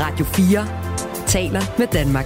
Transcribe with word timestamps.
Radio 0.00 0.24
4 0.24 0.66
taler 1.26 1.60
med 1.78 1.86
Danmark. 1.92 2.24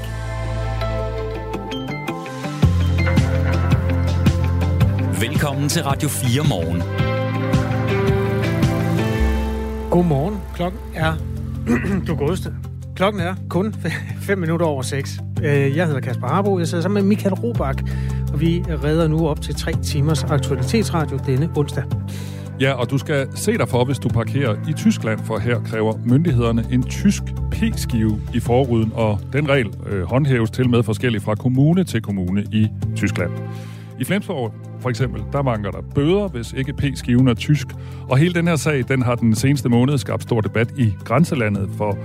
Velkommen 5.21 5.69
til 5.69 5.83
Radio 5.83 6.09
4 6.09 6.49
morgen. 6.49 6.83
Godmorgen. 9.91 10.41
Klokken 10.55 10.81
er... 10.95 11.15
du 12.07 12.15
godeste. 12.15 12.55
Klokken 12.97 13.21
er 13.23 13.35
kun 13.49 13.75
5 14.29 14.39
minutter 14.39 14.67
over 14.67 14.83
6. 14.83 15.21
Øh, 15.43 15.77
jeg 15.77 15.87
hedder 15.87 16.01
Kasper 16.01 16.27
Harbo. 16.27 16.59
Jeg 16.59 16.69
sidder 16.69 16.83
sammen 16.83 17.03
med 17.03 17.09
Michael 17.09 17.35
Robach. 17.35 17.85
Og 18.33 18.41
vi 18.41 18.65
redder 18.69 19.09
nu 19.09 19.29
op 19.29 19.41
til 19.41 19.55
3 19.55 19.73
timers 19.83 20.25
aktualitetsradio 20.25 21.19
denne 21.27 21.51
onsdag. 21.57 21.85
Ja, 22.61 22.73
og 22.73 22.91
du 22.91 22.99
skal 22.99 23.29
se 23.35 23.59
dig 23.59 23.69
for, 23.69 23.85
hvis 23.85 23.99
du 23.99 24.09
parkerer 24.09 24.57
i 24.69 24.73
Tyskland, 24.73 25.21
for 25.25 25.39
her 25.39 25.61
kræver 25.61 25.95
myndighederne 26.05 26.67
en 26.71 26.83
tysk 26.83 27.23
P-skive 27.61 28.21
i 28.35 28.41
forruden, 28.41 28.93
og 28.95 29.21
den 29.33 29.49
regel 29.49 29.75
øh, 29.87 30.03
håndhæves 30.03 30.51
til 30.51 30.69
med 30.69 30.83
forskelligt 30.83 31.25
fra 31.25 31.35
kommune 31.35 31.85
til 31.85 32.03
kommune 32.03 32.45
i 32.53 32.69
Tyskland. 32.97 33.31
I 33.99 34.05
Flensborg 34.05 34.55
for 34.81 34.91
eksempel, 34.91 35.23
der 35.33 35.43
mangler 35.43 35.71
der 35.71 35.81
bøder, 35.95 36.29
hvis 36.29 36.53
ikke 36.53 36.73
P-skiven 36.73 37.29
er 37.29 37.35
tysk. 37.35 37.67
Og 38.09 38.19
hele 38.19 38.35
den 38.35 38.49
her 38.49 38.57
sag, 38.57 38.85
den 38.89 39.03
har 39.03 39.15
den 39.15 39.35
seneste 39.35 39.69
måned 39.69 39.99
skabt 39.99 40.23
stor 40.23 40.41
debat 40.41 40.79
i 40.79 40.95
grænselandet 41.05 41.71
for 41.77 41.99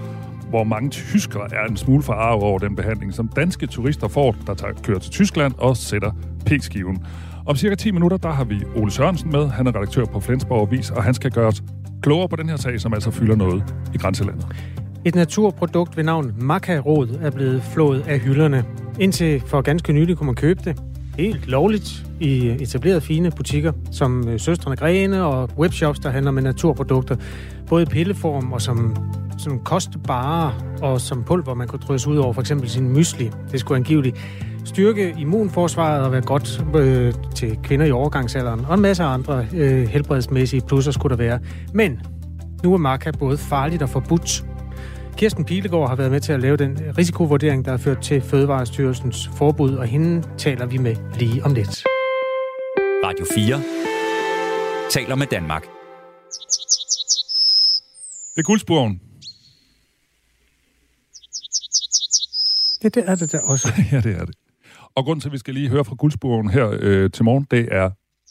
hvor 0.49 0.63
mange 0.63 0.89
tyskere 0.89 1.47
er 1.53 1.65
en 1.69 1.77
smule 1.77 2.03
forarvet 2.03 2.43
over 2.43 2.59
den 2.59 2.75
behandling, 2.75 3.13
som 3.13 3.27
danske 3.27 3.67
turister 3.67 4.07
får, 4.07 4.35
der 4.47 4.53
tager, 4.53 4.73
kører 4.83 4.99
til 4.99 5.11
Tyskland 5.11 5.53
og 5.57 5.77
sætter 5.77 6.11
P-skiven. 6.45 7.05
Om 7.45 7.55
cirka 7.55 7.75
10 7.75 7.91
minutter, 7.91 8.17
der 8.17 8.31
har 8.31 8.43
vi 8.43 8.55
Ole 8.75 8.91
Sørensen 8.91 9.31
med. 9.31 9.49
Han 9.49 9.67
er 9.67 9.75
redaktør 9.75 10.05
på 10.05 10.19
Flensborg 10.19 10.67
Avis, 10.67 10.91
og 10.91 11.03
han 11.03 11.13
skal 11.13 11.31
gøre 11.31 11.47
os 11.47 11.63
klogere 12.01 12.29
på 12.29 12.35
den 12.35 12.49
her 12.49 12.55
sag, 12.55 12.79
som 12.79 12.93
altså 12.93 13.11
fylder 13.11 13.35
noget 13.35 13.63
i 13.93 13.97
grænselandet. 13.97 14.47
Et 15.05 15.15
naturprodukt 15.15 15.97
ved 15.97 16.03
navn 16.03 16.33
Makarod 16.41 17.19
er 17.21 17.29
blevet 17.31 17.63
flået 17.63 18.03
af 18.07 18.19
hylderne. 18.19 18.65
Indtil 18.99 19.43
for 19.45 19.61
ganske 19.61 19.93
nylig 19.93 20.17
kunne 20.17 20.25
man 20.25 20.35
købe 20.35 20.61
det 20.63 20.81
helt 21.17 21.47
lovligt 21.47 22.05
i 22.19 22.49
etablerede 22.49 23.01
fine 23.01 23.31
butikker, 23.31 23.71
som 23.91 24.27
øh, 24.27 24.39
Søstrene 24.39 24.75
Grene 24.75 25.25
og 25.25 25.49
webshops, 25.57 25.99
der 25.99 26.09
handler 26.09 26.31
med 26.31 26.43
naturprodukter. 26.43 27.15
Både 27.67 27.83
i 27.83 27.85
pilleform 27.85 28.53
og 28.53 28.61
som, 28.61 28.95
som 29.37 29.59
kostbare 29.59 30.53
og 30.81 31.01
som 31.01 31.23
pulver, 31.23 31.53
man 31.53 31.67
kunne 31.67 31.79
drysse 31.79 32.09
ud 32.09 32.17
over 32.17 32.33
for 32.33 32.41
eksempel 32.41 32.69
sin 32.69 32.89
mysli. 32.89 33.31
Det 33.51 33.59
skulle 33.59 33.77
angiveligt 33.77 34.17
styrke 34.65 35.15
immunforsvaret 35.19 36.05
og 36.05 36.11
være 36.11 36.21
godt 36.21 36.65
øh, 36.75 37.13
til 37.35 37.57
kvinder 37.63 37.85
i 37.85 37.91
overgangsalderen. 37.91 38.65
Og 38.65 38.75
en 38.75 38.81
masse 38.81 39.03
andre 39.03 39.45
øh, 39.53 39.87
helbredsmæssige 39.87 40.61
plusser 40.67 40.91
skulle 40.91 41.17
der 41.17 41.23
være. 41.23 41.39
Men 41.73 41.99
nu 42.63 42.73
er 42.73 42.77
maca 42.77 43.11
både 43.11 43.37
farligt 43.37 43.81
og 43.81 43.89
forbudt. 43.89 44.45
Kirsten 45.17 45.45
Pilegaard 45.45 45.89
har 45.89 45.95
været 45.95 46.11
med 46.11 46.19
til 46.19 46.33
at 46.33 46.39
lave 46.39 46.57
den 46.57 46.97
risikovurdering, 46.97 47.65
der 47.65 47.71
har 47.71 47.77
ført 47.77 48.01
til 48.01 48.21
Fødevarestyrelsens 48.21 49.29
forbud, 49.37 49.75
og 49.75 49.87
hende 49.87 50.23
taler 50.37 50.65
vi 50.65 50.77
med 50.77 50.95
lige 51.19 51.43
om 51.43 51.53
lidt. 51.53 51.85
Radio 53.05 53.25
4 53.35 53.61
taler 54.91 55.15
med 55.15 55.27
Danmark. 55.27 55.61
Det 58.35 58.41
er 58.41 58.43
guldsporen. 58.43 59.01
Ja, 62.83 62.89
det 62.89 63.09
er 63.09 63.15
det 63.15 63.31
der 63.31 63.41
også. 63.41 63.67
ja, 63.91 64.01
det 64.01 64.15
er 64.15 64.25
det. 64.25 64.35
Og 64.95 65.03
grund 65.05 65.21
til, 65.21 65.29
at 65.29 65.33
vi 65.33 65.37
skal 65.37 65.53
lige 65.53 65.69
høre 65.69 65.85
fra 65.85 65.95
guldsporen 65.95 66.49
her 66.49 66.77
øh, 66.79 67.11
til 67.11 67.23
morgen, 67.23 67.47
det 67.51 67.67
er, 67.71 67.89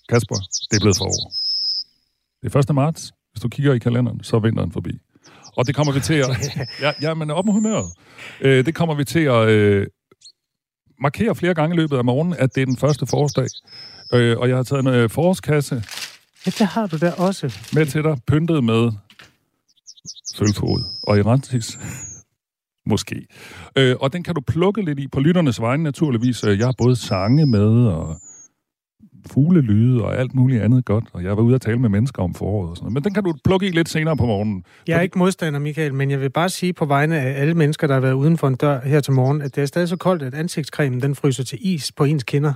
Kasper, 0.09 0.35
det 0.71 0.77
er 0.77 0.81
blevet 0.81 0.97
forår. 0.97 1.33
Det 2.43 2.55
er 2.55 2.71
1. 2.71 2.75
marts. 2.75 3.13
Hvis 3.33 3.43
du 3.43 3.49
kigger 3.49 3.73
i 3.73 3.79
kalenderen, 3.79 4.25
så 4.25 4.37
er 4.37 4.41
vinteren 4.41 4.73
forbi. 4.73 5.01
Og 5.57 5.67
det 5.67 5.75
kommer 5.75 5.93
vi 5.93 6.01
til 6.01 6.15
at... 6.15 6.29
ja, 6.85 6.93
ja, 7.03 7.15
men 7.15 7.31
op 7.31 7.45
med 7.45 7.53
humøret. 7.53 7.93
Øh, 8.41 8.67
det 8.67 8.75
kommer 8.75 8.95
vi 8.95 9.05
til 9.05 9.21
at 9.21 9.49
øh, 9.49 9.87
markere 11.01 11.35
flere 11.35 11.55
gange 11.55 11.75
i 11.75 11.79
løbet 11.79 11.97
af 11.97 12.05
morgenen, 12.05 12.35
at 12.39 12.55
det 12.55 12.61
er 12.63 12.67
den 12.67 12.77
første 12.77 13.07
forårsdag. 13.07 13.47
Øh, 14.13 14.39
og 14.39 14.49
jeg 14.49 14.57
har 14.57 14.63
taget 14.63 14.81
en 14.81 14.89
øh, 14.95 15.11
forårskasse 15.11 15.85
Ja, 16.47 16.51
det 16.59 16.67
har 16.67 16.87
du 16.87 16.97
der 16.97 17.13
også. 17.13 17.59
med 17.75 17.87
til 17.87 18.03
dig, 18.03 18.17
pyntet 18.27 18.65
med 18.65 18.93
sølvfod 20.35 20.83
og 21.03 21.19
erantis. 21.19 21.79
Måske. 22.91 23.27
Øh, 23.77 23.97
og 24.01 24.13
den 24.13 24.23
kan 24.23 24.35
du 24.35 24.41
plukke 24.47 24.83
lidt 24.85 24.99
i 24.99 25.09
på 25.09 25.21
lytternes 25.21 25.61
vegne 25.61 25.83
naturligvis. 25.83 26.45
Øh, 26.45 26.59
Jeg 26.59 26.67
har 26.67 26.75
både 26.79 26.97
sange 26.97 27.47
med 27.47 27.87
og 27.87 28.21
fuglelyde 29.33 30.05
og 30.05 30.19
alt 30.19 30.35
muligt 30.35 30.63
andet 30.63 30.85
godt. 30.85 31.05
Og 31.13 31.25
jeg 31.25 31.37
var 31.37 31.43
ude 31.43 31.55
at 31.55 31.61
tale 31.61 31.79
med 31.79 31.89
mennesker 31.89 32.23
om 32.23 32.35
foråret 32.35 32.71
og 32.71 32.77
sådan 32.77 32.85
noget. 32.85 32.95
Men 32.95 33.05
den 33.05 33.15
kan 33.15 33.25
du 33.25 33.35
plukke 33.45 33.67
i 33.67 33.71
lidt 33.71 33.89
senere 33.89 34.17
på 34.17 34.27
morgenen. 34.27 34.65
Jeg 34.89 34.97
er 34.97 35.01
ikke 35.01 35.19
modstander, 35.19 35.61
Michael, 35.61 35.95
men 35.95 36.11
jeg 36.11 36.21
vil 36.21 36.31
bare 36.31 36.49
sige 36.49 36.73
på 36.73 36.85
vegne 36.85 37.21
af 37.21 37.41
alle 37.41 37.55
mennesker, 37.55 37.87
der 37.87 37.95
har 37.95 38.01
været 38.01 38.13
uden 38.13 38.39
for 38.39 38.49
en 38.49 38.55
dør 38.55 38.81
her 38.81 39.01
til 39.01 39.13
morgen, 39.13 39.43
at 39.43 39.57
det 39.57 39.63
er 39.63 39.67
stadig 39.67 39.89
så 39.89 39.97
koldt, 39.97 40.23
at 40.23 40.35
ansigtscremen 40.35 41.03
den 41.03 41.15
fryser 41.15 41.45
til 41.45 41.59
is 41.63 41.93
på 41.93 42.05
ens 42.05 42.25
kinder. 42.25 42.53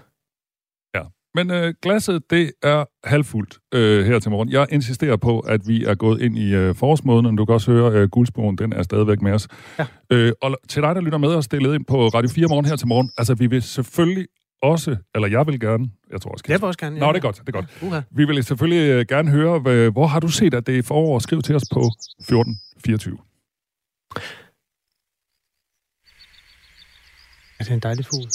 Ja. 0.95 1.03
Men 1.35 1.51
øh, 1.51 1.75
glasset, 1.83 2.23
det 2.31 2.51
er 2.63 2.85
halvfuldt 3.05 3.59
øh, 3.75 4.07
her 4.07 4.19
til 4.19 4.31
morgen. 4.31 4.49
Jeg 4.49 4.67
insisterer 4.71 5.17
på, 5.17 5.41
at 5.41 5.61
vi 5.67 5.85
er 5.85 5.95
gået 5.95 6.21
ind 6.21 6.39
i 6.39 6.55
øh, 6.55 6.75
forårsmåneden. 6.75 7.37
Du 7.37 7.45
kan 7.45 7.55
også 7.55 7.73
høre, 7.73 7.93
øh, 7.93 8.09
guldsporen, 8.09 8.59
den 8.59 8.73
er 8.73 8.83
stadigvæk 8.83 9.23
med 9.23 9.33
os. 9.33 9.49
Ja. 9.79 9.87
Øh, 10.13 10.33
og 10.43 10.57
til 10.69 10.83
dig, 10.83 10.95
der 10.95 11.01
lytter 11.01 11.19
med 11.19 11.29
os, 11.29 11.49
det 11.49 11.63
er 11.63 11.75
ind 11.75 11.85
på 11.85 12.09
Radio 12.09 12.31
4 12.31 12.47
morgen 12.49 12.65
her 12.65 12.77
til 12.77 12.89
morgen. 12.89 13.11
Altså, 13.19 13.35
vi 13.35 13.47
vil 13.47 13.63
selvfølgelig 13.63 14.27
også, 14.63 14.97
eller 15.15 15.29
jeg 15.29 15.47
vil 15.47 15.61
gerne, 15.61 15.91
jeg 16.11 16.21
tror 16.21 16.31
også, 16.31 16.45
Jeg 16.49 16.61
vil 16.61 16.67
også 16.67 16.79
gerne. 16.79 16.99
Nå, 16.99 17.09
det 17.09 17.17
er 17.17 17.21
godt, 17.21 17.37
det 17.47 17.49
er 17.49 17.53
godt. 17.53 17.83
Uha. 17.83 18.01
Vi 18.11 18.25
vil 18.25 18.45
selvfølgelig 18.45 18.91
øh, 18.91 19.07
gerne 19.09 19.31
høre, 19.31 19.91
hvor 19.91 20.07
har 20.07 20.21
du 20.21 20.29
set, 20.29 20.55
at 20.55 20.67
det 20.67 20.79
er 20.79 20.83
forår? 20.83 21.19
Skriv 21.19 21.43
til 21.43 21.55
os 21.55 21.63
på 21.73 21.81
1424. 21.81 23.19
Ja, 27.61 27.65
det 27.65 27.71
er 27.71 27.75
en 27.75 27.81
dejlig 27.81 28.05
fugl. 28.05 28.29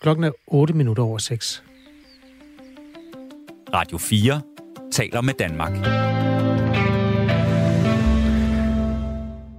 Klokken 0.00 0.24
er 0.24 0.30
8 0.46 0.74
minutter 0.74 1.02
over 1.02 1.18
6. 1.18 1.62
Radio 3.74 3.98
4 3.98 4.42
taler 4.92 5.20
med 5.20 5.34
Danmark. 5.34 5.72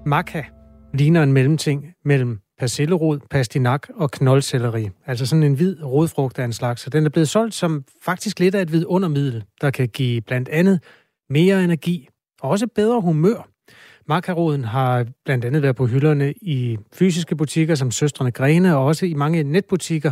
Maca 0.05 0.45
ligner 0.93 1.23
en 1.23 1.33
mellemting 1.33 1.85
mellem 2.05 2.39
persillerod, 2.61 3.19
pastinak 3.29 3.87
og 3.95 4.11
knoldcelleri. 4.11 4.89
Altså 5.05 5.25
sådan 5.25 5.43
en 5.43 5.53
hvid 5.53 5.83
rodfrugt 5.83 6.39
af 6.39 6.45
en 6.45 6.53
slags. 6.53 6.85
Og 6.85 6.93
den 6.93 7.05
er 7.05 7.09
blevet 7.09 7.29
solgt 7.29 7.53
som 7.53 7.83
faktisk 8.01 8.39
lidt 8.39 8.55
af 8.55 8.61
et 8.61 8.71
vidundermiddel, 8.71 9.43
der 9.61 9.71
kan 9.71 9.87
give 9.87 10.21
blandt 10.21 10.49
andet 10.49 10.79
mere 11.29 11.63
energi 11.63 12.07
og 12.41 12.49
også 12.49 12.67
bedre 12.67 13.01
humør. 13.01 13.47
Makaroden 14.07 14.63
har 14.63 15.05
blandt 15.25 15.45
andet 15.45 15.61
været 15.61 15.75
på 15.75 15.85
hylderne 15.85 16.33
i 16.41 16.77
fysiske 16.93 17.35
butikker 17.35 17.75
som 17.75 17.91
Søstrene 17.91 18.31
Grene, 18.31 18.77
og 18.77 18.85
også 18.85 19.05
i 19.05 19.13
mange 19.13 19.43
netbutikker. 19.43 20.11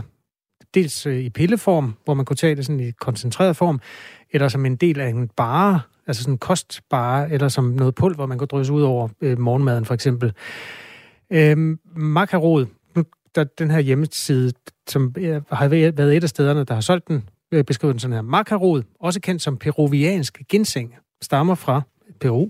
Dels 0.73 1.05
øh, 1.05 1.19
i 1.19 1.29
pilleform, 1.29 1.95
hvor 2.05 2.13
man 2.13 2.25
kunne 2.25 2.37
tage 2.37 2.55
det 2.55 2.65
sådan 2.65 2.79
i 2.79 2.91
koncentreret 2.91 3.55
form, 3.55 3.79
eller 4.31 4.47
som 4.47 4.65
en 4.65 4.75
del 4.75 4.99
af 4.99 5.09
en 5.09 5.27
bare, 5.27 5.81
altså 6.07 6.23
sådan 6.23 6.33
en 6.33 6.37
kostbare, 6.37 7.31
eller 7.31 7.47
som 7.47 7.65
noget 7.65 7.95
pulver, 7.95 8.25
man 8.25 8.37
kunne 8.37 8.47
drysse 8.47 8.73
ud 8.73 8.81
over 8.81 9.07
øh, 9.21 9.39
morgenmaden 9.39 9.85
for 9.85 9.93
eksempel. 9.93 10.33
Øhm, 11.31 11.79
Makarod, 11.95 12.65
der, 13.35 13.43
den 13.43 13.71
her 13.71 13.79
hjemmeside, 13.79 14.51
som 14.87 15.15
øh, 15.17 15.41
har 15.51 15.67
været 15.67 16.17
et 16.17 16.23
af 16.23 16.29
stederne, 16.29 16.63
der 16.63 16.73
har 16.73 16.81
solgt 16.81 17.07
den, 17.07 17.29
øh, 17.51 17.63
beskriver 17.63 17.91
den 17.91 17.99
sådan 17.99 18.13
her. 18.13 18.21
Makarod, 18.21 18.83
også 18.99 19.19
kendt 19.19 19.41
som 19.41 19.57
peruviansk 19.57 20.41
ginseng, 20.49 20.95
stammer 21.21 21.55
fra 21.55 21.81
Peru, 22.19 22.49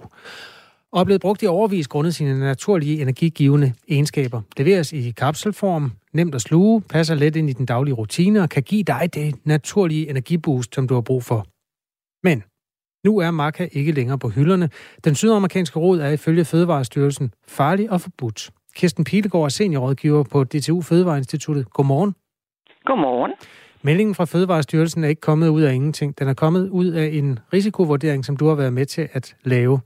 og 0.91 0.99
er 0.99 1.03
blevet 1.03 1.21
brugt 1.21 1.43
i 1.43 1.45
overvis 1.45 1.87
grundet 1.87 2.15
sine 2.15 2.39
naturlige 2.39 3.01
energigivende 3.01 3.73
egenskaber. 3.87 4.41
Leveres 4.57 4.93
i 4.93 5.11
kapselform, 5.11 5.91
nemt 6.13 6.35
at 6.35 6.41
sluge, 6.41 6.81
passer 6.81 7.15
let 7.15 7.35
ind 7.35 7.49
i 7.49 7.53
den 7.53 7.65
daglige 7.65 7.93
rutine 7.93 8.41
og 8.41 8.49
kan 8.49 8.63
give 8.63 8.83
dig 8.83 9.09
det 9.13 9.35
naturlige 9.45 10.09
energiboost, 10.09 10.75
som 10.75 10.87
du 10.87 10.93
har 10.93 11.01
brug 11.01 11.23
for. 11.23 11.47
Men 12.23 12.43
nu 13.05 13.17
er 13.17 13.31
maca 13.31 13.69
ikke 13.71 13.91
længere 13.91 14.19
på 14.19 14.29
hylderne. 14.29 14.69
Den 15.03 15.15
sydamerikanske 15.15 15.79
rod 15.79 15.99
er 15.99 16.09
ifølge 16.09 16.45
Fødevarestyrelsen 16.45 17.33
farlig 17.47 17.91
og 17.91 18.01
forbudt. 18.01 18.49
Kirsten 18.75 19.03
Pilegaard 19.03 19.45
er 19.45 19.49
seniorrådgiver 19.49 20.23
på 20.31 20.43
DTU 20.43 20.81
Fødevareinstituttet. 20.81 21.69
Godmorgen. 21.69 22.15
Godmorgen. 22.85 23.33
Meldingen 23.81 24.15
fra 24.15 24.25
Fødevarestyrelsen 24.25 25.03
er 25.03 25.07
ikke 25.07 25.21
kommet 25.21 25.47
ud 25.47 25.61
af 25.61 25.73
ingenting. 25.73 26.19
Den 26.19 26.27
er 26.27 26.33
kommet 26.33 26.69
ud 26.69 26.87
af 26.87 27.09
en 27.13 27.39
risikovurdering, 27.53 28.25
som 28.25 28.37
du 28.37 28.47
har 28.47 28.55
været 28.55 28.73
med 28.73 28.85
til 28.85 29.09
at 29.13 29.35
lave. 29.43 29.79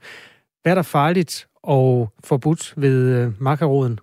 Hvad 0.62 0.71
er 0.71 0.75
der 0.75 0.89
farligt 0.97 1.47
og 1.63 2.09
forbudt 2.24 2.74
ved 2.77 2.97
øh, 3.18 3.31
makaroden? 3.41 4.00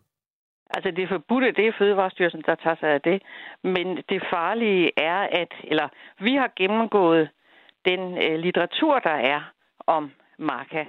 Altså 0.75 0.91
det 0.91 1.09
forbudte, 1.09 1.53
det 1.53 1.67
er 1.67 1.73
Fødevarestyrelsen, 1.79 2.43
der 2.47 2.55
tager 2.55 2.77
sig 2.81 2.89
af 2.89 3.01
det. 3.01 3.23
Men 3.65 3.87
det 4.09 4.23
farlige 4.33 4.91
er, 4.97 5.19
at 5.41 5.53
eller 5.65 5.89
vi 6.21 6.35
har 6.35 6.53
gennemgået 6.57 7.29
den 7.85 8.01
øh, 8.25 8.39
litteratur, 8.39 8.99
der 8.99 9.17
er 9.35 9.41
om 9.87 10.11
maca. 10.39 10.85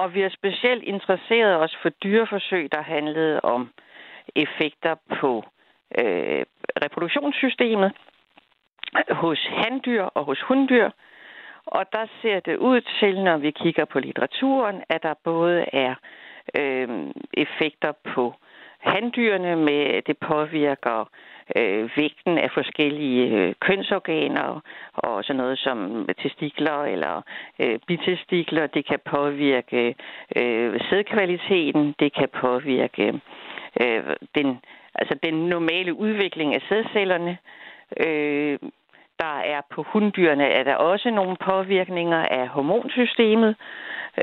Og 0.00 0.14
vi 0.14 0.20
har 0.20 0.28
specielt 0.28 0.82
interesseret 0.82 1.56
os 1.64 1.76
for 1.82 1.88
dyreforsøg, 1.88 2.72
der 2.72 2.82
handlede 2.82 3.40
om 3.40 3.70
effekter 4.36 4.94
på 5.20 5.44
øh, 5.98 6.42
reproduktionssystemet 6.82 7.92
hos 9.10 9.46
handdyr 9.50 10.02
og 10.02 10.24
hos 10.24 10.40
hunddyr. 10.40 10.90
Og 11.66 11.84
der 11.92 12.06
ser 12.22 12.40
det 12.40 12.56
ud 12.56 12.80
til, 13.00 13.24
når 13.24 13.36
vi 13.36 13.50
kigger 13.50 13.84
på 13.84 13.98
litteraturen, 13.98 14.82
at 14.88 15.02
der 15.02 15.14
både 15.24 15.64
er 15.72 15.94
øh, 16.58 16.88
effekter 17.32 17.92
på 18.14 18.34
handdyrene 18.78 19.56
med, 19.56 20.02
det 20.02 20.18
påvirker 20.18 21.10
øh, 21.56 21.90
vægten 21.96 22.38
af 22.38 22.50
forskellige 22.54 23.26
øh, 23.36 23.54
kønsorganer 23.60 24.60
og 24.94 25.24
sådan 25.24 25.36
noget 25.36 25.58
som 25.58 26.08
testikler 26.22 26.84
eller 26.84 27.22
øh, 27.58 27.78
bitestikler. 27.86 28.66
Det 28.66 28.86
kan 28.86 28.98
påvirke 29.04 29.94
øh, 30.36 30.80
sædkvaliteten, 30.90 31.94
det 31.98 32.14
kan 32.14 32.28
påvirke 32.40 33.20
øh, 33.80 34.04
den, 34.34 34.58
altså 34.94 35.18
den 35.22 35.34
normale 35.34 35.94
udvikling 35.94 36.54
af 36.54 36.62
sædcellerne. 36.68 37.38
Øh, 38.06 38.58
der 39.24 39.36
er 39.54 39.60
på 39.74 39.84
hunddyrene 39.92 40.46
er 40.58 40.64
der 40.64 40.74
også 40.74 41.10
nogle 41.10 41.36
påvirkninger 41.50 42.22
af 42.38 42.48
hormonsystemet, 42.48 43.56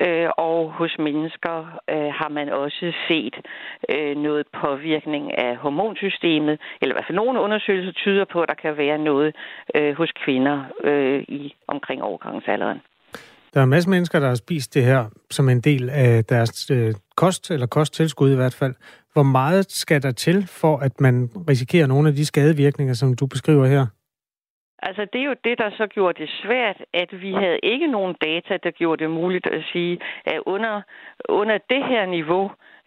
øh, 0.02 0.30
og 0.38 0.72
hos 0.72 0.96
mennesker 1.00 1.58
øh, 1.90 2.10
har 2.20 2.30
man 2.30 2.50
også 2.50 2.94
set 3.08 3.36
øh, 3.94 4.16
noget 4.18 4.46
påvirkning 4.62 5.38
af 5.38 5.58
hormonsystemet, 5.58 6.60
eller 6.82 6.94
i 6.94 6.96
hvert 6.96 7.08
fald 7.08 7.16
nogle 7.16 7.40
undersøgelser 7.40 7.92
tyder 7.92 8.26
på, 8.34 8.42
at 8.42 8.50
der 8.50 8.56
kan 8.56 8.78
være 8.78 8.98
noget 8.98 9.36
øh, 9.76 9.96
hos 9.98 10.12
kvinder 10.26 10.58
øh, 10.84 11.22
i 11.22 11.56
omkring 11.68 12.04
overgangsalderen. 12.04 12.82
Der 13.54 13.62
er 13.62 13.66
masser 13.66 13.90
af 13.90 13.92
mennesker, 13.92 14.20
der 14.20 14.28
har 14.28 14.36
spist 14.36 14.74
det 14.74 14.84
her 14.84 15.06
som 15.32 15.50
en 15.50 15.62
del 15.62 15.90
af 15.90 16.26
deres 16.26 16.72
øh, 16.72 16.94
kost, 17.16 17.52
eller 17.52 17.68
kosttilskud 17.68 18.32
i 18.32 18.36
hvert 18.36 18.54
fald. 18.54 18.74
Hvor 19.14 19.24
meget 19.24 19.72
skal 19.72 20.04
der 20.04 20.12
til, 20.12 20.48
for 20.48 20.78
at 20.78 21.02
man 21.02 21.30
risikerer 21.50 21.88
nogle 21.88 22.10
af 22.10 22.16
de 22.16 22.26
skadevirkninger, 22.26 22.94
som 22.94 23.14
du 23.14 23.26
beskriver 23.28 23.66
her? 23.66 23.86
Altså, 24.88 25.04
det 25.14 25.20
er 25.22 25.26
jo 25.32 25.36
det, 25.44 25.56
der 25.58 25.70
så 25.80 25.88
gjorde 25.88 26.22
det 26.22 26.30
svært, 26.44 26.80
at 26.94 27.10
vi 27.24 27.32
havde 27.34 27.60
ikke 27.64 27.88
nogen 27.88 28.16
data, 28.28 28.54
der 28.64 28.72
gjorde 28.72 29.04
det 29.04 29.12
muligt 29.12 29.48
at 29.48 29.64
sige, 29.72 30.00
at 30.26 30.40
under, 30.46 30.82
under 31.30 31.58
det 31.70 31.82
her 31.92 32.06
niveau 32.06 32.46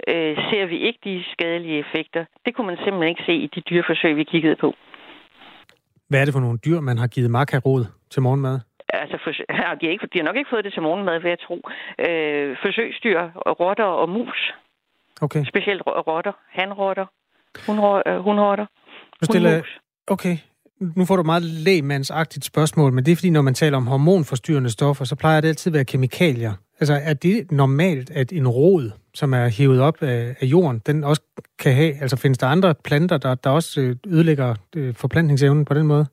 øh, 0.09 0.37
ser 0.51 0.65
vi 0.67 0.79
ikke 0.79 1.01
de 1.05 1.25
skadelige 1.33 1.79
effekter. 1.79 2.25
Det 2.45 2.55
kunne 2.55 2.67
man 2.67 2.77
simpelthen 2.77 3.09
ikke 3.09 3.23
se 3.27 3.35
i 3.35 3.47
de 3.55 3.61
dyreforsøg, 3.61 4.17
vi 4.17 4.25
kiggede 4.25 4.57
på. 4.57 4.75
Hvad 6.09 6.21
er 6.21 6.25
det 6.25 6.35
for 6.35 6.41
nogle 6.41 6.59
dyr, 6.67 6.81
man 6.81 6.99
har 6.99 7.07
givet 7.07 7.31
makarod 7.31 7.85
til 8.11 8.23
morgenmad? 8.23 8.61
Altså, 8.89 9.19
for, 9.25 9.31
de, 9.81 9.87
har 9.87 9.93
ikke, 9.95 10.07
de 10.13 10.19
har 10.19 10.25
nok 10.25 10.37
ikke 10.37 10.51
fået 10.51 10.65
det 10.65 10.73
til 10.73 10.83
morgenmad, 10.83 11.21
vil 11.21 11.29
jeg 11.29 11.41
tro. 11.47 11.57
Øh, 12.09 12.57
forsøgsdyr, 12.65 13.21
rotter 13.61 13.85
og 14.03 14.09
mus. 14.09 14.55
Okay. 15.21 15.45
Specielt 15.45 15.83
rotter, 15.87 16.33
hanrotter, 16.49 17.07
hundrotter. 18.27 18.67
Nu 19.21 19.25
stiller, 19.25 19.63
okay, 20.07 20.37
nu 20.81 21.05
får 21.05 21.17
du 21.17 21.23
meget 21.23 21.43
lægmandsagtigt 21.43 22.45
spørgsmål, 22.45 22.93
men 22.93 23.05
det 23.05 23.13
er 23.13 23.17
fordi, 23.17 23.31
når 23.31 23.43
man 23.43 23.55
taler 23.55 23.77
om 23.77 23.87
hormonforstyrrende 23.87 24.71
stoffer, 24.71 25.05
så 25.05 25.15
plejer 25.15 25.41
det 25.41 25.49
altid 25.49 25.71
at 25.71 25.75
være 25.75 25.85
kemikalier. 25.85 26.53
Altså, 26.81 26.95
er 26.95 27.15
det 27.15 27.53
normalt, 27.53 28.11
at 28.11 28.33
en 28.33 28.49
rod, 28.49 28.91
som 29.15 29.35
er 29.35 29.49
hævet 29.49 29.81
op 29.81 30.03
af, 30.03 30.37
af 30.41 30.47
jorden, 30.47 30.83
den 30.87 31.05
også 31.05 31.23
kan 31.59 31.75
have, 31.75 32.03
altså 32.03 32.17
findes 32.17 32.39
der 32.39 32.47
andre 32.47 32.75
planter, 32.85 33.19
der, 33.19 33.35
der 33.35 33.51
også 33.51 33.81
øh, 33.81 33.97
ødelægger 34.07 34.55
øh, 34.77 34.95
forplantningsevnen 34.95 35.65
på 35.65 35.75
den 35.75 35.87
måde? 35.87 36.07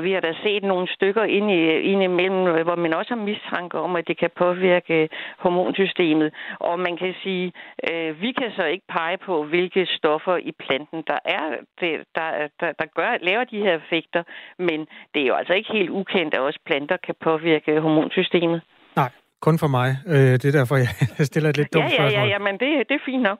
Vi 0.00 0.12
har 0.12 0.20
da 0.20 0.32
set 0.42 0.62
nogle 0.62 0.88
stykker 0.88 1.24
ind, 1.24 1.50
i, 1.50 1.60
ind 1.90 2.02
imellem, 2.02 2.42
hvor 2.64 2.76
man 2.76 2.94
også 2.94 3.14
har 3.14 3.22
mistanke 3.22 3.78
om, 3.78 3.96
at 3.96 4.08
det 4.08 4.18
kan 4.18 4.30
påvirke 4.36 5.08
hormonsystemet. 5.38 6.34
Og 6.60 6.78
man 6.78 6.96
kan 6.96 7.14
sige, 7.22 7.52
øh, 7.90 8.20
vi 8.20 8.32
kan 8.32 8.50
så 8.56 8.64
ikke 8.64 8.86
pege 8.88 9.18
på, 9.26 9.44
hvilke 9.44 9.86
stoffer 9.86 10.36
i 10.36 10.52
planten, 10.64 11.02
der 11.06 11.18
er, 11.24 11.44
det, 11.80 11.92
der, 12.14 12.30
der, 12.60 12.72
der 12.80 12.86
gør, 12.96 13.18
laver 13.22 13.44
de 13.44 13.58
her 13.58 13.74
effekter. 13.82 14.22
Men 14.58 14.78
det 15.14 15.22
er 15.22 15.26
jo 15.26 15.34
altså 15.34 15.54
ikke 15.54 15.72
helt 15.72 15.90
ukendt, 15.90 16.34
at 16.34 16.40
også 16.40 16.60
planter 16.66 16.96
kan 17.06 17.14
påvirke 17.24 17.80
hormonsystemet. 17.80 18.60
Nej, 18.96 19.10
kun 19.40 19.58
for 19.58 19.66
mig. 19.78 19.88
Øh, 20.06 20.32
det 20.40 20.44
er 20.44 20.52
derfor, 20.60 20.76
jeg 20.76 20.92
stiller 21.30 21.50
et 21.50 21.56
lidt 21.56 21.74
dumt 21.74 21.84
ja, 21.84 21.88
ja, 21.88 21.96
spørgsmål. 21.96 22.28
Ja, 22.28 22.32
ja, 22.34 22.38
men 22.38 22.54
det, 22.60 22.88
det 22.88 22.94
er 22.94 23.04
fint 23.04 23.22
nok. 23.22 23.38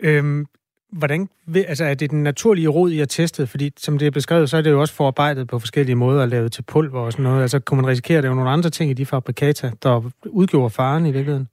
Øhm, 0.00 0.46
Hvordan, 0.92 1.28
altså 1.54 1.84
er 1.84 1.94
det 1.94 2.10
den 2.10 2.22
naturlige 2.22 2.68
rod, 2.68 2.90
I 2.90 2.98
har 2.98 3.06
testet? 3.06 3.48
Fordi 3.48 3.72
som 3.76 3.98
det 3.98 4.06
er 4.06 4.10
beskrevet, 4.10 4.50
så 4.50 4.56
er 4.56 4.62
det 4.62 4.70
jo 4.70 4.80
også 4.80 4.94
forarbejdet 4.94 5.48
på 5.48 5.58
forskellige 5.58 5.96
måder, 5.96 6.26
lavet 6.26 6.52
til 6.52 6.62
pulver 6.62 7.00
og 7.00 7.12
sådan 7.12 7.22
noget. 7.22 7.42
Altså 7.42 7.58
kunne 7.58 7.80
man 7.80 7.90
risikere, 7.90 8.18
at 8.18 8.24
der 8.24 8.30
er 8.30 8.34
nogle 8.34 8.50
andre 8.50 8.70
ting 8.70 8.90
i 8.90 8.94
de 8.94 9.06
fabrikata, 9.06 9.70
der 9.82 10.10
udgjorde 10.26 10.70
faren 10.70 11.06
i 11.06 11.10
virkeligheden? 11.10 11.48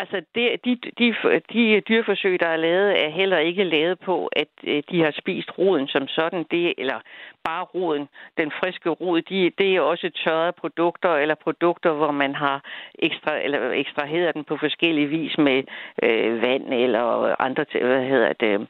Altså, 0.00 0.22
det, 0.34 0.44
de, 0.64 0.72
de, 0.98 1.14
de 1.52 1.80
dyreforsøg, 1.88 2.40
der 2.40 2.48
er 2.48 2.56
lavet, 2.56 3.04
er 3.04 3.10
heller 3.10 3.38
ikke 3.38 3.64
lavet 3.64 3.98
på, 3.98 4.26
at 4.26 4.48
øh, 4.64 4.82
de 4.90 5.02
har 5.02 5.12
spist 5.20 5.58
roden 5.58 5.88
som 5.88 6.08
sådan, 6.08 6.44
det, 6.50 6.74
eller 6.78 6.98
bare 7.44 7.64
roden, 7.64 8.08
den 8.38 8.52
friske 8.60 8.90
rod, 8.90 9.22
de, 9.22 9.50
det 9.58 9.76
er 9.76 9.80
også 9.80 10.10
tørrede 10.24 10.52
produkter, 10.52 11.12
eller 11.14 11.34
produkter, 11.34 11.92
hvor 11.92 12.10
man 12.10 12.34
har 12.34 12.64
ekstra, 12.98 13.44
eller 13.44 13.70
ekstraheret 13.70 14.34
den 14.34 14.44
på 14.44 14.56
forskellige 14.56 15.06
vis 15.06 15.38
med 15.38 15.62
øh, 16.02 16.42
vand, 16.42 16.74
eller 16.74 17.04
andre, 17.40 17.64
hvad 17.72 18.08
hedder 18.08 18.32
det, 18.32 18.68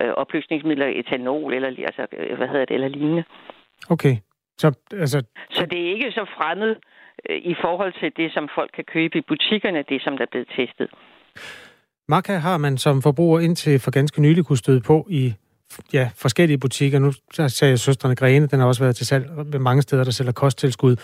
øh, 0.00 0.10
opløsningsmidler, 0.10 0.86
etanol, 0.86 1.54
eller, 1.54 1.68
altså, 1.68 2.06
hvad 2.36 2.48
hedder 2.48 2.64
det, 2.64 2.74
eller 2.74 2.88
lignende. 2.88 3.24
Okay. 3.90 4.16
Så, 4.58 4.66
altså... 4.92 5.22
så 5.50 5.66
det 5.66 5.78
er 5.80 5.92
ikke 5.94 6.12
så 6.12 6.24
fremmed 6.36 6.76
Øh, 6.76 6.97
Øh, 7.28 7.36
i 7.52 7.54
forhold 7.64 7.92
til 8.00 8.12
det, 8.16 8.32
som 8.32 8.48
folk 8.54 8.70
kan 8.76 8.84
købe 8.94 9.18
i 9.18 9.22
butikkerne, 9.28 9.84
det 9.88 10.02
som 10.02 10.16
der 10.16 10.24
er 10.24 10.30
blevet 10.30 10.48
testet. 10.56 10.88
Maka 12.08 12.34
har 12.36 12.56
man 12.58 12.78
som 12.78 13.02
forbruger 13.02 13.40
indtil 13.40 13.78
for 13.78 13.90
ganske 13.90 14.22
nylig 14.22 14.44
kunne 14.44 14.58
støde 14.58 14.80
på 14.80 15.06
i 15.10 15.34
ja, 15.92 16.10
forskellige 16.16 16.58
butikker. 16.58 16.98
Nu 16.98 17.12
sagde 17.32 17.70
jeg 17.70 17.78
søstrene 17.78 18.14
Grene, 18.14 18.46
den 18.46 18.60
har 18.60 18.66
også 18.66 18.82
været 18.82 18.96
til 18.96 19.06
salg 19.06 19.30
ved 19.36 19.58
mange 19.58 19.82
steder, 19.82 20.04
der 20.04 20.10
sælger 20.10 20.32
kosttilskud. 20.32 20.96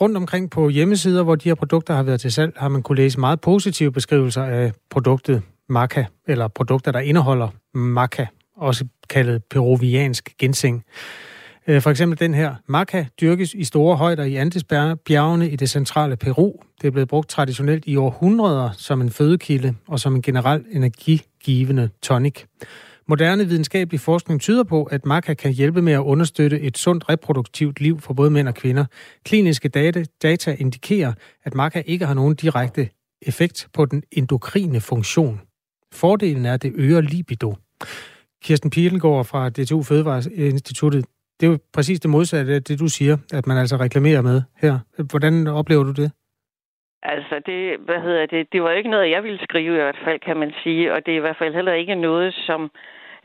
Rundt 0.00 0.16
omkring 0.16 0.50
på 0.50 0.68
hjemmesider, 0.68 1.22
hvor 1.22 1.34
de 1.34 1.48
her 1.48 1.54
produkter 1.54 1.94
har 1.94 2.02
været 2.02 2.20
til 2.20 2.32
salg, 2.32 2.52
har 2.56 2.68
man 2.68 2.82
kunne 2.82 2.96
læse 2.96 3.20
meget 3.20 3.40
positive 3.40 3.92
beskrivelser 3.92 4.44
af 4.44 4.72
produktet 4.90 5.42
Maka, 5.68 6.04
eller 6.28 6.48
produkter, 6.48 6.92
der 6.92 7.00
indeholder 7.00 7.48
Maka, 7.74 8.26
også 8.56 8.84
kaldet 9.10 9.44
peruviansk 9.50 10.38
ginseng. 10.38 10.84
Øh, 11.66 11.82
for 11.82 11.90
eksempel 11.90 12.18
den 12.18 12.34
her. 12.34 12.54
Maca 12.66 13.06
dyrkes 13.20 13.54
i 13.54 13.64
store 13.64 13.96
højder 13.96 14.24
i 14.24 14.36
Andesbjergene 14.36 15.50
i 15.50 15.56
det 15.56 15.70
centrale 15.70 16.16
Peru. 16.16 16.52
Det 16.80 16.86
er 16.86 16.90
blevet 16.90 17.08
brugt 17.08 17.28
traditionelt 17.28 17.84
i 17.86 17.96
århundreder 17.96 18.70
som 18.72 19.00
en 19.00 19.10
fødekilde 19.10 19.74
og 19.88 20.00
som 20.00 20.14
en 20.14 20.22
generelt 20.22 20.66
energigivende 20.70 21.90
tonic. 22.02 22.44
Moderne 23.08 23.48
videnskabelig 23.48 24.00
forskning 24.00 24.40
tyder 24.40 24.64
på, 24.64 24.84
at 24.84 25.06
maca 25.06 25.34
kan 25.34 25.52
hjælpe 25.52 25.82
med 25.82 25.92
at 25.92 25.98
understøtte 25.98 26.60
et 26.60 26.78
sundt 26.78 27.08
reproduktivt 27.08 27.80
liv 27.80 28.00
for 28.00 28.14
både 28.14 28.30
mænd 28.30 28.48
og 28.48 28.54
kvinder. 28.54 28.84
Kliniske 29.24 29.68
data, 29.68 30.04
data 30.22 30.56
indikerer, 30.58 31.12
at 31.44 31.54
maca 31.54 31.82
ikke 31.86 32.06
har 32.06 32.14
nogen 32.14 32.34
direkte 32.34 32.88
effekt 33.22 33.68
på 33.72 33.84
den 33.84 34.02
endokrine 34.12 34.80
funktion. 34.80 35.40
Fordelen 35.92 36.46
er, 36.46 36.54
at 36.54 36.62
det 36.62 36.72
øger 36.74 37.00
libido. 37.00 37.56
Kirsten 38.42 38.70
Pielengård 38.70 39.24
fra 39.24 39.48
DTU 39.48 39.82
Fødevareinstituttet 39.82 41.04
det 41.42 41.48
er 41.48 41.52
jo 41.52 41.58
præcis 41.74 42.00
det 42.00 42.10
modsatte 42.10 42.54
af 42.54 42.62
det, 42.62 42.80
du 42.80 42.88
siger, 42.88 43.16
at 43.32 43.46
man 43.46 43.56
altså 43.56 43.76
reklamerer 43.76 44.22
med 44.22 44.42
her. 44.62 44.74
Hvordan 45.10 45.46
oplever 45.46 45.84
du 45.84 45.92
det? 46.02 46.12
Altså, 47.02 47.34
det, 47.46 47.78
hvad 47.86 48.00
hedder 48.00 48.26
det, 48.26 48.52
det 48.52 48.62
var 48.62 48.70
ikke 48.70 48.90
noget, 48.90 49.10
jeg 49.10 49.22
ville 49.22 49.38
skrive 49.42 49.74
i 49.74 49.82
hvert 49.82 50.00
fald, 50.04 50.20
kan 50.20 50.36
man 50.36 50.52
sige, 50.62 50.92
og 50.94 51.06
det 51.06 51.12
er 51.12 51.16
i 51.16 51.20
hvert 51.26 51.36
fald 51.38 51.54
heller 51.54 51.72
ikke 51.72 51.94
noget, 51.94 52.34
som, 52.46 52.70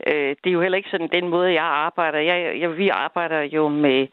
øh, 0.06 0.30
det 0.40 0.46
er 0.50 0.56
jo 0.58 0.62
heller 0.62 0.76
ikke 0.76 0.90
sådan 0.90 1.08
den 1.12 1.28
måde, 1.28 1.52
jeg 1.52 1.64
arbejder. 1.64 2.18
Jeg, 2.18 2.60
jeg, 2.60 2.78
vi 2.78 2.88
arbejder 2.88 3.40
jo 3.40 3.68
med 3.68 4.06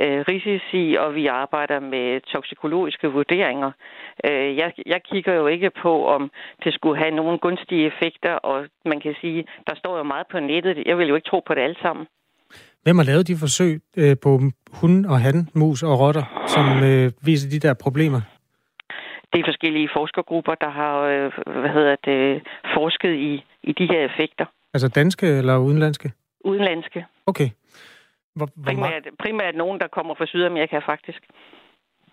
øh, 0.00 0.20
risici, 0.30 0.96
og 0.98 1.14
vi 1.14 1.26
arbejder 1.26 1.80
med 1.80 2.20
toksikologiske 2.20 3.08
vurderinger. 3.08 3.70
Øh, 4.28 4.56
jeg, 4.56 4.72
jeg 4.86 5.02
kigger 5.02 5.34
jo 5.34 5.46
ikke 5.46 5.70
på, 5.82 6.06
om 6.06 6.30
det 6.64 6.74
skulle 6.74 6.98
have 6.98 7.10
nogle 7.10 7.38
gunstige 7.38 7.86
effekter, 7.86 8.32
og 8.32 8.66
man 8.84 9.00
kan 9.00 9.14
sige, 9.20 9.44
der 9.66 9.74
står 9.74 9.96
jo 9.96 10.02
meget 10.02 10.26
på 10.32 10.40
nettet. 10.40 10.86
Jeg 10.86 10.98
vil 10.98 11.08
jo 11.08 11.14
ikke 11.14 11.30
tro 11.30 11.40
på 11.46 11.54
det 11.54 11.60
alt 11.60 11.78
sammen. 11.82 12.06
Hvem 12.82 12.98
har 12.98 13.04
lavet 13.04 13.28
de 13.28 13.36
forsøg 13.36 13.80
øh, 13.96 14.16
på 14.22 14.40
hunde 14.72 15.08
og 15.08 15.20
han, 15.20 15.48
mus 15.54 15.82
og 15.82 16.00
rotter, 16.00 16.24
som 16.46 16.82
øh, 16.82 17.12
viser 17.22 17.50
de 17.50 17.58
der 17.58 17.74
problemer? 17.74 18.20
Det 19.32 19.40
er 19.40 19.44
forskellige 19.46 19.88
forskergrupper, 19.96 20.54
der 20.54 20.70
har 20.70 20.94
øh, 21.00 21.32
hvad 21.60 21.72
hedder 21.72 21.96
det, 22.04 22.42
forsket 22.74 23.14
i, 23.14 23.44
i 23.62 23.72
de 23.72 23.86
her 23.92 24.00
effekter. 24.10 24.46
Altså 24.74 24.88
danske 24.88 25.26
eller 25.26 25.56
udenlandske? 25.56 26.12
Udenlandske. 26.44 27.06
Okay. 27.26 27.50
Hvor, 28.34 28.48
hvor 28.54 28.72
primært, 28.72 29.02
primært 29.18 29.54
nogen, 29.56 29.80
der 29.80 29.88
kommer 29.88 30.14
fra 30.18 30.26
Sydamerika, 30.26 30.78
faktisk. 30.78 31.22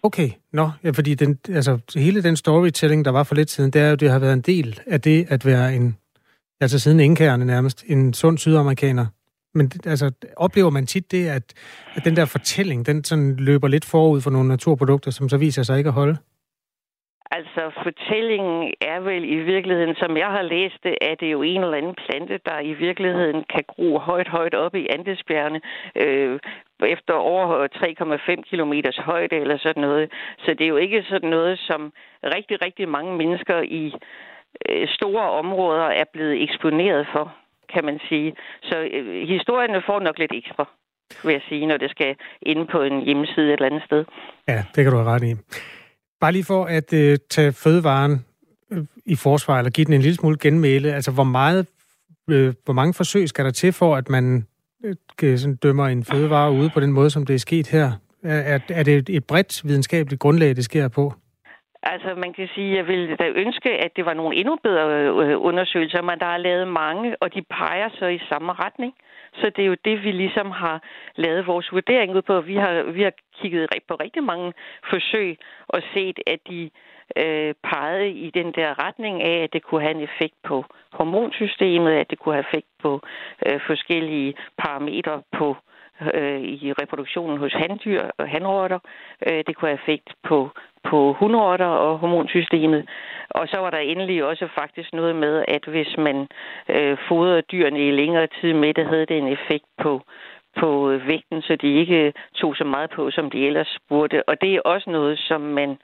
Okay, 0.04 0.30
nå, 0.54 0.70
ja, 0.84 0.90
fordi 0.90 1.16
den, 1.16 1.40
altså, 1.50 1.80
hele 1.96 2.24
den 2.24 2.36
storytelling, 2.36 3.06
der 3.06 3.12
var 3.12 3.24
for 3.24 3.36
lidt 3.36 3.50
siden, 3.50 3.72
det 3.72 3.82
er 3.82 3.90
jo, 3.90 3.96
det 3.96 4.12
har 4.12 4.20
været 4.20 4.34
en 4.34 4.42
del 4.42 4.80
af 4.88 5.02
det 5.02 5.26
at 5.30 5.46
være 5.46 5.76
en, 5.76 5.98
altså 6.62 6.80
siden 6.80 7.00
indkærende 7.00 7.46
nærmest, 7.46 7.84
en 7.88 8.14
sund 8.14 8.38
sydamerikaner, 8.38 9.06
men 9.58 9.72
altså, 9.86 10.12
oplever 10.38 10.70
man 10.70 10.86
tit 10.86 11.12
det, 11.12 11.28
at, 11.28 11.46
at 11.96 12.06
den 12.06 12.16
der 12.16 12.26
fortælling, 12.26 12.86
den 12.86 13.04
sådan 13.04 13.36
løber 13.36 13.68
lidt 13.68 13.86
forud 13.86 14.22
for 14.22 14.32
nogle 14.32 14.48
naturprodukter, 14.48 15.12
som 15.12 15.30
så 15.30 15.38
viser 15.38 15.64
sig 15.64 15.78
ikke 15.78 15.88
at 15.88 15.94
holde? 15.94 16.18
Altså, 17.32 17.62
fortællingen 17.84 18.74
er 18.82 19.00
vel 19.00 19.24
i 19.24 19.36
virkeligheden, 19.36 19.96
som 19.96 20.18
jeg 20.18 20.28
har 20.28 20.42
læst 20.42 20.80
det, 20.84 20.96
at 21.02 21.20
det 21.20 21.28
er 21.28 21.32
jo 21.32 21.42
en 21.42 21.64
eller 21.64 21.78
anden 21.78 21.96
plante, 22.06 22.40
der 22.46 22.60
i 22.60 22.74
virkeligheden 22.74 23.44
kan 23.54 23.64
gro 23.68 23.98
højt, 23.98 24.28
højt 24.28 24.54
op 24.54 24.76
i 24.76 24.88
Andesbjergene, 24.90 25.62
øh, 25.96 26.40
efter 26.96 27.14
over 27.14 27.68
3,5 27.68 28.42
km 28.50 28.74
højde 29.00 29.36
eller 29.36 29.58
sådan 29.58 29.82
noget. 29.82 30.12
Så 30.40 30.54
det 30.54 30.62
er 30.62 30.68
jo 30.68 30.78
ikke 30.78 31.04
sådan 31.10 31.30
noget, 31.30 31.60
som 31.60 31.94
rigtig, 32.24 32.62
rigtig 32.62 32.90
mange 32.90 33.18
mennesker 33.18 33.62
i 33.62 33.94
øh, 34.70 34.88
store 34.88 35.30
områder 35.30 35.88
er 36.02 36.08
blevet 36.14 36.44
eksponeret 36.44 37.08
for, 37.12 37.36
kan 37.74 37.86
man 37.86 38.00
sige. 38.10 38.36
Så 38.64 38.76
øh, 38.94 39.28
historierne 39.28 39.82
får 39.86 40.00
nok 40.00 40.18
lidt 40.20 40.32
ekstra, 40.32 40.70
vil 41.24 41.34
jeg 41.34 41.42
sige, 41.50 41.66
når 41.66 41.78
det 41.78 41.90
skal 41.92 42.16
ind 42.42 42.68
på 42.68 42.82
en 42.82 43.02
hjemmeside 43.06 43.48
et 43.48 43.54
eller 43.54 43.66
andet 43.66 43.84
sted. 43.86 44.06
Ja, 44.48 44.64
det 44.76 44.84
kan 44.84 44.92
du 44.92 44.98
have 44.98 45.10
ret 45.10 45.24
i. 45.24 45.34
Bare 46.22 46.32
lige 46.32 46.44
for 46.44 46.66
at 46.66 46.94
øh, 46.94 47.18
tage 47.30 47.52
fødevaren 47.54 48.26
øh, 48.72 48.86
i 49.06 49.16
forsvar, 49.16 49.58
eller 49.58 49.72
give 49.72 49.86
den 49.86 49.94
en 49.94 50.02
lille 50.02 50.16
smule 50.16 50.38
genmæle, 50.38 50.94
altså 50.94 51.12
hvor 51.12 51.24
meget, 51.24 51.68
øh, 52.30 52.54
hvor 52.66 52.74
mange 52.74 52.94
forsøg 52.94 53.30
skal 53.30 53.46
der 53.46 53.52
til 53.52 53.74
for, 53.74 53.96
at 53.96 54.10
man 54.10 54.46
øh, 55.24 55.38
sådan 55.38 55.56
dømmer 55.56 55.88
en 55.88 56.04
fødevare 56.04 56.52
ude 56.52 56.70
på 56.74 56.80
den 56.80 56.92
måde, 56.92 57.10
som 57.10 57.26
det 57.26 57.34
er 57.34 57.40
sket 57.40 57.68
her? 57.68 57.92
Er, 58.24 58.60
er 58.70 58.84
det 58.84 59.10
et 59.10 59.26
bredt 59.26 59.62
videnskabeligt 59.68 60.20
grundlag, 60.20 60.56
det 60.56 60.66
sker 60.66 60.88
på? 60.88 61.14
Altså, 61.84 62.16
man 62.16 62.34
kan 62.34 62.50
sige, 62.56 62.72
at 62.72 62.78
jeg 62.78 62.88
ville 62.88 63.16
da 63.16 63.28
ønske, 63.30 63.70
at 63.70 63.96
det 63.96 64.06
var 64.06 64.14
nogle 64.14 64.36
endnu 64.36 64.56
bedre 64.64 64.86
øh, 65.26 65.46
undersøgelser, 65.46 66.02
men 66.02 66.20
der 66.20 66.26
er 66.26 66.38
lavet 66.38 66.68
mange, 66.68 67.16
og 67.22 67.34
de 67.34 67.42
peger 67.42 67.90
så 68.00 68.06
i 68.06 68.20
samme 68.30 68.54
retning. 68.54 68.94
Så 69.34 69.52
det 69.56 69.62
er 69.64 69.68
jo 69.68 69.76
det, 69.86 70.04
vi 70.04 70.12
ligesom 70.12 70.52
har 70.52 70.84
lavet 71.16 71.48
vores 71.48 71.72
vurdering 71.72 72.16
ud 72.16 72.22
på. 72.22 72.42
Vi 72.42 72.56
har, 72.56 72.84
vi 72.84 73.02
har 73.02 73.14
kigget 73.42 73.70
på 73.88 73.96
rigtig 73.96 74.24
mange 74.24 74.54
forsøg 74.90 75.38
og 75.68 75.82
set, 75.94 76.20
at 76.28 76.40
de 76.50 76.70
øh, 77.18 77.54
pegede 77.64 78.10
i 78.10 78.30
den 78.30 78.52
der 78.52 78.86
retning 78.86 79.24
af, 79.24 79.44
at 79.44 79.54
det 79.54 79.64
kunne 79.64 79.82
have 79.82 79.96
en 79.96 80.08
effekt 80.10 80.36
på 80.44 80.66
hormonsystemet, 80.92 81.92
at 81.92 82.10
det 82.10 82.20
kunne 82.20 82.36
have 82.36 82.46
effekt 82.50 82.68
på 82.82 83.02
øh, 83.46 83.60
forskellige 83.68 84.34
parametre 84.58 85.22
på 85.38 85.50
øh, 85.50 85.56
Øh, 86.14 86.42
i 86.42 86.74
reproduktionen 86.82 87.38
hos 87.38 87.54
handdyr 87.54 88.04
og 88.18 88.30
handrotter. 88.30 88.80
Øh, 89.28 89.44
det 89.48 89.56
kunne 89.56 89.70
have 89.70 89.80
effekt 89.82 90.10
på, 90.24 90.50
på 90.84 91.14
hundrotter 91.20 91.66
og 91.66 91.98
hormonsystemet. 91.98 92.90
Og 93.30 93.48
så 93.48 93.58
var 93.58 93.70
der 93.70 93.78
endelig 93.78 94.24
også 94.26 94.48
faktisk 94.56 94.94
noget 94.94 95.16
med, 95.16 95.46
at 95.48 95.66
hvis 95.66 95.98
man 95.98 96.28
øh, 96.70 96.98
fodrede 97.08 97.42
dyrene 97.42 97.88
i 97.88 97.92
længere 97.92 98.28
tid 98.42 98.54
med, 98.54 98.74
det 98.74 98.86
havde 98.88 99.06
det 99.06 99.18
en 99.18 99.28
effekt 99.28 99.66
på, 99.82 100.02
på 100.60 100.92
øh, 100.92 101.08
vægten, 101.08 101.42
så 101.42 101.56
de 101.56 101.74
ikke 101.74 102.06
øh, 102.06 102.14
tog 102.36 102.56
så 102.56 102.64
meget 102.64 102.90
på, 102.90 103.12
som 103.12 103.30
de 103.32 103.48
ellers 103.48 103.78
burde. 103.90 104.24
Og 104.28 104.42
det 104.42 104.56
er 104.56 104.62
også 104.62 104.90
noget, 104.90 105.20
som 105.20 105.42
man 105.42 105.70
øh, 105.70 105.78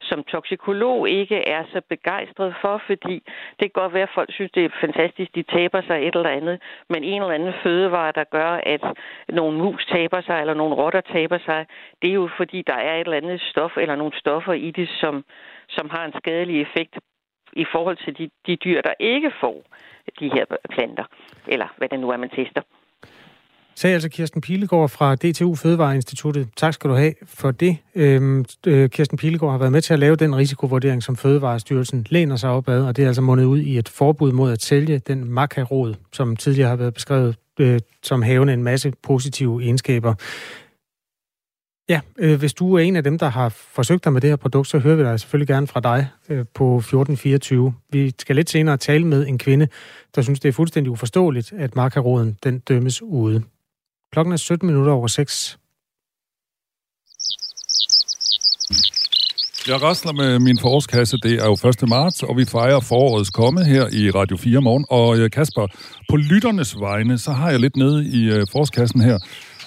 som 0.00 0.22
toksikolog 0.22 1.08
ikke 1.08 1.48
er 1.48 1.64
så 1.72 1.80
begejstret 1.88 2.54
for, 2.60 2.82
fordi 2.86 3.16
det 3.58 3.64
kan 3.72 3.80
godt 3.82 3.94
være, 3.94 4.02
at 4.02 4.14
folk 4.14 4.32
synes, 4.32 4.52
det 4.52 4.64
er 4.64 4.80
fantastisk, 4.80 5.34
de 5.34 5.42
taber 5.42 5.80
sig 5.82 6.08
et 6.08 6.16
eller 6.16 6.30
andet, 6.30 6.62
men 6.88 7.04
en 7.04 7.22
eller 7.22 7.34
anden 7.34 7.54
fødevare, 7.62 8.12
der 8.12 8.24
gør, 8.24 8.50
at 8.74 8.82
nogle 9.28 9.58
mus 9.58 9.86
taber 9.86 10.20
sig, 10.20 10.40
eller 10.40 10.54
nogle 10.54 10.74
rotter 10.74 11.00
taber 11.00 11.38
sig, 11.38 11.66
det 12.02 12.10
er 12.10 12.14
jo 12.14 12.28
fordi, 12.36 12.62
der 12.62 12.74
er 12.74 12.94
et 12.94 13.00
eller 13.00 13.16
andet 13.16 13.40
stof, 13.40 13.76
eller 13.76 13.96
nogle 13.96 14.18
stoffer 14.18 14.52
i 14.52 14.70
det, 14.70 14.88
som, 14.88 15.24
som 15.68 15.90
har 15.90 16.04
en 16.04 16.14
skadelig 16.20 16.60
effekt 16.60 16.98
i 17.52 17.64
forhold 17.72 17.96
til 17.96 18.18
de, 18.18 18.30
de 18.46 18.56
dyr, 18.56 18.80
der 18.80 18.94
ikke 19.00 19.32
får 19.40 19.62
de 20.20 20.30
her 20.34 20.44
planter, 20.70 21.04
eller 21.48 21.68
hvad 21.76 21.88
det 21.88 22.00
nu 22.00 22.10
er, 22.10 22.16
man 22.16 22.30
tester 22.30 22.62
sagde 23.80 23.94
altså 23.94 24.08
Kirsten 24.08 24.40
Pilegaard 24.40 24.88
fra 24.88 25.14
DTU 25.14 25.54
Fødevareinstituttet. 25.54 26.48
Tak 26.56 26.74
skal 26.74 26.90
du 26.90 26.94
have 26.94 27.14
for 27.24 27.50
det. 27.50 27.76
Øhm, 27.94 28.44
øh, 28.66 28.90
Kirsten 28.90 29.18
Pilegaard 29.18 29.52
har 29.52 29.58
været 29.58 29.72
med 29.72 29.82
til 29.82 29.92
at 29.92 29.98
lave 29.98 30.16
den 30.16 30.36
risikovurdering, 30.36 31.02
som 31.02 31.16
Fødevarestyrelsen 31.16 32.06
læner 32.10 32.36
sig 32.36 32.50
op 32.50 32.68
ad, 32.68 32.82
og 32.82 32.96
det 32.96 33.02
er 33.02 33.06
altså 33.06 33.22
mundet 33.22 33.44
ud 33.44 33.58
i 33.58 33.78
et 33.78 33.88
forbud 33.88 34.32
mod 34.32 34.52
at 34.52 34.62
sælge 34.62 34.98
den 34.98 35.30
makarod, 35.30 35.94
som 36.12 36.36
tidligere 36.36 36.68
har 36.68 36.76
været 36.76 36.94
beskrevet 36.94 37.36
øh, 37.60 37.80
som 38.02 38.22
havende 38.22 38.52
en 38.52 38.62
masse 38.62 38.92
positive 39.02 39.62
egenskaber. 39.62 40.14
Ja, 41.88 42.00
øh, 42.18 42.38
hvis 42.38 42.54
du 42.54 42.74
er 42.74 42.78
en 42.78 42.96
af 42.96 43.04
dem, 43.04 43.18
der 43.18 43.28
har 43.28 43.48
forsøgt 43.48 44.04
dig 44.04 44.12
med 44.12 44.20
det 44.20 44.30
her 44.30 44.36
produkt, 44.36 44.68
så 44.68 44.78
hører 44.78 44.96
vi 44.96 45.02
dig 45.02 45.20
selvfølgelig 45.20 45.48
gerne 45.48 45.66
fra 45.66 45.80
dig 45.80 46.08
øh, 46.28 46.44
på 46.54 46.76
1424. 46.76 47.74
Vi 47.92 48.14
skal 48.18 48.36
lidt 48.36 48.50
senere 48.50 48.76
tale 48.76 49.06
med 49.06 49.26
en 49.26 49.38
kvinde, 49.38 49.68
der 50.14 50.22
synes, 50.22 50.40
det 50.40 50.48
er 50.48 50.52
fuldstændig 50.52 50.90
uforståeligt, 50.90 51.52
at 51.52 51.76
makaroden 51.76 52.36
den 52.42 52.58
dømmes 52.58 53.02
ude. 53.02 53.42
Klokken 54.12 54.32
er 54.32 54.36
17 54.36 54.66
minutter 54.66 54.92
over 54.92 55.06
6. 55.06 55.58
Jeg 59.68 59.82
rasler 59.82 60.12
med 60.12 60.38
min 60.38 60.58
forårskasse. 60.58 61.16
Det 61.22 61.34
er 61.34 61.44
jo 61.44 61.68
1. 61.68 61.88
marts, 61.88 62.22
og 62.22 62.36
vi 62.36 62.44
fejrer 62.44 62.80
forårets 62.80 63.30
komme 63.30 63.64
her 63.64 63.86
i 63.92 64.10
Radio 64.10 64.36
4 64.36 64.60
morgen. 64.60 64.84
Og 64.88 65.18
øh, 65.18 65.30
Kasper, 65.30 65.66
på 66.10 66.16
lytternes 66.16 66.80
vegne, 66.80 67.18
så 67.18 67.32
har 67.32 67.50
jeg 67.50 67.60
lidt 67.60 67.76
nede 67.76 68.06
i 68.06 68.30
uh, 68.30 68.42
forårskassen 68.52 69.00
her. 69.00 69.18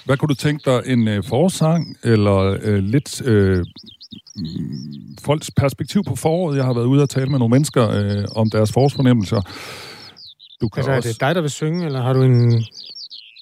Hvad 0.06 0.18
kunne 0.18 0.30
du 0.30 0.36
tænke 0.36 0.72
dig? 0.72 0.82
En 0.86 1.08
uh, 1.08 1.24
forårssang, 1.24 1.98
eller 2.04 2.58
uh, 2.68 2.74
lidt 2.74 3.22
uh, 3.22 3.66
folks 5.26 5.52
perspektiv 5.52 6.04
på 6.04 6.16
foråret? 6.16 6.58
Jeg 6.58 6.66
har 6.66 6.74
været 6.74 6.86
ude 6.86 7.02
og 7.02 7.10
tale 7.10 7.30
med 7.30 7.40
nogle 7.40 7.52
mennesker 7.52 7.84
uh, 7.88 8.24
om 8.36 8.50
deres 8.50 8.72
forårsfornemmelser. 8.72 9.42
Du 10.62 10.70
kan 10.70 10.80
altså, 10.80 10.92
også... 10.92 11.10
er 11.10 11.14
det 11.14 11.22
dig, 11.22 11.36
der 11.36 11.42
vil 11.42 11.50
synge, 11.50 11.86
eller 11.86 12.02
har 12.02 12.14
du 12.14 12.22
en 12.22 12.66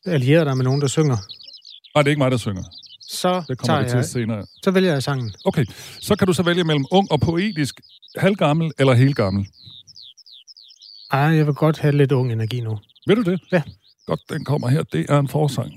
allieret 0.06 0.46
dig 0.46 0.58
med 0.58 0.64
nogen, 0.64 0.82
der 0.82 0.88
synger? 0.88 1.18
Nej, 1.96 2.02
det 2.04 2.08
er 2.08 2.12
ikke 2.12 2.20
mig, 2.20 2.32
der 2.32 2.38
synger. 2.38 2.64
Så 3.10 3.44
det 3.48 3.58
kommer 3.58 3.80
det 3.80 3.90
til 3.90 3.98
jeg, 3.98 4.06
senere. 4.06 4.46
Så 4.64 4.72
vælger 4.72 4.94
jeg 4.94 5.04
sangen. 5.04 5.34
Okay, 5.46 5.66
så 6.02 6.16
kan 6.16 6.28
du 6.28 6.34
så 6.34 6.44
vælge 6.44 6.64
mellem 6.64 6.86
ung 6.92 7.12
og 7.12 7.20
poetisk, 7.20 7.82
halvgammel 8.18 8.72
eller 8.80 8.94
helt 8.94 9.16
gammel. 9.16 9.48
Ej, 11.12 11.20
jeg 11.20 11.46
vil 11.48 11.54
godt 11.54 11.80
have 11.80 11.98
lidt 11.98 12.12
ung 12.12 12.32
energi 12.32 12.62
nu. 12.62 12.80
Vil 13.08 13.18
du 13.18 13.22
det? 13.32 13.42
Ja. 13.52 13.62
Godt, 14.06 14.20
den 14.30 14.46
kommer 14.46 14.68
her. 14.68 14.84
Det 14.84 15.06
er 15.10 15.20
en 15.20 15.28
forsang. 15.28 15.72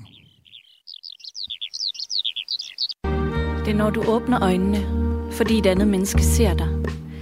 Det 3.65 3.71
er 3.71 3.75
når 3.75 3.89
du 3.89 4.03
åbner 4.07 4.43
øjnene, 4.43 4.85
fordi 5.31 5.57
et 5.57 5.65
andet 5.65 5.87
menneske 5.87 6.23
ser 6.23 6.53
dig. 6.53 6.67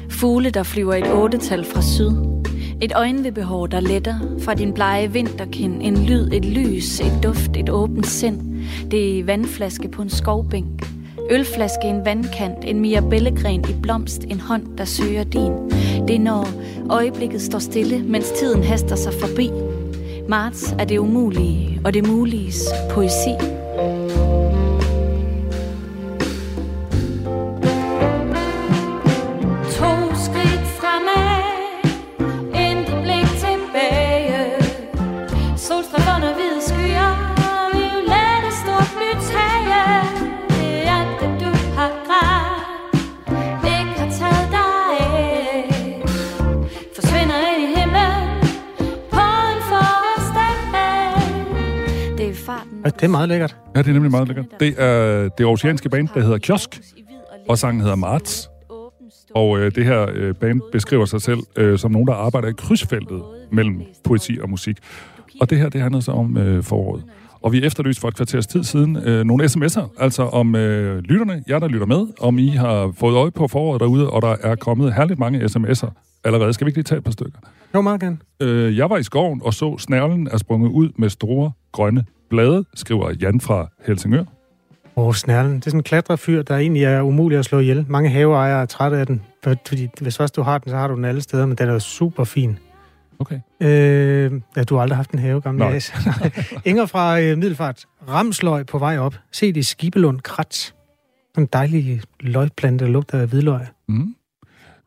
Fugle, 0.10 0.50
der 0.50 0.63
flyver 0.63 0.93
et 0.93 1.12
otte-tal 1.13 1.65
fra 1.65 1.81
syd 1.81 2.12
et 2.84 2.92
øjenvippehår, 2.96 3.68
der 3.68 3.80
letter 3.80 4.16
fra 4.40 4.54
din 4.54 4.74
blege 4.74 5.12
vinterkind. 5.12 5.82
En 5.82 5.98
lyd, 6.06 6.30
et 6.34 6.46
lys, 6.46 7.00
et 7.00 7.20
duft, 7.24 7.58
et 7.58 7.70
åbent 7.70 8.08
sind. 8.08 8.40
Det 8.92 9.20
er 9.20 9.24
vandflaske 9.24 9.88
på 9.88 10.02
en 10.02 10.10
skovbænk. 10.10 10.90
Ølflaske, 11.32 11.88
en 11.88 12.06
vandkant, 12.06 12.58
en 12.63 12.80
mirabellegren 12.80 13.66
i 13.70 13.74
blomst, 13.82 14.24
en 14.24 14.40
hånd, 14.40 14.78
der 14.78 14.86
søger 14.86 15.24
din. 15.24 15.52
Det 16.08 16.16
er 16.16 16.20
når 16.20 16.48
øjeblikket 16.90 17.42
står 17.42 17.60
stille, 17.60 18.04
mens 18.04 18.30
tiden 18.30 18.63
haster 18.63 18.96
sig 18.96 19.13
forbi. 19.13 19.50
Marts 20.30 20.75
er 20.80 20.86
det 20.86 20.98
umulige, 20.98 21.82
og 21.86 21.94
det 21.94 22.08
muliges 22.08 22.63
poesi. 22.90 23.62
Det 52.86 53.04
er 53.04 53.08
meget 53.08 53.30
lækkert. 53.30 53.58
Ja, 53.75 53.82
det 53.82 53.90
er 53.90 53.94
nemlig 53.94 54.12
meget 54.12 54.28
lækkert. 54.28 54.46
Det 54.60 54.75
er 54.78 55.30
det 55.38 55.46
oceanske 55.46 55.90
band, 55.90 56.08
der 56.13 56.22
hedder 56.22 56.38
Kiosk, 56.38 56.82
og 57.50 57.58
sangen 57.58 57.82
hedder 57.82 57.96
Marts. 57.96 58.50
Og 59.36 59.60
øh, 59.60 59.75
det 59.75 59.86
her 59.86 60.08
øh, 60.13 60.36
band 60.36 60.62
beskriver 60.72 61.06
sig 61.06 61.22
selv 61.22 61.40
øh, 61.56 61.80
som 61.80 61.92
nogen, 61.92 62.08
der 62.08 62.13
arbejder 62.13 62.48
i 62.48 62.54
krydsfeltet 62.58 63.22
mellem 63.52 63.82
poesi 64.04 64.38
og 64.42 64.50
musik. 64.50 64.78
Og 65.42 65.50
det 65.50 65.58
her, 65.58 65.70
det 65.70 65.82
handler 65.82 66.00
så 66.00 66.12
om 66.12 66.38
øh, 66.38 66.63
foråret. 66.63 67.04
Og 67.42 67.52
vi 67.52 67.63
efterlyste 67.63 68.02
for 68.02 68.08
et 68.08 68.16
kvarters 68.16 68.48
tid 68.48 68.63
siden 68.63 68.98
øh, 68.98 69.24
nogle 69.25 69.46
sms'er, 69.46 69.88
altså 70.00 70.24
om 70.24 70.56
øh, 70.56 70.98
lytterne, 70.98 71.44
jer 71.50 71.60
der 71.60 71.68
lytter 71.68 71.88
med, 71.88 72.08
om 72.20 72.40
I 72.40 72.48
har 72.48 72.94
fået 72.98 73.16
øje 73.16 73.32
på 73.32 73.48
foråret 73.48 73.80
derude, 73.82 74.10
og 74.10 74.22
der 74.22 74.36
er 74.42 74.56
kommet 74.56 74.94
herligt 74.94 75.20
mange 75.20 75.46
sms'er 75.46 75.90
allerede. 76.24 76.54
Skal 76.54 76.66
vi 76.66 76.70
ikke 76.70 76.78
lige 76.78 76.84
tage 76.84 76.98
et 76.98 77.04
par 77.04 77.12
stykker? 77.12 77.40
Jo, 77.75 77.82
meget 77.82 78.01
gerne. 78.01 78.18
Øh, 78.39 78.77
jeg 78.77 78.89
var 78.89 78.98
i 78.98 79.03
skoven 79.03 79.42
og 79.44 79.53
så 79.53 79.77
snærlen 79.77 80.27
er 80.27 80.38
sprunget 80.38 80.70
ud 80.70 80.89
med 80.98 81.10
store 81.10 81.51
grønne 81.72 82.06
blade, 82.30 82.65
skriver 82.75 83.12
Jan 83.22 83.42
fra 83.42 83.68
Helsingør. 83.86 84.24
Åh, 84.96 85.08
oh, 85.08 85.13
snærlen. 85.13 85.56
Det 85.56 85.65
er 85.65 85.70
sådan 85.70 85.80
en 85.80 85.84
klatrefyr, 85.84 86.42
der 86.42 86.58
egentlig 86.58 86.84
er 86.84 87.01
umulig 87.01 87.38
at 87.38 87.46
slå 87.46 87.60
ihjel. 87.60 87.86
Mange 87.89 88.10
haveejere 88.10 88.62
er 88.62 88.65
trætte 88.65 88.98
af 88.98 89.08
den, 89.08 89.22
fordi 89.44 89.89
hvis 90.01 90.18
først 90.18 90.36
du 90.36 90.42
har 90.42 90.58
den, 90.58 90.70
så 90.70 90.77
har 90.77 90.88
du 90.88 90.96
den 90.96 91.06
alle 91.06 91.22
steder, 91.22 91.46
men 91.46 91.58
den 91.58 91.70
er 91.70 91.80
super 91.80 92.24
fin. 92.24 92.58
Okay. 93.20 93.39
Øh, 93.62 94.32
ja, 94.56 94.63
du 94.63 94.75
har 94.75 94.82
aldrig 94.82 94.98
haft 94.98 95.12
en 95.12 95.20
have, 95.20 95.42
gamle 95.42 95.60
Nej. 95.60 95.80
Inger 96.65 96.86
fra 96.86 97.22
øh, 97.22 97.38
Middelfart. 97.38 97.86
Ramsløg 98.10 98.65
på 98.65 98.77
vej 98.77 98.98
op. 98.98 99.15
Se 99.32 99.48
det 99.48 99.58
i 99.58 99.63
Skibelund 99.63 100.20
Krat. 100.20 100.74
En 101.38 101.46
dejlig 101.46 102.01
løgplante, 102.20 102.86
der 102.86 102.92
lugter 102.92 103.20
af 103.20 103.27
hvidløg. 103.27 103.62
Mm. 103.88 104.15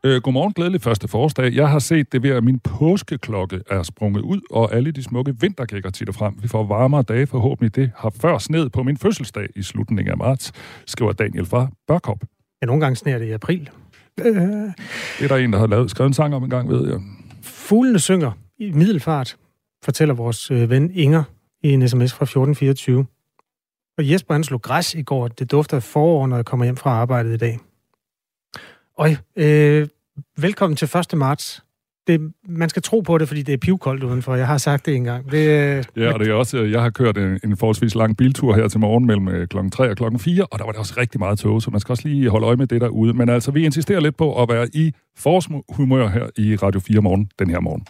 Øh, 0.03 0.21
godmorgen, 0.21 0.53
glædelig 0.53 0.81
første 0.81 1.07
forårsdag. 1.07 1.53
Jeg 1.53 1.69
har 1.69 1.79
set 1.79 2.11
det 2.11 2.23
ved, 2.23 2.29
at 2.29 2.43
min 2.43 2.59
påskeklokke 2.59 3.61
er 3.69 3.83
sprunget 3.83 4.21
ud, 4.21 4.41
og 4.49 4.73
alle 4.73 4.91
de 4.91 5.03
smukke 5.03 5.39
vintergækker 5.39 5.89
titter 5.89 6.13
frem. 6.13 6.33
Vi 6.41 6.47
får 6.47 6.63
varmere 6.63 7.01
dage 7.01 7.27
forhåbentlig. 7.27 7.75
Det 7.75 7.91
har 7.95 8.09
før 8.09 8.37
sned 8.37 8.69
på 8.69 8.83
min 8.83 8.97
fødselsdag 8.97 9.47
i 9.55 9.63
slutningen 9.63 10.11
af 10.11 10.17
marts, 10.17 10.51
skriver 10.85 11.11
Daniel 11.11 11.45
fra 11.45 11.67
Børkop. 11.87 12.23
Ja, 12.61 12.65
nogle 12.65 12.81
gange 12.81 12.95
sneer 12.95 13.17
det 13.17 13.25
i 13.25 13.31
april. 13.31 13.69
Øh. 14.19 14.35
Det 14.35 15.23
er 15.23 15.27
der 15.27 15.35
en, 15.35 15.53
der 15.53 15.59
har 15.59 15.67
lavet, 15.67 15.91
skrevet 15.91 16.09
en 16.09 16.13
sang 16.13 16.35
om 16.35 16.43
en 16.43 16.49
gang, 16.49 16.69
ved 16.69 16.89
jeg. 16.89 16.99
Fuglene 17.41 17.99
synger 17.99 18.31
i 18.59 18.71
middelfart, 18.71 19.37
fortæller 19.83 20.13
vores 20.13 20.51
øh, 20.51 20.69
ven 20.69 20.91
Inger 20.93 21.23
i 21.63 21.71
en 21.71 21.89
sms 21.89 22.13
fra 22.13 22.23
1424. 22.23 23.05
Og 23.97 24.09
Jesper 24.09 24.33
han 24.33 24.43
slog 24.43 24.61
græs 24.61 24.95
i 24.95 25.01
går. 25.01 25.27
Det 25.27 25.51
dufter 25.51 25.77
af 25.77 25.83
forår, 25.83 26.27
når 26.27 26.35
jeg 26.35 26.45
kommer 26.45 26.65
hjem 26.65 26.77
fra 26.77 26.89
arbejdet 26.89 27.33
i 27.33 27.37
dag. 27.37 27.59
Og 28.97 29.09
øh, 29.35 29.87
velkommen 30.37 30.75
til 30.75 30.89
1. 31.13 31.17
marts 31.17 31.63
det, 32.07 32.33
man 32.47 32.69
skal 32.69 32.81
tro 32.81 32.99
på 32.99 33.17
det, 33.17 33.27
fordi 33.27 33.41
det 33.41 33.53
er 33.53 33.57
pivkoldt 33.57 34.03
udenfor. 34.03 34.35
Jeg 34.35 34.47
har 34.47 34.57
sagt 34.57 34.85
det 34.85 34.95
engang. 34.95 35.31
Det, 35.31 35.37
øh, 35.37 35.83
ja, 35.97 36.13
og 36.13 36.19
det 36.19 36.27
er 36.27 36.33
også, 36.33 36.57
øh, 36.57 36.71
jeg 36.71 36.81
har 36.81 36.89
kørt 36.89 37.17
en, 37.17 37.39
en 37.43 37.57
forholdsvis 37.57 37.95
lang 37.95 38.17
biltur 38.17 38.55
her 38.55 38.67
til 38.67 38.79
morgen 38.79 39.05
mellem 39.05 39.27
øh, 39.27 39.47
klokken 39.47 39.71
3 39.71 39.89
og 39.89 39.97
klokken 39.97 40.19
4, 40.19 40.45
og 40.45 40.59
der 40.59 40.65
var 40.65 40.71
det 40.71 40.79
også 40.79 40.93
rigtig 40.97 41.19
meget 41.19 41.39
tog, 41.39 41.61
så 41.61 41.71
man 41.71 41.79
skal 41.79 41.93
også 41.93 42.07
lige 42.07 42.29
holde 42.29 42.47
øje 42.47 42.55
med 42.55 42.67
det 42.67 42.81
derude. 42.81 43.13
Men 43.13 43.29
altså, 43.29 43.51
vi 43.51 43.65
insisterer 43.65 43.99
lidt 43.99 44.17
på 44.17 44.41
at 44.41 44.49
være 44.49 44.67
i 44.73 44.93
forårshumør 45.17 46.07
her 46.07 46.27
i 46.37 46.55
Radio 46.55 46.79
4 46.79 47.01
morgen, 47.01 47.29
den 47.39 47.49
her 47.49 47.59
morgen. 47.59 47.85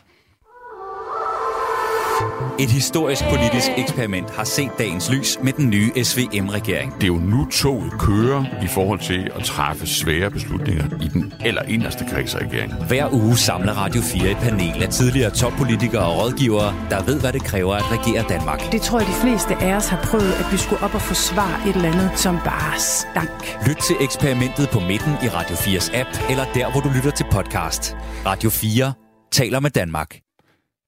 Et 2.60 2.70
historisk 2.70 3.24
politisk 3.30 3.68
eksperiment 3.78 4.30
har 4.30 4.44
set 4.44 4.72
dagens 4.80 5.12
lys 5.12 5.38
med 5.44 5.54
den 5.54 5.70
nye 5.70 5.92
SVM-regering. 6.04 6.94
Det 6.96 7.04
er 7.04 7.08
jo 7.08 7.14
nu 7.14 7.46
toget 7.46 7.92
kører 8.00 8.46
i 8.64 8.68
forhold 8.68 9.00
til 9.00 9.32
at 9.36 9.44
træffe 9.44 9.88
svære 9.88 10.32
beslutninger 10.32 10.86
i 11.02 11.08
den 11.08 11.34
eller 11.46 11.62
inderste 11.62 12.06
regeringen. 12.16 12.88
Hver 12.88 13.14
uge 13.14 13.38
samler 13.38 13.74
Radio 13.74 14.02
4 14.02 14.32
et 14.32 14.38
panel 14.38 14.84
af 14.84 14.90
tidligere 14.90 15.30
toppolitikere 15.30 16.06
og 16.06 16.24
rådgivere, 16.24 16.76
der 16.90 17.04
ved, 17.04 17.20
hvad 17.20 17.34
det 17.34 17.44
kræver 17.44 17.76
at 17.76 17.92
regere 17.92 18.26
Danmark. 18.30 18.72
Det 18.72 18.82
tror 18.82 19.00
jeg, 19.00 19.08
de 19.08 19.14
fleste 19.14 19.56
af 19.56 19.76
os 19.76 19.88
har 19.88 20.02
prøvet, 20.04 20.34
at 20.34 20.52
vi 20.52 20.58
skulle 20.58 20.84
op 20.84 20.94
og 20.96 21.02
forsvare 21.02 21.70
et 21.70 21.76
eller 21.76 21.90
andet, 21.90 22.12
som 22.16 22.36
bare 22.46 22.80
stank. 22.80 23.58
Lyt 23.68 23.78
til 23.78 23.96
eksperimentet 24.02 24.70
på 24.70 24.80
midten 24.80 25.14
i 25.24 25.28
Radio 25.28 25.56
4's 25.56 25.98
app, 26.00 26.10
eller 26.30 26.46
der, 26.54 26.72
hvor 26.72 26.82
du 26.82 26.90
lytter 26.96 27.12
til 27.12 27.26
podcast. 27.32 27.96
Radio 28.26 28.50
4 28.50 28.94
taler 29.32 29.60
med 29.60 29.70
Danmark. 29.70 30.27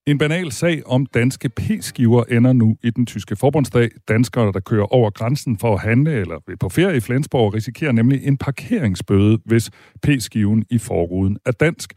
En 0.10 0.18
banal 0.18 0.51
sag 0.51 0.82
om 0.86 1.06
danske 1.06 1.50
p-skiver 1.50 2.24
ender 2.24 2.54
nu 2.54 2.78
i 2.84 2.89
den 2.89 3.06
tyske 3.06 3.36
forbundsdag. 3.36 3.89
Danskere, 4.08 4.51
der 4.51 4.60
kører 4.60 4.94
over 4.94 5.10
grænsen 5.10 5.58
for 5.58 5.74
at 5.74 5.82
handle 5.82 6.12
eller 6.12 6.36
på 6.60 6.70
ferie 6.70 6.98
i 6.98 7.00
Flensborg, 7.00 7.54
risikerer 7.54 7.92
nemlig 7.92 8.28
en 8.28 8.38
parkeringsbøde, 8.38 9.39
hvis 9.46 9.70
p-skiven 10.04 10.66
i 10.70 10.78
forruden 10.78 11.38
er 11.46 11.51
dansk. 11.51 11.94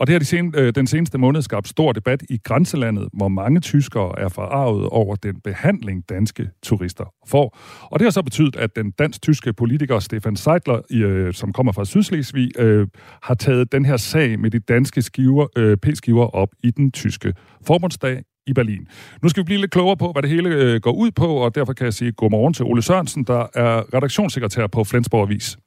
Og 0.00 0.06
det 0.06 0.12
har 0.12 0.18
de 0.18 0.24
sen, 0.24 0.54
øh, 0.56 0.74
den 0.74 0.86
seneste 0.86 1.18
måned 1.18 1.42
skabt 1.42 1.68
stor 1.68 1.92
debat 1.92 2.22
i 2.30 2.38
grænselandet, 2.44 3.08
hvor 3.12 3.28
mange 3.28 3.60
tyskere 3.60 4.18
er 4.18 4.28
forarvet 4.28 4.86
over 4.86 5.16
den 5.16 5.40
behandling, 5.44 6.08
danske 6.08 6.50
turister 6.62 7.04
får. 7.26 7.58
Og 7.82 7.98
det 7.98 8.06
har 8.06 8.10
så 8.10 8.22
betydet, 8.22 8.56
at 8.56 8.76
den 8.76 8.90
dansk-tyske 8.90 9.52
politiker 9.52 9.98
Stefan 9.98 10.36
Seidler, 10.36 10.80
øh, 10.90 11.34
som 11.34 11.52
kommer 11.52 11.72
fra 11.72 11.84
Sydslesvig, 11.84 12.50
øh, 12.58 12.86
har 13.22 13.34
taget 13.34 13.72
den 13.72 13.84
her 13.84 13.96
sag 13.96 14.40
med 14.40 14.50
de 14.50 14.58
danske 14.58 15.02
skiver, 15.02 15.46
øh, 15.56 15.76
p-skiver 15.76 16.26
op 16.26 16.48
i 16.62 16.70
den 16.70 16.92
tyske 16.92 17.34
forbundsdag 17.66 18.22
i 18.46 18.52
Berlin. 18.52 18.86
Nu 19.22 19.28
skal 19.28 19.40
vi 19.40 19.44
blive 19.44 19.60
lidt 19.60 19.70
klogere 19.70 19.96
på, 19.96 20.12
hvad 20.12 20.22
det 20.22 20.30
hele 20.30 20.48
øh, 20.48 20.80
går 20.80 20.92
ud 20.92 21.10
på, 21.10 21.26
og 21.26 21.54
derfor 21.54 21.72
kan 21.72 21.84
jeg 21.84 21.94
sige 21.94 22.12
godmorgen 22.12 22.54
til 22.54 22.64
Ole 22.64 22.82
Sørensen, 22.82 23.24
der 23.24 23.46
er 23.54 23.94
redaktionssekretær 23.94 24.66
på 24.66 24.84
Flensborg 24.84 25.22
Avis. 25.22 25.58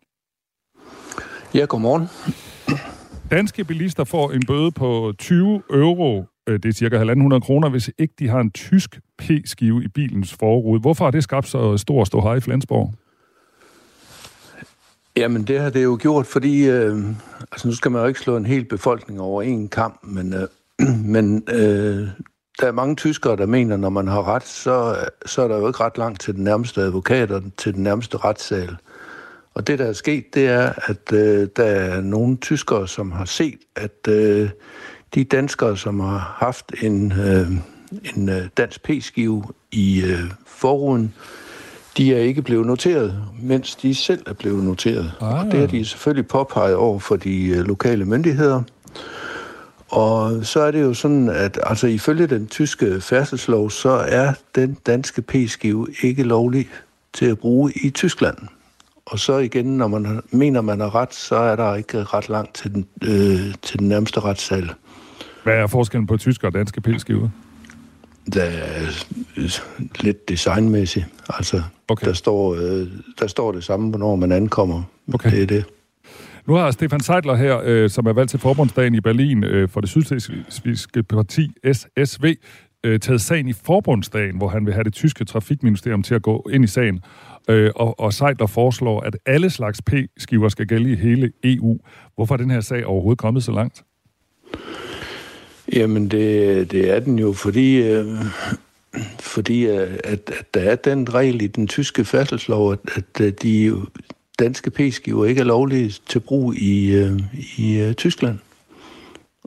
Ja, 1.53 1.65
godmorgen. 1.65 2.07
Danske 3.33 3.63
bilister 3.63 4.03
får 4.03 4.31
en 4.31 4.45
bøde 4.47 4.71
på 4.71 5.13
20 5.19 5.63
euro, 5.69 6.25
øh, 6.47 6.59
det 6.59 6.65
er 6.65 6.73
cirka 6.73 7.03
1.500 7.03 7.39
kroner, 7.39 7.69
hvis 7.69 7.89
ikke 7.97 8.13
de 8.19 8.27
har 8.27 8.39
en 8.39 8.51
tysk 8.51 8.99
P-skive 9.17 9.83
i 9.83 9.87
bilens 9.87 10.33
forrude. 10.33 10.81
Hvorfor 10.81 11.05
har 11.05 11.11
det 11.11 11.23
skabt 11.23 11.47
så 11.47 11.77
stor 11.77 12.03
stå 12.03 12.21
her 12.21 12.33
i 12.33 12.39
Flensborg? 12.39 12.93
Jamen, 15.17 15.43
det 15.43 15.59
har 15.59 15.69
det 15.69 15.83
jo 15.83 15.97
gjort, 16.01 16.25
fordi 16.25 16.69
øh, 16.69 16.97
altså, 17.51 17.67
nu 17.67 17.75
skal 17.75 17.91
man 17.91 18.01
jo 18.01 18.07
ikke 18.07 18.19
slå 18.19 18.37
en 18.37 18.45
hel 18.45 18.65
befolkning 18.65 19.21
over 19.21 19.41
en 19.41 19.69
kamp, 19.69 19.99
men, 20.03 20.33
øh, 20.33 20.47
men 21.15 21.43
øh, 21.49 22.07
der 22.59 22.67
er 22.67 22.71
mange 22.71 22.95
tyskere, 22.95 23.35
der 23.35 23.45
mener, 23.45 23.77
når 23.77 23.89
man 23.89 24.07
har 24.07 24.27
ret, 24.27 24.43
så, 24.43 24.95
så 25.25 25.41
er 25.41 25.47
der 25.47 25.57
jo 25.57 25.67
ikke 25.67 25.83
ret 25.83 25.97
langt 25.97 26.21
til 26.21 26.35
den 26.35 26.43
nærmeste 26.43 26.81
advokat 26.81 27.31
og 27.31 27.43
til 27.57 27.73
den 27.73 27.83
nærmeste 27.83 28.17
retssal. 28.17 28.77
Og 29.53 29.67
det, 29.67 29.79
der 29.79 29.85
er 29.85 29.93
sket, 29.93 30.33
det 30.33 30.47
er, 30.47 30.71
at 30.85 31.13
øh, 31.13 31.47
der 31.55 31.63
er 31.63 32.01
nogle 32.01 32.37
tyskere, 32.37 32.87
som 32.87 33.11
har 33.11 33.25
set, 33.25 33.59
at 33.75 34.07
øh, 34.07 34.49
de 35.15 35.23
danskere, 35.23 35.77
som 35.77 35.99
har 35.99 36.35
haft 36.37 36.71
en, 36.81 37.11
øh, 37.11 37.47
en 38.15 38.29
øh, 38.29 38.47
dansk 38.57 38.83
p-skive 38.83 39.43
i 39.71 40.01
øh, 40.01 40.19
forruden, 40.47 41.13
de 41.97 42.15
er 42.15 42.19
ikke 42.19 42.41
blevet 42.41 42.67
noteret, 42.67 43.23
mens 43.41 43.75
de 43.75 43.95
selv 43.95 44.23
er 44.27 44.33
blevet 44.33 44.63
noteret. 44.63 45.11
Ah. 45.21 45.39
Og 45.39 45.51
det 45.51 45.59
har 45.59 45.67
de 45.67 45.85
selvfølgelig 45.85 46.27
påpeget 46.27 46.75
over 46.75 46.99
for 46.99 47.15
de 47.15 47.47
øh, 47.47 47.65
lokale 47.65 48.05
myndigheder. 48.05 48.63
Og 49.87 50.45
så 50.45 50.59
er 50.59 50.71
det 50.71 50.81
jo 50.81 50.93
sådan, 50.93 51.29
at 51.29 51.59
altså, 51.63 51.87
ifølge 51.87 52.27
den 52.27 52.47
tyske 52.47 53.01
færdselslov, 53.01 53.69
så 53.69 53.89
er 53.89 54.33
den 54.55 54.77
danske 54.85 55.21
p-skive 55.21 55.87
ikke 56.03 56.23
lovlig 56.23 56.69
til 57.13 57.25
at 57.25 57.39
bruge 57.39 57.71
i 57.83 57.89
Tyskland. 57.89 58.37
Og 59.05 59.19
så 59.19 59.37
igen, 59.37 59.77
når 59.77 59.87
man 59.87 60.21
mener, 60.31 60.61
man 60.61 60.79
har 60.79 60.95
ret, 60.95 61.13
så 61.13 61.35
er 61.35 61.55
der 61.55 61.75
ikke 61.75 62.03
ret 62.03 62.29
langt 62.29 62.53
til 62.53 62.73
den, 62.73 62.85
øh, 63.03 63.53
til 63.61 63.79
den 63.79 63.89
nærmeste 63.89 64.19
retssal. 64.19 64.69
Hvad 65.43 65.53
er 65.53 65.67
forskellen 65.67 66.07
på 66.07 66.17
tyske 66.17 66.47
og 66.47 66.53
danske 66.53 66.81
pilskiver? 66.81 67.29
Der 68.33 68.43
er 68.43 69.05
lidt 69.99 70.29
designmæssigt. 70.29 71.05
Altså, 71.29 71.61
okay. 71.87 72.07
der, 72.07 72.13
står, 72.13 72.55
øh, 72.55 72.87
der 73.19 73.27
står 73.27 73.51
det 73.51 73.63
samme, 73.63 73.89
hvornår 73.89 74.15
man 74.15 74.31
ankommer. 74.31 74.83
Okay. 75.13 75.31
Det 75.31 75.41
er 75.41 75.47
det. 75.47 75.65
Nu 76.47 76.53
har 76.53 76.71
Stefan 76.71 76.99
Seidler 76.99 77.35
her, 77.35 77.61
øh, 77.63 77.89
som 77.89 78.05
er 78.05 78.13
valgt 78.13 78.29
til 78.29 78.39
forbundsdagen 78.39 78.95
i 78.95 79.01
Berlin 79.01 79.43
øh, 79.43 79.69
for 79.69 79.81
det 79.81 79.89
sydslesvigske 79.89 81.03
parti 81.03 81.51
SSV, 81.73 82.35
øh, 82.83 82.99
taget 82.99 83.21
sagen 83.21 83.47
i 83.47 83.53
forbundsdagen, 83.53 84.37
hvor 84.37 84.47
han 84.47 84.65
vil 84.65 84.73
have 84.73 84.83
det 84.83 84.93
tyske 84.93 85.25
trafikministerium 85.25 86.03
til 86.03 86.15
at 86.15 86.21
gå 86.21 86.49
ind 86.53 86.63
i 86.63 86.67
sagen. 86.67 87.01
Øh, 87.49 87.71
og, 87.75 87.99
og 87.99 88.13
Seidler 88.13 88.47
foreslår, 88.47 89.01
at 89.01 89.17
alle 89.25 89.49
slags 89.49 89.81
P-skiver 89.81 90.49
skal 90.49 90.67
gælde 90.67 90.91
i 90.91 90.95
hele 90.95 91.31
EU. 91.43 91.77
Hvorfor 92.15 92.35
er 92.35 92.37
den 92.37 92.51
her 92.51 92.61
sag 92.61 92.85
overhovedet 92.85 93.19
kommet 93.19 93.43
så 93.43 93.51
langt? 93.51 93.83
Jamen, 95.73 96.07
det, 96.07 96.71
det 96.71 96.89
er 96.89 96.99
den 96.99 97.19
jo, 97.19 97.33
fordi, 97.33 97.81
øh, 97.81 98.05
fordi 99.19 99.65
øh, 99.65 99.97
at, 100.03 100.31
at 100.39 100.45
der 100.53 100.61
er 100.61 100.75
den 100.75 101.13
regel 101.13 101.41
i 101.41 101.47
den 101.47 101.67
tyske 101.67 102.05
færdselslov, 102.05 102.71
at, 102.71 102.79
at 102.95 103.21
øh, 103.21 103.33
de 103.43 103.75
danske 104.39 104.71
p-skiver 104.71 105.25
ikke 105.25 105.41
er 105.41 105.45
lovlige 105.45 105.93
til 106.09 106.19
brug 106.19 106.55
i, 106.55 106.91
øh, 106.95 107.19
i 107.57 107.79
øh, 107.79 107.93
Tyskland. 107.93 108.39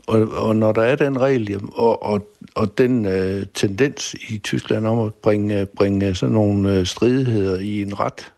Og, 0.06 0.28
og 0.28 0.56
når 0.56 0.72
der 0.72 0.82
er 0.82 0.96
den 0.96 1.20
regel, 1.20 1.60
og, 1.74 2.02
og, 2.02 2.28
og 2.54 2.78
den 2.78 3.06
øh, 3.06 3.46
tendens 3.54 4.14
i 4.28 4.38
Tyskland 4.38 4.86
om 4.86 4.98
at 4.98 5.14
bringe, 5.14 5.66
bringe 5.66 6.14
sådan 6.14 6.32
nogle 6.32 6.78
øh, 6.78 6.86
stridigheder 6.86 7.58
i 7.58 7.82
en 7.82 8.00
ret, 8.00 8.32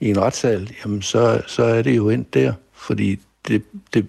i 0.00 0.10
en 0.10 0.20
retssal, 0.20 0.70
jamen 0.84 1.02
så, 1.02 1.42
så 1.46 1.64
er 1.64 1.82
det 1.82 1.96
jo 1.96 2.08
ind 2.08 2.24
der. 2.34 2.52
Fordi 2.72 3.18
det, 3.48 3.62
det, 3.94 4.06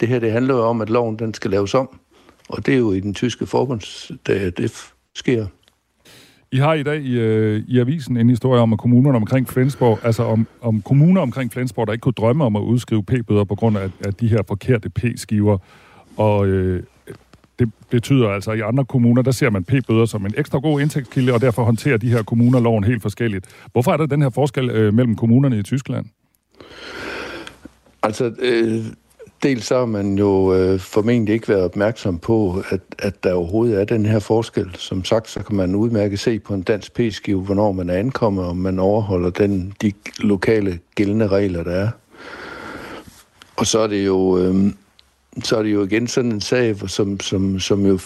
det 0.00 0.08
her, 0.08 0.18
det 0.18 0.32
handler 0.32 0.54
jo 0.54 0.62
om, 0.62 0.80
at 0.80 0.90
loven 0.90 1.18
den 1.18 1.34
skal 1.34 1.50
laves 1.50 1.74
om. 1.74 2.00
Og 2.48 2.66
det 2.66 2.74
er 2.74 2.78
jo 2.78 2.92
i 2.92 3.00
den 3.00 3.14
tyske 3.14 3.46
forbunds, 3.46 4.10
det, 4.26 4.58
det 4.58 4.84
sker. 5.14 5.46
I 6.52 6.56
har 6.56 6.74
i 6.74 6.82
dag 6.82 7.02
i, 7.02 7.18
øh, 7.18 7.62
i 7.68 7.78
avisen 7.78 8.16
en 8.16 8.30
historie 8.30 8.60
om, 8.60 8.72
at 8.72 8.78
kommunerne 8.78 9.16
omkring 9.16 9.48
Flensborg, 9.48 9.98
altså 10.02 10.22
om, 10.22 10.46
om 10.60 10.82
kommuner 10.82 11.20
omkring 11.20 11.52
Flensborg, 11.52 11.86
der 11.86 11.92
ikke 11.92 12.02
kunne 12.02 12.12
drømme 12.12 12.44
om 12.44 12.56
at 12.56 12.60
udskrive 12.60 13.04
p-bøder 13.04 13.44
på 13.44 13.54
grund 13.54 13.78
af, 13.78 13.90
af 14.04 14.14
de 14.14 14.28
her 14.28 14.42
forkerte 14.48 14.90
p-skiver. 14.90 15.58
Og 16.16 16.46
øh, 16.46 16.82
det 17.58 17.72
betyder 17.90 18.28
altså, 18.28 18.50
at 18.50 18.58
i 18.58 18.60
andre 18.60 18.84
kommuner, 18.84 19.22
der 19.22 19.30
ser 19.30 19.50
man 19.50 19.64
p-bøder 19.64 20.06
som 20.06 20.26
en 20.26 20.34
ekstra 20.36 20.58
god 20.58 20.80
indtægtskilde, 20.80 21.32
og 21.32 21.40
derfor 21.40 21.64
håndterer 21.64 21.96
de 21.96 22.08
her 22.08 22.22
kommuner 22.22 22.60
loven 22.60 22.84
helt 22.84 23.02
forskelligt. 23.02 23.46
Hvorfor 23.72 23.92
er 23.92 23.96
der 23.96 24.06
den 24.06 24.22
her 24.22 24.30
forskel 24.30 24.70
øh, 24.70 24.94
mellem 24.94 25.16
kommunerne 25.16 25.58
i 25.58 25.62
Tyskland? 25.62 26.06
Altså, 28.02 28.32
øh, 28.38 28.84
dels 29.42 29.64
så 29.64 29.78
har 29.78 29.86
man 29.86 30.18
jo 30.18 30.54
øh, 30.54 30.80
formentlig 30.80 31.34
ikke 31.34 31.48
været 31.48 31.64
opmærksom 31.64 32.18
på, 32.18 32.62
at, 32.70 32.80
at 32.98 33.24
der 33.24 33.32
overhovedet 33.32 33.80
er 33.80 33.84
den 33.84 34.06
her 34.06 34.18
forskel. 34.18 34.70
Som 34.74 35.04
sagt, 35.04 35.30
så 35.30 35.42
kan 35.42 35.56
man 35.56 35.74
udmærket 35.74 36.18
se 36.20 36.38
på 36.38 36.54
en 36.54 36.62
dansk 36.62 36.92
p-skive, 36.94 37.40
hvornår 37.40 37.72
man 37.72 37.90
er 37.90 37.94
ankommet, 37.94 38.44
og 38.44 38.56
man 38.56 38.78
overholder 38.78 39.30
den, 39.30 39.72
de 39.82 39.92
lokale 40.18 40.78
gældende 40.94 41.28
regler, 41.28 41.62
der 41.62 41.72
er. 41.72 41.88
Og 43.56 43.66
så 43.66 43.78
er 43.78 43.86
det 43.86 44.06
jo... 44.06 44.38
Øh, 44.38 44.72
så 45.42 45.56
er 45.56 45.62
det 45.62 45.72
jo 45.72 45.84
igen 45.84 46.06
sådan 46.06 46.32
en 46.32 46.40
sag, 46.40 46.90
som, 46.90 47.20
som, 47.20 47.60
som 47.60 47.86
jo 47.86 47.98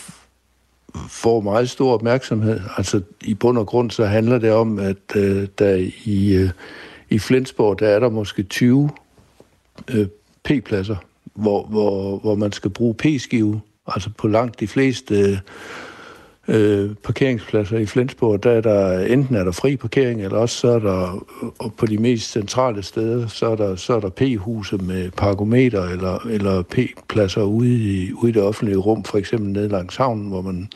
får 1.08 1.40
meget 1.40 1.70
stor 1.70 1.92
opmærksomhed. 1.92 2.60
Altså 2.76 3.00
i 3.24 3.34
bund 3.34 3.58
og 3.58 3.66
grund 3.66 3.90
så 3.90 4.04
handler 4.04 4.38
det 4.38 4.52
om, 4.52 4.78
at 4.78 5.16
øh, 5.16 5.48
der 5.58 5.88
i, 6.04 6.34
øh, 6.34 6.50
i 7.10 7.18
Flensborg, 7.18 7.80
der 7.80 7.88
er 7.88 7.98
der 7.98 8.08
måske 8.08 8.42
20 8.42 8.90
øh, 9.90 10.06
P-pladser, 10.44 10.96
hvor, 11.34 11.66
hvor, 11.66 12.18
hvor 12.18 12.34
man 12.34 12.52
skal 12.52 12.70
bruge 12.70 12.94
P-skive. 12.94 13.60
Altså 13.86 14.10
på 14.18 14.28
langt 14.28 14.60
de 14.60 14.68
fleste 14.68 15.14
øh, 15.14 15.38
øh, 16.48 16.94
parkeringspladser 16.94 17.78
i 17.78 17.86
Flensborg, 17.86 18.42
der 18.42 18.50
er 18.50 18.60
der 18.60 18.98
enten 18.98 19.36
er 19.36 19.44
der 19.44 19.52
fri 19.52 19.76
parkering, 19.76 20.22
eller 20.22 20.38
også 20.38 20.56
så 20.56 20.68
er 20.68 20.78
der 20.78 21.24
og 21.58 21.74
på 21.74 21.86
de 21.86 21.98
mest 21.98 22.32
centrale 22.32 22.82
steder, 22.82 23.26
så 23.26 23.46
er 23.46 23.56
der, 23.56 23.76
så 23.76 23.94
er 23.94 24.00
der 24.00 24.08
P-huse 24.08 24.76
med 24.76 25.10
parkometer 25.10 25.84
eller, 25.84 26.26
eller 26.30 26.62
P-pladser 26.62 27.42
ude 27.42 27.74
i, 27.74 28.12
ude 28.12 28.30
i 28.30 28.34
det 28.34 28.42
offentlige 28.42 28.76
rum, 28.76 29.04
for 29.04 29.18
eksempel 29.18 29.52
nede 29.52 29.68
langs 29.68 29.96
havnen, 29.96 30.28
hvor 30.28 30.42
man, 30.42 30.68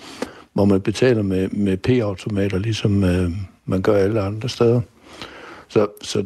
hvor 0.53 0.65
man 0.65 0.81
betaler 0.81 1.23
med, 1.23 1.49
med 1.49 1.77
P-automater, 1.77 2.59
ligesom 2.59 3.05
øh, 3.05 3.31
man 3.67 3.83
gør 3.83 3.97
alle 3.97 4.21
andre 4.21 4.49
steder. 4.49 4.81
Så, 5.69 5.87
så, 6.03 6.25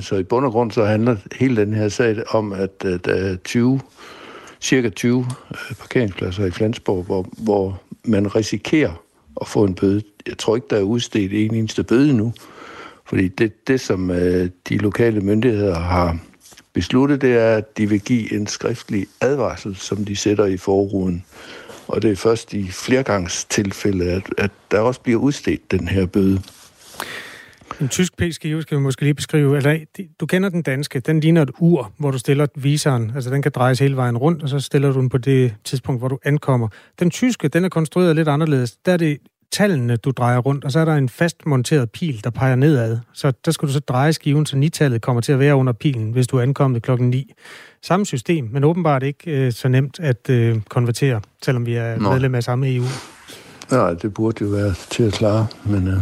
så 0.00 0.16
i 0.16 0.22
bund 0.22 0.46
og 0.46 0.52
grund 0.52 0.70
så 0.70 0.84
handler 0.84 1.16
hele 1.34 1.56
den 1.56 1.74
her 1.74 1.88
sag 1.88 2.34
om, 2.34 2.52
at 2.52 2.84
øh, 2.84 2.98
der 3.04 3.14
er 3.14 3.36
20, 3.36 3.80
cirka 4.60 4.88
20 4.88 5.26
øh, 5.50 5.76
parkeringspladser 5.76 6.44
i 6.44 6.50
Flensborg, 6.50 7.04
hvor, 7.04 7.26
hvor 7.38 7.80
man 8.06 8.36
risikerer 8.36 9.02
at 9.40 9.48
få 9.48 9.64
en 9.64 9.74
bøde. 9.74 10.02
Jeg 10.26 10.38
tror 10.38 10.56
ikke, 10.56 10.66
der 10.70 10.76
er 10.76 10.82
udstedt 10.82 11.32
en 11.32 11.54
eneste 11.54 11.84
bøde 11.84 12.12
nu, 12.16 12.32
fordi 13.04 13.28
det, 13.28 13.68
det 13.68 13.80
som 13.80 14.10
øh, 14.10 14.50
de 14.68 14.76
lokale 14.76 15.20
myndigheder 15.20 15.78
har 15.78 16.18
besluttet, 16.72 17.20
det 17.20 17.36
er, 17.36 17.56
at 17.56 17.78
de 17.78 17.88
vil 17.88 18.00
give 18.00 18.32
en 18.32 18.46
skriftlig 18.46 19.06
advarsel, 19.20 19.76
som 19.76 20.04
de 20.04 20.16
sætter 20.16 20.44
i 20.44 20.56
forruden. 20.56 21.24
Og 21.88 22.02
det 22.02 22.10
er 22.10 22.16
først 22.16 22.54
i 22.54 22.68
flergangstilfælde, 22.68 24.04
at, 24.04 24.22
at 24.38 24.50
der 24.70 24.80
også 24.80 25.00
bliver 25.00 25.18
udstedt 25.18 25.70
den 25.70 25.88
her 25.88 26.06
bøde. 26.06 26.42
En 27.80 27.88
tysk 27.88 28.16
p-skive 28.16 28.62
skal 28.62 28.78
vi 28.78 28.82
måske 28.82 29.02
lige 29.02 29.14
beskrive. 29.14 29.56
Eller, 29.56 29.78
du 30.20 30.26
kender 30.26 30.48
den 30.48 30.62
danske. 30.62 31.00
Den 31.00 31.20
ligner 31.20 31.42
et 31.42 31.50
ur, 31.58 31.92
hvor 31.98 32.10
du 32.10 32.18
stiller 32.18 32.46
viseren. 32.54 33.12
Altså, 33.14 33.30
den 33.30 33.42
kan 33.42 33.52
drejes 33.54 33.78
hele 33.78 33.96
vejen 33.96 34.16
rundt, 34.16 34.42
og 34.42 34.48
så 34.48 34.60
stiller 34.60 34.92
du 34.92 35.00
den 35.00 35.08
på 35.08 35.18
det 35.18 35.54
tidspunkt, 35.64 36.00
hvor 36.00 36.08
du 36.08 36.18
ankommer. 36.24 36.68
Den 36.98 37.10
tyske, 37.10 37.48
den 37.48 37.64
er 37.64 37.68
konstrueret 37.68 38.16
lidt 38.16 38.28
anderledes. 38.28 38.76
Der 38.76 38.92
er 38.92 38.96
det 38.96 39.18
tallene, 39.52 39.96
du 39.96 40.10
drejer 40.10 40.38
rundt, 40.38 40.64
og 40.64 40.72
så 40.72 40.80
er 40.80 40.84
der 40.84 40.94
en 40.94 41.08
fast 41.08 41.46
monteret 41.46 41.90
pil, 41.90 42.24
der 42.24 42.30
peger 42.30 42.54
nedad. 42.54 42.98
Så 43.12 43.32
der 43.44 43.50
skal 43.50 43.68
du 43.68 43.72
så 43.72 43.80
dreje 43.80 44.12
skiven, 44.12 44.46
så 44.46 44.56
nitallet 44.56 45.02
kommer 45.02 45.22
til 45.22 45.32
at 45.32 45.38
være 45.38 45.56
under 45.56 45.72
pilen, 45.72 46.12
hvis 46.12 46.26
du 46.26 46.36
er 46.36 46.42
ankommet 46.42 46.82
klokken 46.82 47.10
9. 47.10 47.32
Samme 47.82 48.06
system, 48.06 48.48
men 48.52 48.64
åbenbart 48.64 49.02
ikke 49.02 49.30
øh, 49.30 49.52
så 49.52 49.68
nemt 49.68 50.00
at 50.00 50.30
øh, 50.30 50.60
konvertere, 50.68 51.20
selvom 51.42 51.66
vi 51.66 51.74
er 51.74 51.98
Nå. 51.98 52.12
medlem 52.12 52.34
af 52.34 52.44
samme 52.44 52.74
EU. 52.74 52.84
Nej, 53.70 53.94
det 53.94 54.14
burde 54.14 54.44
jo 54.44 54.50
være 54.50 54.74
til 54.90 55.02
at 55.02 55.12
klare, 55.12 55.46
men... 55.64 55.88
Øh. 55.88 56.00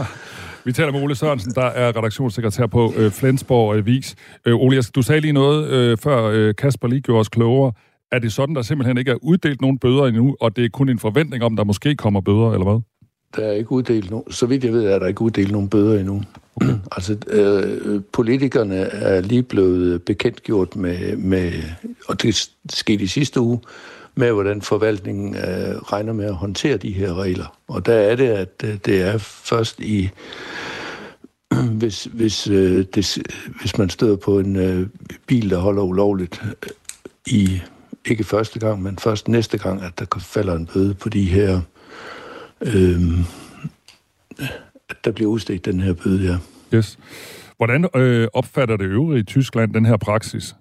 Vi 0.66 0.72
taler 0.72 0.92
med 0.92 1.02
Ole 1.02 1.14
Sørensen, 1.14 1.52
der 1.54 1.64
er 1.64 1.88
redaktionssekretær 1.88 2.66
på 2.66 2.92
øh, 2.96 3.10
Flensborg 3.10 3.76
Avis. 3.76 4.14
Øh, 4.46 4.54
Ole, 4.54 4.82
du 4.82 5.02
sagde 5.02 5.20
lige 5.20 5.32
noget, 5.32 5.68
øh, 5.70 5.98
før 5.98 6.24
øh, 6.24 6.54
Kasper 6.54 6.88
lige 6.88 7.00
gjorde 7.00 7.20
os 7.20 7.28
klogere. 7.28 7.72
Er 8.12 8.18
det 8.18 8.32
sådan, 8.32 8.54
der 8.54 8.62
simpelthen 8.62 8.98
ikke 8.98 9.10
er 9.10 9.16
uddelt 9.22 9.60
nogen 9.60 9.78
bøder 9.78 10.04
endnu, 10.04 10.36
og 10.40 10.56
det 10.56 10.64
er 10.64 10.68
kun 10.68 10.88
en 10.88 10.98
forventning 10.98 11.44
om, 11.44 11.56
der 11.56 11.64
måske 11.64 11.96
kommer 11.96 12.20
bøder, 12.20 12.52
eller 12.52 12.64
hvad? 12.64 12.80
Der 13.36 13.48
er 13.48 13.52
ikke 13.52 13.72
uddelt 13.72 14.10
nogen. 14.10 14.32
Så 14.32 14.46
vidt 14.46 14.64
jeg 14.64 14.72
ved, 14.72 14.84
er 14.84 14.98
der 14.98 15.06
ikke 15.06 15.22
uddelt 15.22 15.52
nogen 15.52 15.68
bøder 15.68 15.98
endnu. 15.98 16.22
Okay. 16.56 16.74
altså, 16.96 17.16
øh, 17.30 18.00
politikerne 18.12 18.76
er 18.76 19.20
lige 19.20 19.42
blevet 19.42 20.02
bekendtgjort 20.02 20.76
med, 20.76 21.16
med, 21.16 21.52
og 22.08 22.22
det 22.22 22.50
skete 22.70 23.04
i 23.04 23.06
sidste 23.06 23.40
uge, 23.40 23.60
med 24.16 24.32
hvordan 24.32 24.62
forvaltningen 24.62 25.34
øh, 25.34 25.76
regner 25.76 26.12
med 26.12 26.24
at 26.24 26.34
håndtere 26.34 26.76
de 26.76 26.92
her 26.92 27.14
regler. 27.14 27.58
Og 27.68 27.86
der 27.86 27.94
er 27.94 28.16
det, 28.16 28.28
at 28.28 28.64
øh, 28.64 28.74
det 28.84 29.02
er 29.02 29.18
først 29.18 29.80
i 29.80 30.10
hvis, 31.80 32.04
hvis, 32.04 32.48
øh, 32.48 32.84
det, 32.94 33.18
hvis 33.60 33.78
man 33.78 33.90
støder 33.90 34.16
på 34.16 34.38
en 34.38 34.56
øh, 34.56 34.88
bil, 35.26 35.50
der 35.50 35.58
holder 35.58 35.82
ulovligt 35.82 36.42
øh, 36.44 36.70
i 37.26 37.60
ikke 38.04 38.24
første 38.24 38.58
gang, 38.58 38.82
men 38.82 38.98
først 38.98 39.28
næste 39.28 39.58
gang, 39.58 39.82
at 39.82 39.98
der 39.98 40.18
falder 40.18 40.54
en 40.54 40.66
bøde 40.66 40.94
på 40.94 41.08
de 41.08 41.24
her, 41.24 41.60
øh, 42.60 43.00
at 44.90 45.04
der 45.04 45.10
bliver 45.10 45.30
udstedt 45.30 45.64
den 45.64 45.80
her 45.80 45.92
bøde, 45.92 46.24
ja. 46.24 46.38
Yes. 46.76 46.98
Hvordan 47.56 47.88
øh, 47.94 48.28
opfatter 48.32 48.76
det 48.76 48.84
øvrige 48.84 49.22
Tyskland 49.22 49.74
den 49.74 49.86
her 49.86 49.96
praksis? 49.96 50.54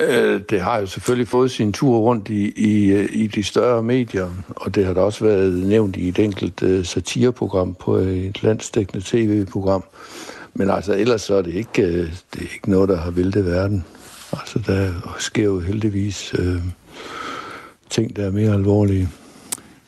Øh, 0.00 0.40
det 0.50 0.60
har 0.60 0.80
jo 0.80 0.86
selvfølgelig 0.86 1.28
fået 1.28 1.50
sin 1.50 1.72
tur 1.72 1.98
rundt 1.98 2.28
i, 2.28 2.50
i, 2.50 2.92
øh, 2.92 3.08
i 3.12 3.26
de 3.26 3.42
større 3.42 3.82
medier, 3.82 4.30
og 4.48 4.74
det 4.74 4.86
har 4.86 4.94
da 4.94 5.00
også 5.00 5.24
været 5.24 5.52
nævnt 5.52 5.96
i 5.96 6.08
et 6.08 6.18
enkelt 6.18 6.62
øh, 6.62 6.84
satireprogram 6.84 7.74
på 7.74 7.96
et 7.96 8.42
landstækkende 8.42 9.04
tv-program. 9.06 9.84
Men 10.54 10.70
altså, 10.70 10.94
ellers 10.94 11.22
så 11.22 11.34
er 11.34 11.42
det 11.42 11.54
ikke, 11.54 11.82
øh, 11.82 12.12
det 12.34 12.42
er 12.42 12.54
ikke 12.54 12.70
noget, 12.70 12.88
der 12.88 12.96
har 12.96 13.10
væltet 13.10 13.46
verden. 13.46 13.84
Altså, 14.32 14.58
der 14.66 15.14
sker 15.18 15.44
jo 15.44 15.60
heldigvis 15.60 16.34
øh, 16.38 16.62
ting, 17.90 18.16
der 18.16 18.26
er 18.26 18.30
mere 18.30 18.52
alvorlige. 18.52 19.08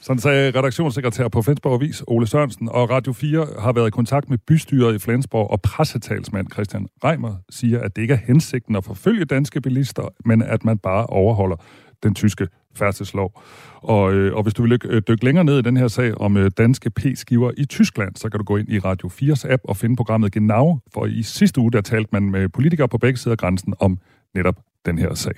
Sådan 0.08 0.20
sagde 0.20 0.50
redaktionssekretær 0.58 1.28
på 1.28 1.42
Flensborg 1.42 1.74
Avis, 1.74 2.02
Ole 2.06 2.26
Sørensen, 2.26 2.68
og 2.68 2.90
Radio 2.90 3.12
4 3.12 3.46
har 3.58 3.72
været 3.72 3.86
i 3.86 3.90
kontakt 3.90 4.30
med 4.30 4.38
bystyret 4.38 4.94
i 4.94 4.98
Flensborg, 4.98 5.50
og 5.50 5.62
pressetalsmand 5.62 6.52
Christian 6.52 6.86
Reimer 7.04 7.36
siger, 7.50 7.80
at 7.80 7.96
det 7.96 8.02
ikke 8.02 8.14
er 8.14 8.18
hensigten 8.26 8.76
at 8.76 8.84
forfølge 8.84 9.24
danske 9.24 9.60
bilister, 9.60 10.08
men 10.24 10.42
at 10.42 10.64
man 10.64 10.78
bare 10.78 11.06
overholder 11.06 11.56
den 12.02 12.14
tyske 12.14 12.48
færdselslov. 12.76 13.42
Og, 13.74 14.12
øh, 14.12 14.34
og 14.34 14.42
hvis 14.42 14.54
du 14.54 14.62
vil 14.62 14.70
dykke, 14.70 14.88
øh, 14.88 15.02
dykke 15.08 15.24
længere 15.24 15.44
ned 15.44 15.58
i 15.58 15.62
den 15.62 15.76
her 15.76 15.88
sag 15.88 16.20
om 16.20 16.36
øh, 16.36 16.50
danske 16.58 16.90
P-skiver 16.90 17.50
i 17.56 17.64
Tyskland, 17.64 18.16
så 18.16 18.28
kan 18.28 18.38
du 18.38 18.44
gå 18.44 18.56
ind 18.56 18.68
i 18.68 18.78
Radio 18.78 19.08
4's 19.08 19.52
app 19.52 19.62
og 19.64 19.76
finde 19.76 19.96
programmet 19.96 20.32
Genau, 20.32 20.78
for 20.94 21.06
i 21.06 21.22
sidste 21.22 21.60
uge 21.60 21.72
der 21.72 21.80
talte 21.80 22.08
man 22.12 22.30
med 22.30 22.48
politikere 22.48 22.88
på 22.88 22.98
begge 22.98 23.18
sider 23.18 23.32
af 23.32 23.38
grænsen 23.38 23.74
om 23.80 23.98
netop 24.34 24.56
den 24.86 24.98
her 24.98 25.14
sag. 25.14 25.34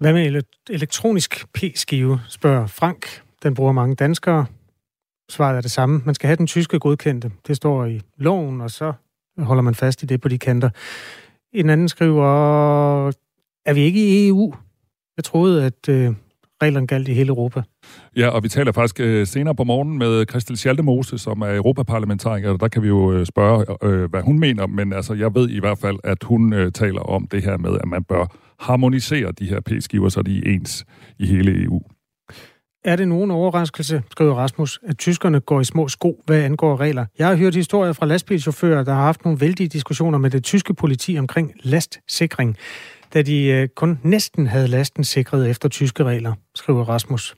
Hvad 0.00 0.12
med 0.12 0.42
elektronisk 0.70 1.44
P-skive, 1.54 2.20
spørger 2.28 2.66
Frank. 2.66 3.22
Den 3.42 3.54
bruger 3.54 3.72
mange 3.72 3.94
danskere. 3.94 4.46
Svaret 5.30 5.56
er 5.56 5.60
det 5.60 5.70
samme. 5.70 6.02
Man 6.04 6.14
skal 6.14 6.26
have 6.26 6.36
den 6.36 6.46
tyske 6.46 6.78
godkendte. 6.78 7.30
Det 7.46 7.56
står 7.56 7.84
i 7.84 8.00
loven, 8.16 8.60
og 8.60 8.70
så 8.70 8.92
holder 9.38 9.62
man 9.62 9.74
fast 9.74 10.02
i 10.02 10.06
det 10.06 10.20
på 10.20 10.28
de 10.28 10.38
kanter. 10.38 10.70
En 11.52 11.70
anden 11.70 11.88
skriver, 11.88 12.26
er 13.66 13.72
vi 13.74 13.80
ikke 13.80 14.00
i 14.00 14.28
EU? 14.28 14.54
Jeg 15.16 15.24
troede, 15.24 15.64
at 15.64 15.88
øh, 15.88 16.14
reglerne 16.62 16.86
galt 16.86 17.08
i 17.08 17.12
hele 17.12 17.28
Europa. 17.28 17.62
Ja, 18.16 18.28
og 18.28 18.42
vi 18.42 18.48
taler 18.48 18.72
faktisk 18.72 19.00
øh, 19.00 19.26
senere 19.26 19.54
på 19.54 19.64
morgen 19.64 19.98
med 19.98 20.24
Christel 20.30 20.56
Schaldemose, 20.56 21.18
som 21.18 21.40
er 21.40 21.56
europaparlamentariker, 21.56 22.56
der 22.56 22.68
kan 22.68 22.82
vi 22.82 22.88
jo 22.88 23.12
øh, 23.12 23.26
spørge, 23.26 23.76
øh, 23.82 24.10
hvad 24.10 24.22
hun 24.22 24.38
mener, 24.38 24.66
men 24.66 24.92
altså, 24.92 25.14
jeg 25.14 25.34
ved 25.34 25.48
i 25.48 25.60
hvert 25.60 25.78
fald, 25.78 25.98
at 26.04 26.22
hun 26.24 26.52
øh, 26.52 26.72
taler 26.72 27.00
om 27.00 27.26
det 27.26 27.44
her 27.44 27.56
med, 27.56 27.78
at 27.80 27.88
man 27.88 28.04
bør 28.04 28.26
harmonisere 28.60 29.32
de 29.32 29.48
her 29.48 29.60
p-skiver, 29.60 30.08
så 30.08 30.22
de 30.22 30.38
er 30.38 30.50
ens 30.50 30.84
i 31.18 31.26
hele 31.26 31.64
EU. 31.64 31.82
Er 32.84 32.96
det 32.96 33.08
nogen 33.08 33.30
overraskelse, 33.30 34.02
skriver 34.10 34.34
Rasmus, 34.34 34.80
at 34.86 34.98
tyskerne 34.98 35.40
går 35.40 35.60
i 35.60 35.64
små 35.64 35.88
sko, 35.88 36.22
hvad 36.26 36.42
angår 36.42 36.80
regler? 36.80 37.06
Jeg 37.18 37.28
har 37.28 37.36
hørt 37.36 37.54
historier 37.54 37.92
fra 37.92 38.06
lastbilchauffører, 38.06 38.84
der 38.84 38.92
har 38.92 39.02
haft 39.02 39.24
nogle 39.24 39.40
vældige 39.40 39.68
diskussioner 39.68 40.18
med 40.18 40.30
det 40.30 40.44
tyske 40.44 40.74
politi 40.74 41.18
omkring 41.18 41.52
lastsikring, 41.62 42.56
da 43.14 43.22
de 43.22 43.44
øh, 43.44 43.68
kun 43.68 43.98
næsten 44.02 44.46
havde 44.46 44.68
lasten 44.68 45.04
sikret 45.04 45.50
efter 45.50 45.68
tyske 45.68 46.04
regler, 46.04 46.32
skriver 46.54 46.84
Rasmus. 46.84 47.36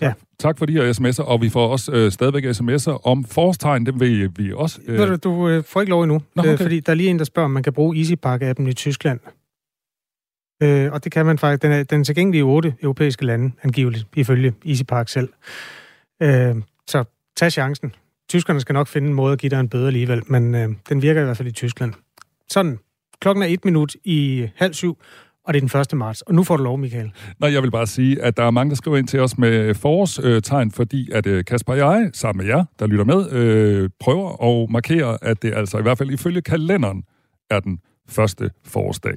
Ja. 0.00 0.12
Tak 0.38 0.58
for 0.58 0.66
de 0.66 0.72
her 0.72 0.92
sms'er, 0.92 1.24
og 1.24 1.42
vi 1.42 1.48
får 1.48 1.68
også 1.68 1.92
øh, 1.92 2.12
stadigvæk 2.12 2.44
sms'er 2.44 3.06
om 3.06 3.24
forårstegn. 3.24 3.86
Dem 3.86 4.00
vil 4.00 4.30
vi 4.36 4.52
også... 4.52 4.80
Øh... 4.86 4.98
Du, 4.98 5.16
du 5.16 5.48
øh, 5.48 5.64
får 5.64 5.80
ikke 5.80 5.90
lov 5.90 6.02
endnu, 6.02 6.22
Nå, 6.34 6.42
øh, 6.42 6.52
okay. 6.52 6.62
fordi 6.62 6.80
der 6.80 6.92
er 6.92 6.96
lige 6.96 7.10
en, 7.10 7.18
der 7.18 7.24
spørger, 7.24 7.44
om 7.44 7.50
man 7.50 7.62
kan 7.62 7.72
bruge 7.72 7.96
EasyPark-appen 7.96 8.68
i 8.68 8.72
Tyskland. 8.72 9.20
Øh, 10.62 10.92
og 10.92 11.04
det 11.04 11.12
kan 11.12 11.26
man 11.26 11.38
faktisk. 11.38 11.62
Den 11.62 11.72
er, 11.72 11.82
den 11.82 12.00
er 12.00 12.04
tilgængelig 12.04 12.38
i 12.38 12.42
otte 12.42 12.74
europæiske 12.82 13.24
lande, 13.24 13.52
angiveligt, 13.62 14.06
ifølge 14.16 14.54
EasyPark 14.66 15.08
selv. 15.08 15.28
Øh, 16.22 16.54
så 16.86 17.04
tag 17.36 17.52
chancen. 17.52 17.94
Tyskerne 18.28 18.60
skal 18.60 18.72
nok 18.72 18.88
finde 18.88 19.08
en 19.08 19.14
måde 19.14 19.32
at 19.32 19.38
give 19.38 19.50
dig 19.50 19.60
en 19.60 19.68
bøde 19.68 19.86
alligevel, 19.86 20.22
men 20.26 20.54
øh, 20.54 20.68
den 20.88 21.02
virker 21.02 21.20
i 21.20 21.24
hvert 21.24 21.36
fald 21.36 21.48
i 21.48 21.52
Tyskland. 21.52 21.92
Sådan. 22.48 22.78
Klokken 23.20 23.42
er 23.42 23.46
et 23.46 23.64
minut 23.64 23.96
i 24.04 24.48
halv 24.56 24.74
syv, 24.74 24.98
og 25.44 25.54
det 25.54 25.62
er 25.62 25.68
den 25.68 25.80
1. 25.80 25.98
marts. 25.98 26.22
Og 26.22 26.34
nu 26.34 26.42
får 26.42 26.56
du 26.56 26.62
lov, 26.62 26.78
Michael. 26.78 27.12
Nej, 27.38 27.52
jeg 27.52 27.62
vil 27.62 27.70
bare 27.70 27.86
sige, 27.86 28.22
at 28.22 28.36
der 28.36 28.42
er 28.42 28.50
mange, 28.50 28.70
der 28.70 28.76
skriver 28.76 28.96
ind 28.96 29.08
til 29.08 29.20
os 29.20 29.38
med 29.38 29.74
forårstegn, 29.74 30.70
fordi 30.70 31.10
at 31.12 31.26
øh, 31.26 31.44
Kasper 31.44 31.72
og 31.72 31.78
jeg, 31.78 32.10
sammen 32.12 32.46
med 32.46 32.54
jer, 32.54 32.64
der 32.78 32.86
lytter 32.86 33.04
med, 33.04 33.32
øh, 33.32 33.90
prøver 34.00 34.62
at 34.62 34.70
markere, 34.70 35.18
at 35.22 35.42
det 35.42 35.54
altså 35.54 35.78
i 35.78 35.82
hvert 35.82 35.98
fald 35.98 36.10
ifølge 36.10 36.42
kalenderen 36.42 37.04
er 37.50 37.60
den 37.60 37.78
første 38.08 38.50
forårsdag. 38.64 39.14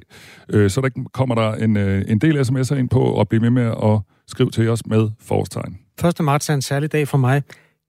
Øh, 0.48 0.70
så 0.70 0.80
der 0.80 0.88
kommer 1.12 1.34
der 1.34 1.54
en, 1.54 1.76
øh, 1.76 2.04
en 2.08 2.18
del 2.18 2.40
sms'er 2.40 2.74
ind 2.74 2.88
på, 2.88 3.02
og 3.02 3.28
blive 3.28 3.40
med 3.40 3.50
med 3.50 3.62
at 3.62 4.00
skrive 4.28 4.50
til 4.50 4.68
os 4.68 4.86
med 4.86 5.10
forårstegn. 5.20 5.78
1. 6.04 6.24
marts 6.24 6.48
er 6.48 6.54
en 6.54 6.62
særlig 6.62 6.92
dag 6.92 7.08
for 7.08 7.18
mig. 7.18 7.42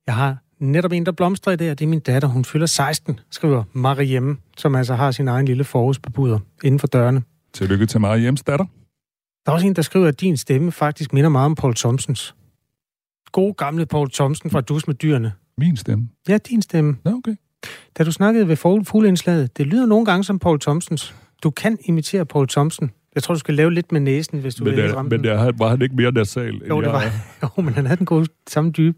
Jeg 0.07 0.15
har 0.15 0.37
netop 0.59 0.91
en, 0.91 1.05
der 1.05 1.11
blomstrer 1.11 1.53
i 1.53 1.55
det, 1.55 1.71
og 1.71 1.79
det 1.79 1.85
er 1.85 1.89
min 1.89 1.99
datter. 1.99 2.27
Hun 2.27 2.45
fylder 2.45 2.65
16, 2.65 3.19
skriver 3.31 3.63
Mariem, 3.73 4.39
som 4.57 4.75
altså 4.75 4.95
har 4.95 5.11
sin 5.11 5.27
egen 5.27 5.45
lille 5.45 5.63
forårsbebuder 5.63 6.39
inden 6.63 6.79
for 6.79 6.87
dørene. 6.87 7.23
Tillykke 7.53 7.85
til 7.85 8.01
Mariems 8.01 8.43
datter. 8.43 8.65
Der 9.45 9.51
er 9.51 9.53
også 9.53 9.67
en, 9.67 9.75
der 9.75 9.81
skriver, 9.81 10.07
at 10.07 10.21
din 10.21 10.37
stemme 10.37 10.71
faktisk 10.71 11.13
minder 11.13 11.29
meget 11.29 11.45
om 11.45 11.55
Paul 11.55 11.75
Thompsons. 11.75 12.35
God 13.31 13.53
gamle 13.53 13.85
Paul 13.85 14.09
Thompson 14.09 14.51
fra 14.51 14.61
Dus 14.61 14.87
med 14.87 14.95
dyrene. 14.95 15.33
Min 15.57 15.77
stemme? 15.77 16.09
Ja, 16.27 16.37
din 16.37 16.61
stemme. 16.61 16.97
Ja, 17.05 17.11
okay. 17.13 17.35
Da 17.97 18.03
du 18.03 18.11
snakkede 18.11 18.47
ved 18.47 18.55
fugleindslaget, 18.85 19.57
det 19.57 19.67
lyder 19.67 19.85
nogle 19.85 20.05
gange 20.05 20.23
som 20.23 20.39
Paul 20.39 20.59
Thompsons. 20.59 21.15
Du 21.43 21.49
kan 21.49 21.77
imitere 21.85 22.25
Paul 22.25 22.47
Thompson. 22.47 22.91
Jeg 23.15 23.23
tror, 23.23 23.33
du 23.33 23.39
skal 23.39 23.53
lave 23.53 23.73
lidt 23.73 23.91
med 23.91 24.01
næsen, 24.01 24.39
hvis 24.39 24.55
du 24.55 24.63
men, 24.63 24.75
vil 24.75 24.93
ramme 24.93 25.09
men 25.09 25.23
det, 25.23 25.59
var 25.59 25.69
han 25.69 25.81
ikke 25.81 25.95
mere 25.95 26.11
nasal, 26.11 26.53
end 26.53 26.63
Jo, 26.67 26.81
det 26.81 26.89
var. 26.91 27.01
er? 27.01 27.09
Jo, 27.57 27.61
men 27.63 27.73
han 27.73 27.85
havde 27.85 27.97
den 27.97 28.05
gode 28.05 28.27
samme 28.49 28.71
dybe. 28.71 28.97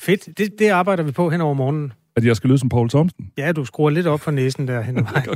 Fedt. 0.00 0.38
Det, 0.38 0.58
det 0.58 0.68
arbejder 0.68 1.02
vi 1.02 1.12
på 1.12 1.30
hen 1.30 1.40
over 1.40 1.54
morgenen. 1.54 1.92
At 2.16 2.24
jeg 2.24 2.36
skal 2.36 2.48
lyde 2.48 2.58
som 2.58 2.68
Paul 2.68 2.88
Thomsen? 2.88 3.26
Ja, 3.38 3.52
du 3.52 3.64
skruer 3.64 3.90
lidt 3.90 4.06
op 4.06 4.20
for 4.20 4.30
næsen 4.30 4.68
der 4.68 4.80
hen 4.80 4.98
ad 4.98 5.02
vejen. 5.12 5.28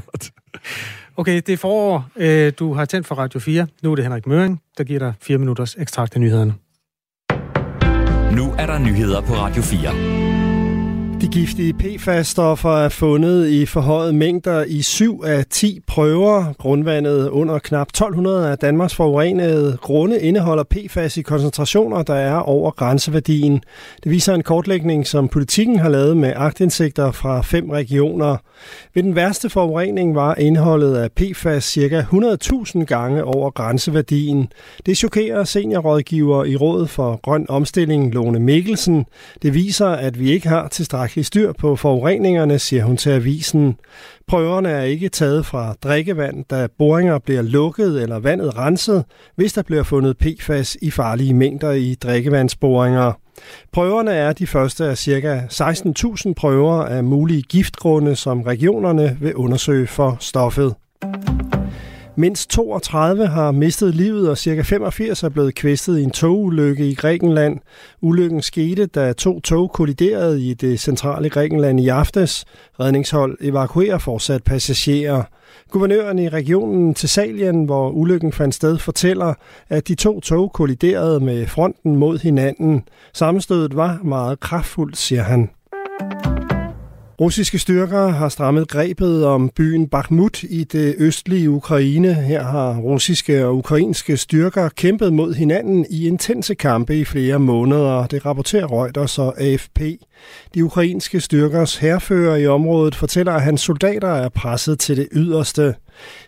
Okay, 1.16 1.36
det 1.46 1.48
er 1.48 1.56
forår. 1.56 2.08
Øh, 2.16 2.52
Du 2.58 2.72
har 2.74 2.84
tændt 2.84 3.06
for 3.06 3.14
Radio 3.14 3.40
4. 3.40 3.66
Nu 3.82 3.90
er 3.90 3.94
det 3.94 4.04
Henrik 4.04 4.26
Møring, 4.26 4.60
der 4.78 4.84
giver 4.84 4.98
dig 4.98 5.12
fire 5.22 5.38
minutters 5.38 5.76
ekstrakt 5.78 6.14
af 6.14 6.20
nyhederne. 6.20 6.54
Nu 8.36 8.54
er 8.58 8.66
der 8.66 8.78
nyheder 8.78 9.20
på 9.20 9.32
Radio 9.34 9.62
4. 9.62 10.25
De 11.20 11.28
giftige 11.28 11.74
PFAS-stoffer 11.74 12.76
er 12.76 12.88
fundet 12.88 13.48
i 13.48 13.66
forhøjet 13.66 14.14
mængder 14.14 14.64
i 14.64 14.82
7 14.82 15.22
af 15.26 15.44
10 15.50 15.80
prøver. 15.86 16.52
Grundvandet 16.58 17.28
under 17.28 17.58
knap 17.58 17.88
1200 17.88 18.50
af 18.50 18.58
Danmarks 18.58 18.94
forurenede 18.94 19.78
grunde 19.82 20.20
indeholder 20.20 20.64
PFAS 20.64 21.16
i 21.16 21.22
koncentrationer, 21.22 22.02
der 22.02 22.14
er 22.14 22.36
over 22.36 22.70
grænseværdien. 22.70 23.60
Det 24.04 24.12
viser 24.12 24.34
en 24.34 24.42
kortlægning, 24.42 25.06
som 25.06 25.28
politikken 25.28 25.78
har 25.78 25.88
lavet 25.88 26.16
med 26.16 26.32
agtindsigter 26.36 27.12
fra 27.12 27.40
fem 27.40 27.70
regioner. 27.70 28.36
Ved 28.94 29.02
den 29.02 29.14
værste 29.14 29.50
forurening 29.50 30.14
var 30.14 30.34
indholdet 30.34 30.96
af 30.96 31.12
PFAS 31.12 31.64
ca. 31.64 32.06
100.000 32.12 32.84
gange 32.84 33.24
over 33.24 33.50
grænseværdien. 33.50 34.48
Det 34.86 34.98
chokerer 34.98 35.44
seniorrådgiver 35.44 36.44
i 36.44 36.56
Rådet 36.56 36.90
for 36.90 37.20
Grøn 37.22 37.46
Omstilling, 37.48 38.14
Lone 38.14 38.38
Mikkelsen. 38.38 39.06
Det 39.42 39.54
viser, 39.54 39.88
at 39.88 40.20
vi 40.20 40.30
ikke 40.30 40.48
har 40.48 40.68
tilstrækkeligt 40.68 41.05
styr 41.22 41.52
på 41.52 41.76
forureningerne, 41.76 42.58
siger 42.58 42.84
hun 42.84 42.96
til 42.96 43.10
avisen. 43.10 43.76
Prøverne 44.26 44.68
er 44.68 44.82
ikke 44.82 45.08
taget 45.08 45.46
fra 45.46 45.74
drikkevand, 45.84 46.44
da 46.50 46.68
boringer 46.78 47.18
bliver 47.18 47.42
lukket 47.42 48.02
eller 48.02 48.18
vandet 48.18 48.58
renset, 48.58 49.04
hvis 49.36 49.52
der 49.52 49.62
bliver 49.62 49.82
fundet 49.82 50.18
PFAS 50.18 50.76
i 50.82 50.90
farlige 50.90 51.34
mængder 51.34 51.72
i 51.72 51.94
drikkevandsboringer. 51.94 53.12
Prøverne 53.72 54.10
er 54.10 54.32
de 54.32 54.46
første 54.46 54.84
af 54.84 54.98
ca. 54.98 55.46
16.000 55.52 56.32
prøver 56.36 56.82
af 56.84 57.04
mulige 57.04 57.42
giftgrunde, 57.42 58.16
som 58.16 58.42
regionerne 58.42 59.16
vil 59.20 59.34
undersøge 59.34 59.86
for 59.86 60.16
stoffet. 60.20 60.74
Mindst 62.18 62.50
32 62.50 63.26
har 63.26 63.52
mistet 63.52 63.94
livet, 63.94 64.30
og 64.30 64.38
ca. 64.38 64.60
85 64.62 65.22
er 65.22 65.28
blevet 65.28 65.54
kvæstet 65.54 65.98
i 65.98 66.02
en 66.02 66.10
togulykke 66.10 66.88
i 66.88 66.94
Grækenland. 66.94 67.58
Ulykken 68.00 68.42
skete, 68.42 68.86
da 68.86 69.12
to 69.12 69.40
tog 69.40 69.72
kolliderede 69.72 70.42
i 70.42 70.54
det 70.54 70.80
centrale 70.80 71.30
Grækenland 71.30 71.80
i 71.80 71.88
aftes. 71.88 72.44
Redningshold 72.80 73.38
evakuerer 73.40 73.98
fortsat 73.98 74.44
passagerer. 74.44 75.22
Guvernøren 75.70 76.18
i 76.18 76.28
regionen 76.28 76.94
Thessalien, 76.94 77.64
hvor 77.64 77.90
ulykken 77.90 78.32
fandt 78.32 78.54
sted, 78.54 78.78
fortæller, 78.78 79.34
at 79.68 79.88
de 79.88 79.94
to 79.94 80.20
tog 80.20 80.52
kolliderede 80.52 81.20
med 81.20 81.46
fronten 81.46 81.96
mod 81.96 82.18
hinanden. 82.18 82.82
Sammenstødet 83.14 83.76
var 83.76 84.00
meget 84.04 84.40
kraftfuldt, 84.40 84.96
siger 84.96 85.22
han. 85.22 85.50
Russiske 87.20 87.58
styrker 87.58 88.08
har 88.08 88.28
strammet 88.28 88.68
grebet 88.68 89.26
om 89.26 89.50
byen 89.56 89.88
Bakhmut 89.88 90.42
i 90.42 90.64
det 90.64 90.94
østlige 90.98 91.50
Ukraine. 91.50 92.14
Her 92.14 92.42
har 92.42 92.76
russiske 92.76 93.46
og 93.46 93.56
ukrainske 93.56 94.16
styrker 94.16 94.68
kæmpet 94.68 95.12
mod 95.12 95.34
hinanden 95.34 95.86
i 95.90 96.06
intense 96.06 96.54
kampe 96.54 96.96
i 96.96 97.04
flere 97.04 97.38
måneder. 97.38 98.06
Det 98.06 98.26
rapporterer 98.26 98.66
Reuters 98.66 99.18
og 99.18 99.40
AFP. 99.40 99.80
De 100.54 100.64
ukrainske 100.64 101.20
styrkers 101.20 101.76
herfører 101.76 102.36
i 102.36 102.46
området 102.46 102.94
fortæller, 102.94 103.32
at 103.32 103.42
hans 103.42 103.60
soldater 103.60 104.08
er 104.08 104.28
presset 104.28 104.78
til 104.78 104.96
det 104.96 105.08
yderste. 105.12 105.74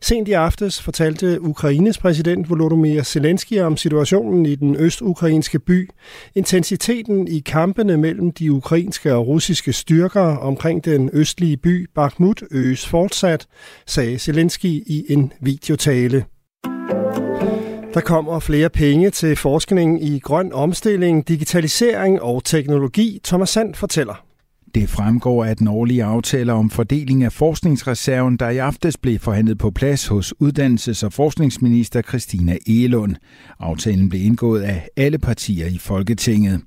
Sent 0.00 0.28
i 0.28 0.33
aftes 0.33 0.83
fortalte 0.83 1.42
Ukraines 1.42 1.98
præsident 1.98 2.50
Volodymyr 2.50 3.02
Zelensky 3.02 3.61
om 3.61 3.76
situationen 3.76 4.46
i 4.46 4.54
den 4.54 4.76
østukrainske 4.76 5.59
by. 5.59 5.90
Intensiteten 6.35 7.28
i 7.28 7.38
kampene 7.38 7.96
mellem 7.96 8.33
de 8.33 8.52
ukrainske 8.52 9.14
og 9.14 9.26
russiske 9.26 9.72
styrker 9.72 10.20
omkring 10.20 10.85
den 10.85 11.11
østlige 11.12 11.57
by 11.57 11.88
Bakhmut 11.94 12.42
øges 12.50 12.87
fortsat, 12.87 13.46
sagde 13.87 14.18
Zelensky 14.18 14.83
i 14.87 15.04
en 15.09 15.33
videotale. 15.40 16.24
Der 17.94 18.00
kommer 18.00 18.38
flere 18.38 18.68
penge 18.68 19.11
til 19.11 19.37
forskning 19.37 20.04
i 20.04 20.18
grøn 20.18 20.52
omstilling, 20.52 21.28
digitalisering 21.28 22.22
og 22.22 22.44
teknologi, 22.44 23.20
Thomas 23.24 23.48
Sand 23.48 23.74
fortæller. 23.74 24.27
Det 24.74 24.88
fremgår 24.88 25.44
af 25.44 25.57
den 25.57 25.68
årlige 25.68 26.04
aftale 26.04 26.52
om 26.52 26.70
fordeling 26.70 27.24
af 27.24 27.33
forskningsreserven, 27.33 28.37
der 28.37 28.48
i 28.50 28.59
aftes 28.59 28.96
blev 28.96 29.18
forhandlet 29.18 29.59
på 29.59 29.70
plads 29.70 30.07
hos 30.07 30.35
uddannelses- 30.42 31.04
og 31.04 31.12
forskningsminister 31.12 32.02
Christina 32.02 32.57
Egelund. 32.66 33.14
Aftalen 33.61 34.09
blev 34.09 34.22
indgået 34.24 34.62
af 34.62 34.88
alle 34.96 35.18
partier 35.18 35.66
i 35.66 35.78
Folketinget. 35.78 36.61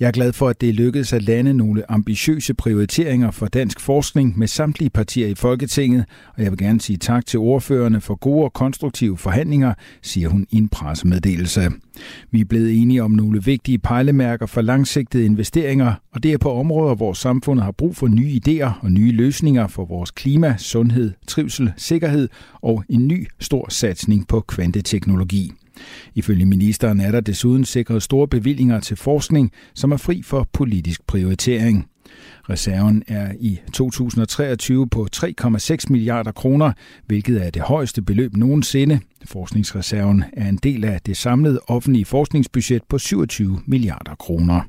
Jeg 0.00 0.06
er 0.06 0.12
glad 0.12 0.32
for, 0.32 0.48
at 0.48 0.60
det 0.60 0.74
lykkedes 0.74 1.12
at 1.12 1.22
lande 1.22 1.54
nogle 1.54 1.90
ambitiøse 1.90 2.54
prioriteringer 2.54 3.30
for 3.30 3.46
dansk 3.46 3.80
forskning 3.80 4.38
med 4.38 4.46
samtlige 4.46 4.90
partier 4.90 5.26
i 5.26 5.34
Folketinget, 5.34 6.04
og 6.36 6.42
jeg 6.42 6.50
vil 6.50 6.58
gerne 6.58 6.80
sige 6.80 6.96
tak 6.96 7.26
til 7.26 7.38
ordførerne 7.38 8.00
for 8.00 8.14
gode 8.14 8.44
og 8.44 8.52
konstruktive 8.52 9.18
forhandlinger, 9.18 9.74
siger 10.02 10.28
hun 10.28 10.46
i 10.50 10.56
en 10.56 10.68
pressemeddelelse. 10.68 11.70
Vi 12.30 12.40
er 12.40 12.44
blevet 12.44 12.82
enige 12.82 13.02
om 13.02 13.10
nogle 13.10 13.44
vigtige 13.44 13.78
pejlemærker 13.78 14.46
for 14.46 14.60
langsigtede 14.60 15.24
investeringer, 15.24 15.94
og 16.12 16.22
det 16.22 16.32
er 16.32 16.38
på 16.38 16.52
områder, 16.52 16.94
hvor 16.94 17.12
samfundet 17.12 17.64
har 17.64 17.72
brug 17.72 17.96
for 17.96 18.08
nye 18.08 18.40
idéer 18.46 18.84
og 18.84 18.92
nye 18.92 19.12
løsninger 19.12 19.66
for 19.66 19.84
vores 19.84 20.10
klima, 20.10 20.54
sundhed, 20.58 21.12
trivsel, 21.26 21.72
sikkerhed 21.76 22.28
og 22.62 22.84
en 22.88 23.08
ny 23.08 23.28
stor 23.40 23.66
satsning 23.70 24.28
på 24.28 24.40
kvanteteknologi. 24.40 25.52
Ifølge 26.14 26.46
ministeren 26.46 27.00
er 27.00 27.10
der 27.10 27.20
desuden 27.20 27.64
sikret 27.64 28.02
store 28.02 28.28
bevillinger 28.28 28.80
til 28.80 28.96
forskning, 28.96 29.52
som 29.74 29.92
er 29.92 29.96
fri 29.96 30.22
for 30.22 30.48
politisk 30.52 31.06
prioritering. 31.06 31.86
Reserven 32.50 33.02
er 33.08 33.32
i 33.40 33.58
2023 33.72 34.88
på 34.88 35.08
3,6 35.16 35.76
milliarder 35.90 36.32
kroner, 36.32 36.72
hvilket 37.06 37.46
er 37.46 37.50
det 37.50 37.62
højeste 37.62 38.02
beløb 38.02 38.36
nogensinde. 38.36 39.00
Forskningsreserven 39.24 40.24
er 40.32 40.48
en 40.48 40.56
del 40.56 40.84
af 40.84 41.00
det 41.06 41.16
samlede 41.16 41.60
offentlige 41.66 42.04
forskningsbudget 42.04 42.82
på 42.88 42.98
27 42.98 43.60
milliarder 43.66 44.14
kroner. 44.14 44.60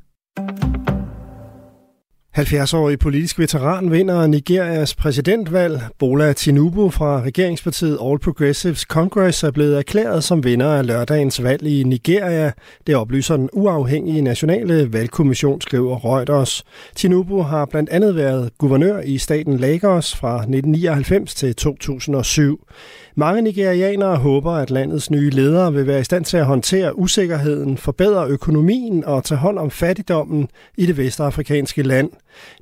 70-årig 2.38 3.00
politisk 3.00 3.39
veteran 3.39 3.91
vinder 3.91 4.28
Nigerias 4.28 4.96
præsidentvalg. 4.96 5.82
Bola 6.00 6.34
Tinubu 6.34 6.89
fra 6.89 7.22
regeringspartiet 7.22 7.98
All 8.04 8.19
Progressives 8.19 8.80
Congress 8.80 9.43
er 9.43 9.52
blevet 9.52 9.78
erklæret 9.78 10.24
som 10.24 10.43
vinder 10.43 10.67
af 10.67 10.88
lørdagens 10.88 11.43
valg 11.43 11.63
i 11.63 11.84
Nigeria. 11.84 12.52
Det 12.88 12.96
oplyser 12.96 13.38
den 13.38 13.50
uafhængige 13.54 14.22
nationale 14.22 14.93
valgkommission, 14.93 15.62
skriver 15.62 16.06
Reuters. 16.06 16.63
Tinubu 16.96 17.41
har 17.41 17.65
blandt 17.65 17.89
andet 17.89 18.15
været 18.15 18.50
guvernør 18.58 19.00
i 19.02 19.17
staten 19.17 19.58
Lagos 19.58 20.15
fra 20.15 20.36
1999 20.36 21.36
til 21.36 21.56
2007. 21.56 22.67
Mange 23.15 23.41
nigerianere 23.41 24.17
håber, 24.17 24.52
at 24.52 24.71
landets 24.71 25.12
nye 25.12 25.30
ledere 25.30 25.73
vil 25.73 25.88
være 25.88 25.99
i 25.99 26.04
stand 26.04 26.26
til 26.26 26.38
at 26.38 26.45
håndtere 26.45 26.97
usikkerheden, 26.99 27.78
forbedre 27.78 28.28
økonomien 28.28 29.06
og 29.06 29.23
tage 29.23 29.39
hånd 29.39 29.60
om 29.60 29.71
fattigdommen 29.71 30.47
i 30.78 30.86
det 30.86 30.97
vestafrikanske 30.97 31.84
land. 31.84 32.12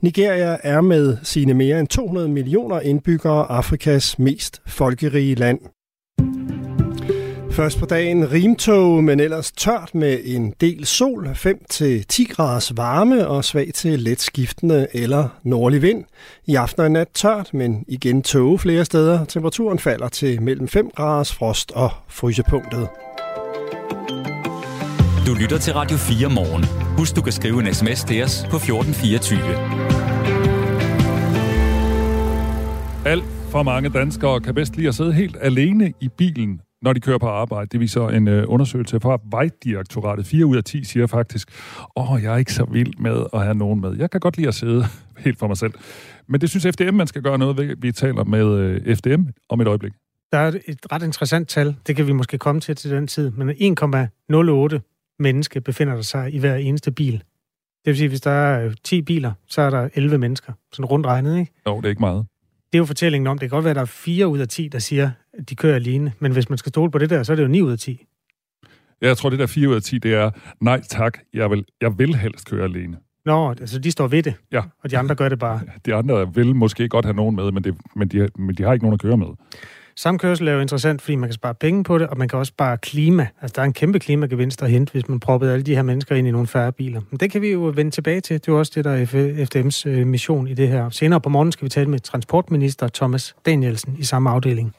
Nigeria 0.02 0.58
er 0.64 0.82
med 0.82 1.18
sine 1.24 1.54
mere 1.54 1.80
end 1.80 1.88
200 1.88 2.28
millioner 2.28 2.80
indbyggere 2.80 3.52
Afrikas 3.52 4.20
mest 4.20 4.62
folkerige 4.68 5.36
land. 5.36 5.60
Først 7.52 7.80
på 7.80 7.86
dagen 7.86 8.32
rimtog, 8.32 9.04
men 9.04 9.20
ellers 9.20 9.52
tørt 9.52 9.96
med 9.96 10.20
en 10.24 10.54
del 10.62 10.86
sol, 10.86 11.28
5-10 11.28 12.34
graders 12.34 12.78
varme 12.78 13.28
og 13.28 13.46
svag 13.46 13.72
til 13.74 14.00
let 14.00 14.22
skiftende 14.22 14.88
eller 14.94 15.28
nordlig 15.44 15.82
vind. 15.82 16.04
I 16.46 16.56
aften 16.56 16.82
og 16.82 16.92
nat 16.92 17.08
tørt, 17.14 17.54
men 17.54 17.86
igen 17.88 18.24
tåge 18.24 18.60
flere 18.60 18.86
steder. 18.86 19.26
Temperaturen 19.26 19.80
falder 19.80 20.10
til 20.10 20.42
mellem 20.42 20.68
5 20.68 20.90
graders 20.96 21.34
frost 21.34 21.72
og 21.72 21.92
frysepunktet. 22.08 22.88
Du 25.28 25.34
lytter 25.42 25.58
til 25.58 25.74
Radio 25.74 25.98
4 25.98 26.30
morgen. 26.30 26.66
Husk, 26.98 27.16
du 27.16 27.22
kan 27.22 27.34
skrive 27.34 27.60
en 27.60 27.74
sms 27.74 28.04
til 28.04 28.24
os 28.24 28.46
på 28.50 28.56
1424. 28.56 29.42
Alt 33.06 33.24
for 33.50 33.64
mange 33.64 33.90
danskere 33.90 34.42
kan 34.42 34.56
bedst 34.56 34.76
lide 34.76 34.88
at 34.88 34.96
sidde 34.96 35.14
helt 35.14 35.38
alene 35.42 35.94
i 36.00 36.10
bilen, 36.18 36.62
når 36.82 36.94
de 36.94 37.00
kører 37.00 37.17
på 37.17 37.28
arbejde. 37.28 37.67
Det 37.72 37.80
viser 37.80 38.08
en 38.08 38.28
øh, 38.28 38.44
undersøgelse 38.48 39.00
fra 39.00 39.20
Vejdirektoratet. 39.32 40.26
4 40.26 40.46
ud 40.46 40.58
af 40.58 40.63
10 40.63 40.84
siger 40.84 41.08
faktisk, 41.08 41.50
åh, 41.96 42.24
jeg 42.24 42.34
er 42.34 42.38
ikke 42.38 42.54
så 42.54 42.65
vild 42.65 42.94
med 43.00 43.26
at 43.34 43.44
have 43.44 43.56
nogen 43.56 43.82
med. 43.82 43.98
Jeg 43.98 44.12
kan 44.12 44.20
godt 44.20 44.38
lide 44.38 44.48
at 44.48 44.56
sidde 44.56 44.86
helt 45.26 45.39
for 45.39 45.48
mig 45.48 45.58
selv. 45.58 45.74
Men 46.28 46.41
det 46.41 46.50
synes 46.50 46.67
FDM, 46.76 46.94
man 46.94 47.08
skal 47.08 47.22
gøre 47.22 47.38
noget 47.38 47.58
ved. 47.58 47.76
Vi 47.78 47.91
taler 47.91 48.24
med 48.24 48.46
øh, 48.46 48.96
FDM 48.96 49.24
om 49.50 49.62
et 49.62 49.67
øjeblik. 49.67 49.94
Der 50.32 50.38
er 50.38 50.48
et 50.67 50.91
ret 50.91 51.04
interessant 51.04 51.50
tal, 51.50 51.76
det 51.88 51.96
kan 51.96 52.08
vi 52.08 52.12
måske 52.12 52.38
komme 52.38 52.62
til 52.62 52.76
til 52.76 52.91
den 52.91 53.08
tid, 53.08 53.32
men 53.32 53.50
1,08 53.50 55.15
menneske 55.20 55.62
befinder 55.62 55.96
der 55.96 56.02
sig 56.02 56.34
i 56.34 56.38
hver 56.38 56.56
eneste 56.56 56.91
bil. 56.91 57.13
Det 57.86 57.91
vil 57.91 57.98
sige, 57.98 58.08
hvis 58.08 58.22
der 58.22 58.32
er 58.32 58.72
10 58.84 59.02
biler, 59.02 59.32
så 59.48 59.62
er 59.62 59.70
der 59.70 59.89
11 59.96 60.17
mennesker. 60.17 60.54
Sådan 60.72 60.86
rundt 60.86 61.06
regnet, 61.06 61.39
ikke? 61.39 61.52
Jo, 61.67 61.78
det 61.78 61.86
er 61.86 61.89
ikke 61.89 62.00
meget. 62.00 62.26
Det 62.72 62.78
er 62.78 62.78
jo 62.78 62.86
fortællingen 62.86 63.28
om, 63.28 63.38
det 63.38 63.50
kan 63.50 63.56
godt 63.56 63.63
være, 63.63 63.72
at 63.72 63.76
der 63.76 63.82
er 63.82 63.86
4 63.86 64.28
ud 64.28 64.39
af 64.39 64.48
10, 64.48 64.67
der 64.67 64.80
siger, 64.80 65.12
de 65.50 65.56
kører 65.56 65.76
alene. 65.76 66.13
Men 66.20 66.32
hvis 66.32 66.50
man 66.50 66.58
skal 66.58 66.70
stole 66.70 66.91
på 66.91 66.98
det 66.98 67.10
der, 67.10 67.24
så 67.24 67.32
er 67.32 67.36
det 67.36 67.44
jo 67.44 67.48
9 67.48 67.62
ud 67.62 67.72
af 67.72 67.80
10. 67.80 68.06
Jeg 69.02 69.17
tror, 69.17 69.30
det 69.30 69.39
der 69.39 69.46
4 69.48 69.70
ud 69.70 69.76
af 69.76 69.82
10, 69.82 69.98
det 69.98 70.13
er, 70.13 70.32
nej 70.62 70.82
tak, 70.89 71.17
jeg 71.34 71.52
vil, 71.52 71.65
jeg 71.82 71.98
vil 71.98 72.15
helst 72.15 72.50
køre 72.50 72.63
alene. 72.63 72.98
Nå, 73.26 73.50
altså 73.50 73.80
de 73.80 73.91
står 73.91 74.08
ved 74.08 74.24
det, 74.24 74.34
Ja. 74.52 74.62
og 74.84 74.91
de 74.91 74.98
andre 74.98 75.15
gør 75.15 75.30
det 75.30 75.39
bare. 75.39 75.62
De 75.86 75.94
andre 75.96 76.34
vil 76.34 76.56
måske 76.56 76.89
godt 76.89 77.06
have 77.06 77.15
nogen 77.15 77.36
med, 77.36 77.52
men, 77.52 77.63
det, 77.63 77.76
men, 77.96 78.08
de, 78.08 78.30
men 78.36 78.56
de 78.56 78.63
har 78.63 78.74
ikke 78.74 78.86
nogen 78.86 78.94
at 78.94 79.02
køre 79.02 79.17
med. 79.17 79.28
Samkørsel 79.96 80.48
er 80.48 80.52
jo 80.52 80.60
interessant, 80.60 81.02
fordi 81.02 81.16
man 81.16 81.30
kan 81.30 81.34
spare 81.34 81.56
penge 81.56 81.84
på 81.84 81.98
det, 81.98 82.08
og 82.08 82.18
man 82.18 82.28
kan 82.28 82.40
også 82.40 82.50
spare 82.50 82.78
klima. 82.78 83.28
Altså, 83.42 83.54
der 83.56 83.62
er 83.62 83.66
en 83.66 83.74
kæmpe 83.74 84.00
klimagevinst 84.00 84.64
at 84.64 84.70
hente, 84.70 84.92
hvis 84.92 85.10
man 85.10 85.20
proppede 85.20 85.54
alle 85.54 85.64
de 85.64 85.76
her 85.76 85.82
mennesker 85.82 86.16
ind 86.16 86.28
i 86.28 86.32
nogle 86.32 86.48
færre 86.48 86.72
biler. 86.72 87.02
Men 87.10 87.20
det 87.20 87.32
kan 87.32 87.42
vi 87.42 87.52
jo 87.52 87.72
vende 87.76 87.92
tilbage 87.92 88.22
til. 88.22 88.34
Det 88.34 88.48
er 88.48 88.52
jo 88.52 88.60
også 88.60 88.72
det, 88.76 88.86
der 88.86 88.92
er 88.92 89.06
FDM's 89.46 89.90
øh, 89.90 90.08
mission 90.08 90.48
i 90.48 90.54
det 90.54 90.68
her. 90.68 90.90
Senere 90.90 91.22
på 91.22 91.30
morgen 91.30 91.52
skal 91.52 91.66
vi 91.66 91.70
tale 91.70 91.90
med 91.90 92.00
transportminister 92.00 92.88
Thomas 92.88 93.36
Danielsen 93.46 93.96
i 94.00 94.04
samme 94.04 94.30
afdeling. 94.30 94.76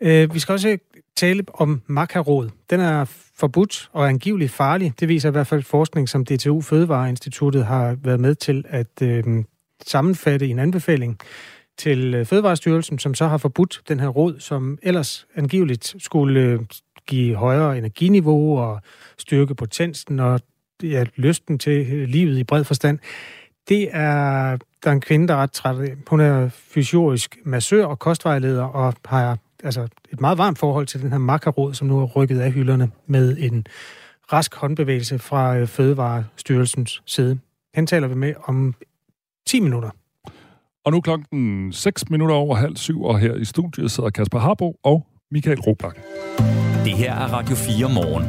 Øh, 0.00 0.34
vi 0.34 0.38
skal 0.38 0.52
også 0.52 0.78
tale 1.16 1.44
om 1.54 1.82
makarod. 1.86 2.50
Den 2.70 2.80
er 2.80 3.04
forbudt 3.36 3.90
og 3.92 4.08
angiveligt 4.08 4.52
farlig. 4.52 4.92
Det 5.00 5.08
viser 5.08 5.28
i 5.28 5.32
hvert 5.32 5.46
fald 5.46 5.62
forskning, 5.62 6.08
som 6.08 6.24
DTU 6.24 6.60
Fødevareinstituttet 6.60 7.66
har 7.66 7.96
været 8.02 8.20
med 8.20 8.34
til 8.34 8.64
at 8.68 9.02
øh, 9.02 9.24
sammenfatte 9.86 10.46
i 10.46 10.50
en 10.50 10.58
anbefaling 10.58 11.18
til 11.78 12.14
øh, 12.14 12.26
Fødevarestyrelsen, 12.26 12.98
som 12.98 13.14
så 13.14 13.26
har 13.26 13.38
forbudt 13.38 13.82
den 13.88 14.00
her 14.00 14.08
rod, 14.08 14.40
som 14.40 14.78
ellers 14.82 15.26
angiveligt 15.34 15.94
skulle 15.98 16.40
øh, 16.40 16.60
give 17.06 17.36
højere 17.36 17.78
energiniveau 17.78 18.58
og 18.58 18.80
styrke 19.18 19.54
potensen 19.54 20.20
og 20.20 20.40
ja, 20.82 21.04
lysten 21.16 21.58
til 21.58 21.92
øh, 21.92 22.08
livet 22.08 22.38
i 22.38 22.44
bred 22.44 22.64
forstand. 22.64 22.98
Det 23.68 23.88
er, 23.92 24.56
der 24.84 24.90
er 24.90 24.92
en 24.92 25.00
kvinde, 25.00 25.28
der 25.28 25.34
er 25.34 25.38
ret 25.38 25.52
træt 25.52 25.80
af. 25.80 25.94
Hun 26.06 26.20
er 26.20 26.48
fysiorisk 26.48 27.38
massør 27.44 27.86
og 27.86 27.98
kostvejleder 27.98 28.64
og 28.64 28.94
har 29.04 29.38
altså, 29.64 29.88
et 30.12 30.20
meget 30.20 30.38
varmt 30.38 30.58
forhold 30.58 30.86
til 30.86 31.02
den 31.02 31.10
her 31.10 31.18
makarod, 31.18 31.74
som 31.74 31.88
nu 31.88 32.00
er 32.00 32.04
rykket 32.06 32.40
af 32.40 32.52
hylderne 32.52 32.90
med 33.06 33.36
en 33.38 33.66
rask 34.32 34.54
håndbevægelse 34.54 35.18
fra 35.18 35.64
Fødevarestyrelsens 35.64 37.02
side. 37.06 37.38
Han 37.74 37.86
taler 37.86 38.08
vi 38.08 38.14
med 38.14 38.34
om 38.44 38.74
10 39.46 39.60
minutter. 39.60 39.90
Og 40.84 40.92
nu 40.92 41.00
klokken 41.00 41.72
6 41.72 42.10
minutter 42.10 42.34
over 42.34 42.56
halv 42.56 42.76
syv, 42.76 43.02
og 43.02 43.18
her 43.18 43.34
i 43.34 43.44
studiet 43.44 43.90
sidder 43.90 44.10
Kasper 44.10 44.38
Harbo 44.38 44.76
og 44.82 45.06
Michael 45.30 45.60
Robach. 45.60 45.96
Det 46.84 46.92
her 46.92 47.14
er 47.14 47.32
Radio 47.32 47.56
4 47.56 47.88
morgen. 47.94 48.24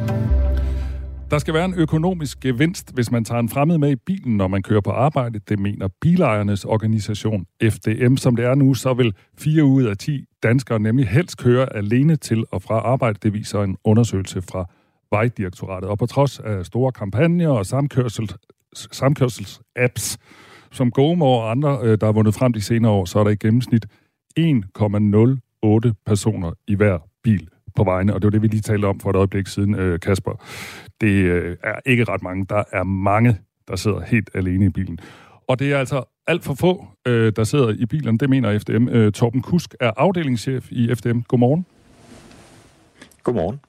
Der 1.31 1.37
skal 1.37 1.53
være 1.53 1.65
en 1.65 1.73
økonomisk 1.73 2.39
gevinst, 2.39 2.93
hvis 2.93 3.11
man 3.11 3.25
tager 3.25 3.39
en 3.39 3.49
fremmed 3.49 3.77
med 3.77 3.91
i 3.91 3.95
bilen, 3.95 4.37
når 4.37 4.47
man 4.47 4.63
kører 4.63 4.81
på 4.81 4.89
arbejde. 4.91 5.39
Det 5.49 5.59
mener 5.59 5.87
bilejernes 6.01 6.65
organisation 6.65 7.45
FDM. 7.63 8.15
Som 8.15 8.35
det 8.35 8.45
er 8.45 8.55
nu, 8.55 8.73
så 8.73 8.93
vil 8.93 9.13
4 9.37 9.63
ud 9.63 9.83
af 9.83 9.97
10 9.97 10.25
danskere 10.43 10.79
nemlig 10.79 11.07
helst 11.07 11.37
køre 11.37 11.75
alene 11.75 12.15
til 12.15 12.45
og 12.51 12.61
fra 12.61 12.75
arbejde. 12.79 13.19
Det 13.23 13.33
viser 13.33 13.61
en 13.61 13.77
undersøgelse 13.83 14.41
fra 14.41 14.69
Vejdirektoratet. 15.11 15.89
Og 15.89 15.97
på 15.97 16.05
trods 16.05 16.39
af 16.39 16.65
store 16.65 16.91
kampagner 16.91 17.49
og 17.49 17.65
samkørsel, 17.65 18.31
samkørsels-apps, 18.75 20.17
som 20.75 20.91
GoMo 20.91 21.25
og 21.25 21.51
andre, 21.51 21.79
øh, 21.83 21.97
der 21.99 22.05
har 22.05 22.11
vundet 22.11 22.33
frem 22.33 22.53
de 22.53 22.61
senere 22.61 22.91
år, 22.91 23.05
så 23.05 23.19
er 23.19 23.23
der 23.23 23.31
i 23.31 23.35
gennemsnit 23.35 23.85
1,08 24.39 25.93
personer 26.05 26.51
i 26.67 26.75
hver 26.75 26.97
bil 27.23 27.47
på 27.75 27.83
vejene, 27.83 28.13
og 28.13 28.21
det 28.21 28.25
var 28.25 28.31
det, 28.31 28.41
vi 28.41 28.47
lige 28.47 28.61
talte 28.61 28.85
om 28.85 28.99
for 28.99 29.09
et 29.09 29.15
øjeblik 29.15 29.47
siden, 29.47 29.75
øh, 29.75 29.99
Kasper. 29.99 30.43
Det 31.01 31.07
øh, 31.07 31.57
er 31.63 31.79
ikke 31.85 32.03
ret 32.03 32.23
mange. 32.23 32.45
Der 32.49 32.63
er 32.71 32.83
mange, 32.83 33.37
der 33.67 33.75
sidder 33.75 34.01
helt 34.01 34.29
alene 34.33 34.65
i 34.65 34.69
bilen. 34.69 34.99
Og 35.47 35.59
det 35.59 35.73
er 35.73 35.77
altså 35.77 36.03
alt 36.27 36.43
for 36.43 36.53
få, 36.53 36.87
der 37.05 37.43
sidder 37.43 37.69
i 37.69 37.85
bilen. 37.85 38.17
Det 38.17 38.29
mener 38.29 38.59
FDM. 38.59 39.11
Torben 39.11 39.41
Kusk 39.41 39.75
er 39.79 39.91
afdelingschef 39.97 40.71
i 40.71 40.95
FDM. 40.95 41.19
Godmorgen. 41.19 41.65
Godmorgen. 43.23 43.59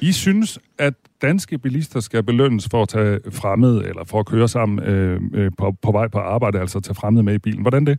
I 0.00 0.12
synes, 0.12 0.58
at 0.78 0.94
danske 1.22 1.58
bilister 1.58 2.00
skal 2.00 2.22
belønnes 2.22 2.68
for 2.70 2.82
at 2.82 2.88
tage 2.88 3.20
fremmed, 3.30 3.76
eller 3.78 4.04
for 4.04 4.20
at 4.20 4.26
køre 4.26 4.48
sammen 4.48 4.84
øh, 4.84 5.20
øh, 5.34 5.50
på, 5.58 5.74
på 5.82 5.92
vej 5.92 6.08
på 6.08 6.18
arbejde, 6.18 6.60
altså 6.60 6.80
tage 6.80 6.94
fremmed 6.94 7.22
med 7.22 7.34
i 7.34 7.38
bilen. 7.38 7.62
Hvordan 7.62 7.86
det? 7.86 7.98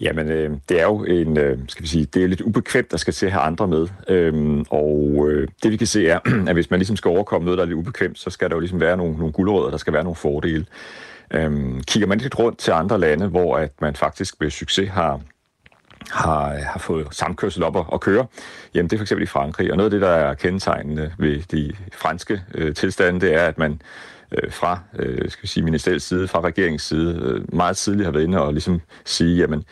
Jamen, 0.00 0.30
øh, 0.30 0.50
det 0.68 0.80
er 0.80 0.84
jo 0.84 1.04
en, 1.04 1.38
øh, 1.38 1.58
skal 1.68 1.82
vi 1.82 1.88
sige, 1.88 2.04
det 2.04 2.24
er 2.24 2.28
lidt 2.28 2.40
ubekvemt, 2.40 2.90
der 2.90 2.96
skal 2.96 3.14
til 3.14 3.26
at 3.26 3.32
have 3.32 3.42
andre 3.42 3.68
med. 3.68 3.88
Øhm, 4.08 4.64
og 4.70 5.26
øh, 5.28 5.48
det 5.62 5.70
vi 5.70 5.76
kan 5.76 5.86
se 5.86 6.08
er, 6.08 6.18
at 6.48 6.54
hvis 6.54 6.70
man 6.70 6.78
ligesom 6.78 6.96
skal 6.96 7.08
overkomme 7.08 7.44
noget, 7.44 7.58
der 7.58 7.64
er 7.64 7.68
lidt 7.68 7.78
ubekvemt, 7.78 8.18
så 8.18 8.30
skal 8.30 8.50
der 8.50 8.56
jo 8.56 8.60
ligesom 8.60 8.80
være 8.80 8.96
nogle, 8.96 9.16
nogle 9.16 9.32
guldrødder, 9.32 9.70
der 9.70 9.76
skal 9.76 9.92
være 9.92 10.04
nogle 10.04 10.16
fordele. 10.16 10.66
Øhm, 11.30 11.82
kigger 11.82 12.06
man 12.06 12.18
lidt 12.18 12.38
rundt 12.38 12.58
til 12.58 12.70
andre 12.70 13.00
lande, 13.00 13.28
hvor 13.28 13.56
at 13.56 13.72
man 13.80 13.96
faktisk 13.96 14.40
med 14.40 14.50
succes 14.50 14.90
har 14.90 15.20
har, 16.10 16.54
har 16.54 16.78
fået 16.78 17.06
samkørsel 17.10 17.62
op 17.62 17.76
og, 17.76 17.86
og 17.88 18.00
køre, 18.00 18.26
jamen 18.74 18.90
det 18.90 18.96
er 18.96 18.98
for 18.98 19.04
eksempel 19.04 19.22
i 19.22 19.26
Frankrig. 19.26 19.70
Og 19.70 19.76
noget 19.76 19.86
af 19.86 19.90
det, 19.90 20.00
der 20.00 20.14
er 20.14 20.34
kendetegnende 20.34 21.12
ved 21.18 21.42
de 21.42 21.72
franske 21.92 22.42
øh, 22.54 22.74
tilstande, 22.74 23.20
det 23.20 23.34
er, 23.34 23.46
at 23.46 23.58
man 23.58 23.80
øh, 24.32 24.52
fra 24.52 24.80
øh, 24.98 25.30
skal 25.30 25.42
vi 25.42 25.48
sige, 25.48 25.64
ministeriets 25.64 26.04
side, 26.04 26.28
fra 26.28 26.40
regeringens 26.40 26.82
side, 26.82 27.20
øh, 27.22 27.54
meget 27.54 27.76
tidligt 27.76 28.04
har 28.04 28.12
været 28.12 28.24
inde 28.24 28.42
og 28.42 28.52
ligesom 28.52 28.80
sige, 29.04 29.36
jamen 29.36 29.64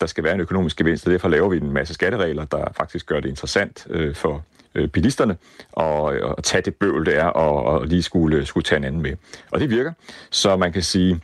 der 0.00 0.06
skal 0.06 0.24
være 0.24 0.34
en 0.34 0.40
økonomisk 0.40 0.76
gevinst, 0.76 1.06
og 1.06 1.12
derfor 1.12 1.28
laver 1.28 1.48
vi 1.48 1.56
en 1.56 1.72
masse 1.72 1.94
skatteregler, 1.94 2.44
der 2.44 2.72
faktisk 2.76 3.06
gør 3.06 3.20
det 3.20 3.28
interessant 3.28 3.86
øh, 3.90 4.14
for 4.14 4.44
øh, 4.74 4.88
bilisterne 4.88 5.36
og, 5.72 6.14
at 6.38 6.44
tage 6.44 6.62
det 6.62 6.74
bøvl, 6.74 7.06
det 7.06 7.16
er, 7.16 7.26
og, 7.26 7.64
og 7.64 7.86
lige 7.86 8.02
skulle, 8.02 8.46
skulle 8.46 8.64
tage 8.64 8.76
en 8.76 8.84
anden 8.84 9.02
med. 9.02 9.16
Og 9.50 9.60
det 9.60 9.70
virker. 9.70 9.92
Så 10.30 10.56
man 10.56 10.72
kan 10.72 10.82
sige, 10.82 11.20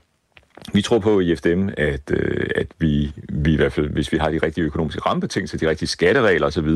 vi 0.73 0.83
tror 0.83 0.99
på 0.99 1.21
i 1.21 1.37
FDM, 1.37 1.69
at, 1.77 2.11
øh, 2.11 2.51
at 2.57 2.67
vi, 2.79 3.13
vi 3.29 3.53
i 3.53 3.57
hvert 3.57 3.73
fald, 3.73 3.89
hvis 3.89 4.13
vi 4.13 4.17
har 4.17 4.31
de 4.31 4.39
rigtige 4.43 4.65
økonomiske 4.65 5.01
rammebetingelser, 5.01 5.59
de 5.59 5.69
rigtige 5.69 5.89
skatteregler 5.89 6.47
osv., 6.47 6.69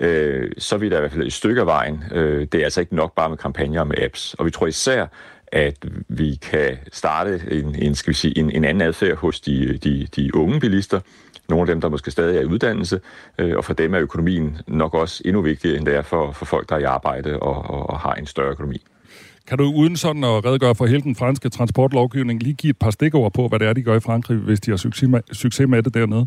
øh, 0.00 0.52
så 0.58 0.74
er 0.74 0.78
vi 0.78 0.88
der 0.88 0.96
i 0.96 1.00
hvert 1.00 1.12
fald 1.12 1.26
et 1.26 1.32
stykke 1.32 1.60
af 1.60 1.66
vejen. 1.66 2.04
Øh, 2.12 2.46
det 2.52 2.60
er 2.60 2.64
altså 2.64 2.80
ikke 2.80 2.96
nok 2.96 3.14
bare 3.14 3.28
med 3.28 3.36
kampagner 3.36 3.80
og 3.80 3.86
med 3.86 3.98
apps. 3.98 4.34
Og 4.34 4.46
vi 4.46 4.50
tror 4.50 4.66
især, 4.66 5.06
at 5.46 5.76
vi 6.08 6.38
kan 6.42 6.78
starte 6.92 7.40
en, 7.50 7.74
en, 7.74 7.94
skal 7.94 8.10
vi 8.10 8.16
sige, 8.16 8.38
en, 8.38 8.50
en 8.50 8.64
anden 8.64 8.80
adfærd 8.80 9.16
hos 9.16 9.40
de, 9.40 9.78
de, 9.78 10.06
de 10.16 10.34
unge 10.34 10.60
bilister, 10.60 11.00
nogle 11.48 11.62
af 11.62 11.66
dem, 11.66 11.80
der 11.80 11.88
måske 11.88 12.10
stadig 12.10 12.36
er 12.36 12.40
i 12.40 12.44
uddannelse, 12.44 13.00
øh, 13.38 13.56
og 13.56 13.64
for 13.64 13.72
dem 13.72 13.94
er 13.94 14.00
økonomien 14.00 14.58
nok 14.66 14.94
også 14.94 15.22
endnu 15.24 15.42
vigtigere, 15.42 15.76
end 15.76 15.86
det 15.86 15.94
er 15.94 16.02
for, 16.02 16.32
for 16.32 16.44
folk, 16.44 16.68
der 16.68 16.74
er 16.74 16.80
i 16.80 16.84
arbejde 16.84 17.38
og, 17.38 17.70
og, 17.70 17.90
og 17.90 18.00
har 18.00 18.14
en 18.14 18.26
større 18.26 18.50
økonomi. 18.50 18.82
Kan 19.46 19.58
du 19.58 19.64
uden 19.64 19.96
sådan 19.96 20.24
at 20.24 20.44
redegøre 20.44 20.74
for 20.74 20.86
hele 20.86 21.02
den 21.02 21.16
franske 21.16 21.48
transportlovgivning 21.48 22.42
lige 22.42 22.54
give 22.54 22.70
et 22.70 22.78
par 22.78 22.90
stikord 22.90 23.32
på, 23.32 23.48
hvad 23.48 23.58
det 23.58 23.68
er, 23.68 23.72
de 23.72 23.82
gør 23.82 23.96
i 23.96 24.00
Frankrig, 24.00 24.36
hvis 24.36 24.60
de 24.60 24.70
har 24.70 24.76
succes 24.76 25.08
med, 25.08 25.20
succes 25.32 25.68
med 25.68 25.82
det 25.82 25.94
dernede? 25.94 26.26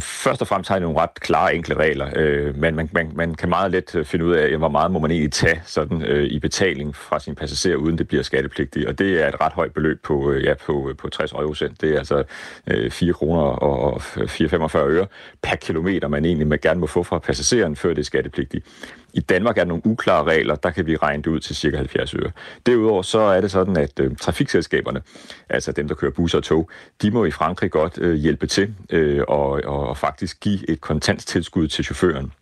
Først 0.00 0.40
og 0.40 0.46
fremmest 0.46 0.68
har 0.68 0.76
de 0.76 0.82
nogle 0.82 1.00
ret 1.00 1.14
klare, 1.14 1.54
enkle 1.54 1.74
regler, 1.74 2.10
øh, 2.16 2.56
men 2.56 2.74
man, 2.74 2.88
man, 2.92 3.10
man 3.14 3.34
kan 3.34 3.48
meget 3.48 3.70
let 3.70 3.94
øh, 3.94 4.04
finde 4.04 4.24
ud 4.24 4.32
af, 4.32 4.46
øh, 4.46 4.58
hvor 4.58 4.68
meget 4.68 4.90
må 4.92 4.98
man 4.98 5.10
egentlig 5.10 5.32
tage 5.32 5.60
sådan, 5.64 6.02
øh, 6.02 6.24
i 6.24 6.38
betaling 6.38 6.96
fra 6.96 7.20
sin 7.20 7.34
passager, 7.34 7.76
uden 7.76 7.98
det 7.98 8.08
bliver 8.08 8.22
skattepligtigt. 8.22 8.86
Og 8.86 8.98
det 8.98 9.22
er 9.22 9.28
et 9.28 9.40
ret 9.40 9.52
højt 9.52 9.72
beløb 9.72 10.02
på, 10.02 10.30
øh, 10.30 10.44
ja, 10.44 10.54
på, 10.54 10.88
øh, 10.88 10.96
på 10.96 11.08
60 11.08 11.32
euro 11.32 11.54
cent. 11.54 11.80
Det 11.80 11.94
er 11.94 11.98
altså 11.98 12.24
øh, 12.66 12.90
4 12.90 13.12
kroner 13.12 13.42
og 13.42 13.96
4,45 13.96 14.78
øre 14.78 15.06
per 15.42 15.56
kilometer, 15.56 16.08
man 16.08 16.24
egentlig 16.24 16.60
gerne 16.60 16.80
må 16.80 16.86
få 16.86 17.02
fra 17.02 17.18
passageren, 17.18 17.76
før 17.76 17.88
det 17.88 17.98
er 17.98 18.04
skattepligtigt. 18.04 18.66
I 19.14 19.20
Danmark 19.20 19.58
er 19.58 19.64
der 19.64 19.68
nogle 19.68 19.86
uklare 19.86 20.24
regler, 20.24 20.54
der 20.54 20.70
kan 20.70 20.86
vi 20.86 20.96
regne 20.96 21.22
det 21.22 21.30
ud 21.30 21.40
til 21.40 21.56
cirka 21.56 21.76
70 21.76 22.14
øre. 22.14 22.30
Derudover 22.66 23.02
så 23.02 23.18
er 23.18 23.40
det 23.40 23.50
sådan, 23.50 23.76
at 23.76 24.00
øh, 24.00 24.16
trafikselskaberne, 24.16 25.02
altså 25.48 25.72
dem, 25.72 25.88
der 25.88 25.94
kører 25.94 26.12
busser 26.12 26.38
og 26.38 26.44
tog, 26.44 26.70
de 27.02 27.10
må 27.10 27.24
i 27.24 27.30
Frankrig 27.30 27.70
godt 27.70 27.98
øh, 27.98 28.14
hjælpe 28.14 28.46
til 28.46 28.74
øh, 28.90 29.22
og, 29.28 29.48
og, 29.64 29.88
og 29.88 29.96
faktisk 29.96 30.40
give 30.40 30.70
et 30.70 30.80
kontant 30.80 31.26
tilskud 31.26 31.68
til 31.68 31.84
chaufføren. 31.84 32.32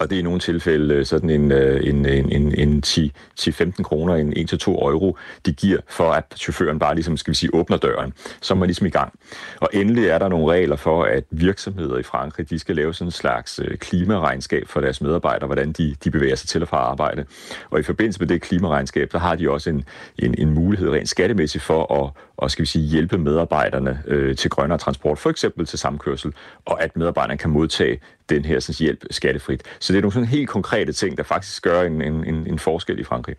Og 0.00 0.10
det 0.10 0.16
er 0.16 0.20
i 0.20 0.22
nogle 0.22 0.40
tilfælde 0.40 1.04
sådan 1.04 1.30
en, 1.30 1.52
en, 1.52 2.06
en, 2.06 2.32
en, 2.32 2.54
en 2.58 2.82
10-15 2.86 3.82
kroner, 3.82 4.14
en 4.14 4.32
1-2 4.32 4.70
euro, 4.70 5.16
de 5.46 5.52
giver 5.52 5.78
for, 5.88 6.10
at 6.10 6.24
chaufføren 6.36 6.78
bare 6.78 6.94
ligesom, 6.94 7.16
skal 7.16 7.30
vi 7.30 7.36
sige, 7.36 7.54
åbner 7.54 7.76
døren. 7.76 8.12
Så 8.40 8.54
er 8.54 8.58
man 8.58 8.66
ligesom 8.66 8.86
i 8.86 8.90
gang. 8.90 9.12
Og 9.60 9.68
endelig 9.72 10.06
er 10.06 10.18
der 10.18 10.28
nogle 10.28 10.52
regler 10.52 10.76
for, 10.76 11.04
at 11.04 11.24
virksomheder 11.30 11.98
i 11.98 12.02
Frankrig, 12.02 12.50
de 12.50 12.58
skal 12.58 12.76
lave 12.76 12.94
sådan 12.94 13.08
en 13.08 13.12
slags 13.12 13.60
klimaregnskab 13.78 14.68
for 14.68 14.80
deres 14.80 15.00
medarbejdere, 15.00 15.46
hvordan 15.46 15.72
de, 15.72 15.96
de 16.04 16.10
bevæger 16.10 16.36
sig 16.36 16.48
til 16.48 16.62
og 16.62 16.68
fra 16.68 16.76
arbejde. 16.76 17.24
Og 17.70 17.80
i 17.80 17.82
forbindelse 17.82 18.20
med 18.20 18.28
det 18.28 18.42
klimaregnskab, 18.42 19.08
så 19.12 19.18
har 19.18 19.34
de 19.34 19.50
også 19.50 19.70
en, 19.70 19.84
en, 20.18 20.34
en 20.38 20.50
mulighed 20.50 20.90
rent 20.90 21.08
skattemæssigt 21.08 21.64
for 21.64 22.04
at 22.04 22.27
og 22.38 22.50
skal 22.50 22.62
vi 22.62 22.66
sige, 22.66 22.88
hjælpe 22.88 23.18
medarbejderne 23.18 24.02
øh, 24.06 24.36
til 24.36 24.50
grønnere 24.50 24.78
transport, 24.78 25.18
for 25.18 25.30
eksempel 25.30 25.66
til 25.66 25.78
samkørsel, 25.78 26.32
og 26.64 26.82
at 26.82 26.96
medarbejderne 26.96 27.38
kan 27.38 27.50
modtage 27.50 28.00
den 28.28 28.44
her 28.44 28.60
sådan, 28.60 28.84
hjælp 28.84 29.04
skattefrit. 29.10 29.62
Så 29.80 29.92
det 29.92 29.98
er 29.98 30.02
nogle 30.02 30.12
sådan 30.12 30.28
helt 30.28 30.48
konkrete 30.48 30.92
ting, 30.92 31.16
der 31.16 31.22
faktisk 31.22 31.62
gør 31.62 31.82
en, 31.82 32.02
en, 32.02 32.24
en 32.24 32.58
forskel 32.58 32.98
i 32.98 33.04
Frankrig. 33.04 33.36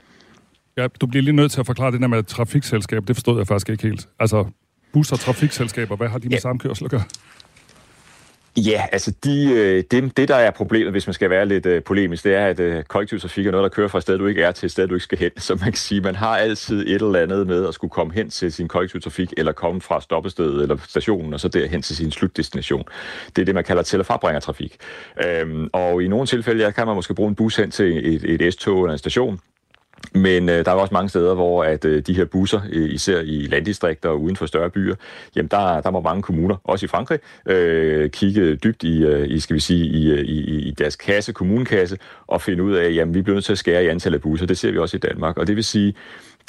Ja, 0.78 0.88
du 1.02 1.08
bliver 1.08 1.24
lige 1.24 1.36
nødt 1.36 1.52
til 1.52 1.60
at 1.60 1.66
forklare 1.66 1.92
det 1.92 2.02
der 2.02 2.08
med 2.08 2.24
trafikselskab. 2.24 3.08
Det 3.08 3.16
forstod 3.16 3.38
jeg 3.38 3.48
faktisk 3.48 3.70
ikke 3.70 3.84
helt. 3.84 4.08
Altså, 4.20 4.46
bus- 4.94 5.12
og 5.12 5.20
trafikselskaber, 5.20 5.96
hvad 5.96 6.08
har 6.08 6.18
de 6.18 6.28
med 6.28 6.36
ja. 6.36 6.40
samkørsel 6.40 6.86
at 6.86 6.92
gøre? 6.92 7.04
Ja, 8.66 8.86
altså 8.92 9.14
de, 9.24 9.52
øh, 9.52 9.84
det, 9.92 10.18
det, 10.18 10.28
der 10.28 10.36
er 10.36 10.52
problemet, 10.52 10.92
hvis 10.92 11.08
man 11.08 11.14
skal 11.14 11.30
være 11.30 11.46
lidt 11.46 11.66
øh, 11.66 11.84
polemisk, 11.84 12.24
det 12.24 12.36
er, 12.36 12.46
at 12.46 12.60
uh, 12.60 12.84
kollektiv 12.84 13.20
trafik 13.20 13.48
er 13.48 13.52
noget, 13.52 13.64
der 13.64 13.70
kører 13.70 13.88
fra 13.88 13.98
et 13.98 14.02
sted, 14.02 14.18
du 14.18 14.28
ikke 14.28 14.44
er, 14.44 14.52
til 14.52 14.66
et 14.66 14.72
sted, 14.72 14.88
du 14.88 14.94
ikke 14.94 15.04
skal 15.04 15.18
hen. 15.18 15.32
Så 15.48 15.56
man 15.56 15.64
kan 15.64 15.74
sige, 15.74 16.02
man 16.02 16.16
har 16.16 16.38
altid 16.38 16.82
et 16.88 17.02
eller 17.02 17.20
andet 17.20 17.48
med 17.48 17.68
at 17.68 17.74
skulle 17.74 17.92
komme 17.92 18.14
hen 18.14 18.30
til 18.30 18.52
sin 18.52 18.68
kollektiv 18.68 19.02
trafik, 19.02 19.34
eller 19.38 19.52
komme 19.52 19.82
fra 19.82 20.02
stoppestedet 20.02 20.62
eller 20.62 20.78
stationen, 20.88 21.34
og 21.34 21.40
så 21.40 21.48
derhen 21.48 21.82
til 21.82 21.96
sin 21.96 22.12
slutdestination. 22.12 22.84
Det 23.36 23.42
er 23.42 23.46
det, 23.46 23.56
man 23.56 23.64
kalder 23.64 23.84
til- 23.84 24.00
og 24.00 24.06
frabringertrafik. 24.06 24.78
Øhm, 25.26 25.70
og 25.74 26.04
i 26.04 26.08
nogle 26.08 26.28
tilfælde, 26.28 26.64
ja, 26.64 26.72
kan 26.72 26.88
man 26.88 26.96
måske 26.96 27.14
bruge 27.14 27.30
en 27.30 27.36
bus 27.36 27.56
hen 27.56 27.72
til 27.72 28.16
et, 28.16 28.42
et 28.42 28.54
S-tog 28.54 28.84
eller 28.84 28.94
en 28.94 28.98
station, 28.98 29.40
men 30.14 30.50
øh, 30.50 30.66
der 30.66 30.72
er 30.72 30.76
også 30.76 30.94
mange 30.94 31.10
steder, 31.10 31.36
hvor 31.36 31.64
at 31.64 31.86
øh, 31.86 32.02
de 32.02 32.14
her 32.14 32.26
busser, 32.26 32.62
øh, 32.72 32.90
især 32.94 33.20
i 33.20 33.48
landdistrikter 33.52 34.10
og 34.10 34.22
uden 34.22 34.36
for 34.36 34.46
større 34.46 34.70
byer, 34.70 34.96
jamen 35.36 35.48
der, 35.48 35.82
der 35.82 35.92
må 35.92 36.02
mange 36.02 36.22
kommuner, 36.22 36.56
også 36.64 36.86
i 36.86 36.88
Frankrig, 36.88 37.20
øh, 37.46 38.10
kigge 38.10 38.56
dybt 38.56 38.84
i, 38.84 39.04
øh, 39.04 39.30
i, 39.30 39.40
skal 39.40 39.54
vi 39.54 39.60
sige, 39.60 39.86
i, 39.86 40.12
øh, 40.12 40.20
i, 40.20 40.68
i 40.68 40.72
deres 40.72 40.96
kasse, 40.96 41.34
kommunekasse, 41.34 41.98
og 42.28 42.42
finde 42.42 42.64
ud 42.64 42.74
af, 42.74 42.94
jamen 42.94 43.14
vi 43.14 43.22
bliver 43.22 43.36
nødt 43.36 43.46
til 43.46 43.52
at 43.52 43.58
skære 43.58 43.84
i 43.84 43.88
antallet 43.88 44.18
af 44.18 44.22
busser. 44.22 44.46
Det 44.46 44.58
ser 44.58 44.72
vi 44.72 44.78
også 44.78 44.98
i 44.98 45.00
Danmark. 45.00 45.38
Og 45.38 45.48
det 45.48 45.56
vil 45.56 45.64
sige, 45.64 45.94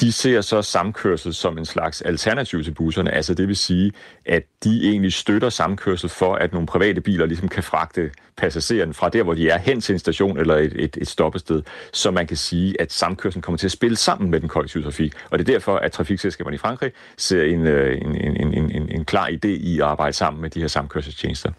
de 0.01 0.13
ser 0.13 0.41
så 0.41 0.63
samkørsel 0.63 1.35
som 1.35 1.59
en 1.59 1.65
slags 1.65 2.03
alternativ 2.03 2.65
til 2.65 2.75
busserne. 2.75 3.11
Altså 3.11 3.35
det 3.35 3.49
vil 3.49 3.57
sige, 3.57 3.93
at 4.27 4.43
de 4.65 4.89
egentlig 4.89 5.13
støtter 5.13 5.49
samkørsel 5.49 6.09
for, 6.09 6.35
at 6.35 6.53
nogle 6.53 6.67
private 6.67 7.01
biler 7.01 7.27
ligesom 7.27 7.49
kan 7.49 7.63
fragte 7.63 8.11
passageren 8.37 8.95
fra 8.95 9.09
der, 9.09 9.23
hvor 9.23 9.35
de 9.35 9.49
er, 9.49 9.59
hen 9.59 9.81
til 9.81 9.93
en 9.93 9.99
station 9.99 10.39
eller 10.39 10.57
et, 10.57 10.73
et, 10.77 10.97
et 11.01 11.09
stoppested. 11.09 11.63
Så 11.93 12.11
man 12.11 12.27
kan 12.27 12.37
sige, 12.37 12.81
at 12.81 12.93
samkørselen 12.93 13.43
kommer 13.43 13.57
til 13.57 13.67
at 13.67 13.73
spille 13.73 13.97
sammen 13.97 14.31
med 14.31 14.41
den 14.41 14.49
kollektive 14.49 14.83
trafik. 14.83 15.13
Og 15.31 15.39
det 15.39 15.49
er 15.49 15.53
derfor, 15.53 15.77
at 15.77 15.93
trafikselskaberne 15.93 16.55
i 16.55 16.59
Frankrig 16.59 16.93
ser 17.17 17.43
øh, 17.43 17.53
en, 17.53 17.67
en, 17.67 18.37
en, 18.37 18.55
en, 18.55 18.71
en, 18.71 18.89
en 18.89 19.05
klar 19.05 19.27
idé 19.29 19.49
i 19.49 19.81
at 19.81 19.87
arbejde 19.87 20.13
sammen 20.13 20.43
med 20.43 20.51
de 20.51 20.61
her 20.61 20.69
samkørselstjenester. 20.69 21.53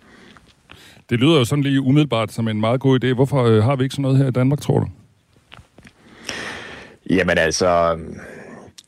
Det 1.10 1.20
lyder 1.20 1.38
jo 1.38 1.46
sådan 1.46 1.64
lige 1.64 1.82
umiddelbart 1.82 2.32
som 2.32 2.48
en 2.48 2.60
meget 2.60 2.82
god 2.82 3.04
idé. 3.04 3.14
Hvorfor 3.14 3.44
øh, 3.44 3.64
har 3.64 3.76
vi 3.76 3.84
ikke 3.84 3.94
sådan 3.94 4.04
noget 4.04 4.18
her 4.18 4.28
i 4.28 4.32
Danmark, 4.32 4.62
tror 4.62 4.80
du? 4.80 4.88
Jamen 7.10 7.38
altså, 7.38 7.98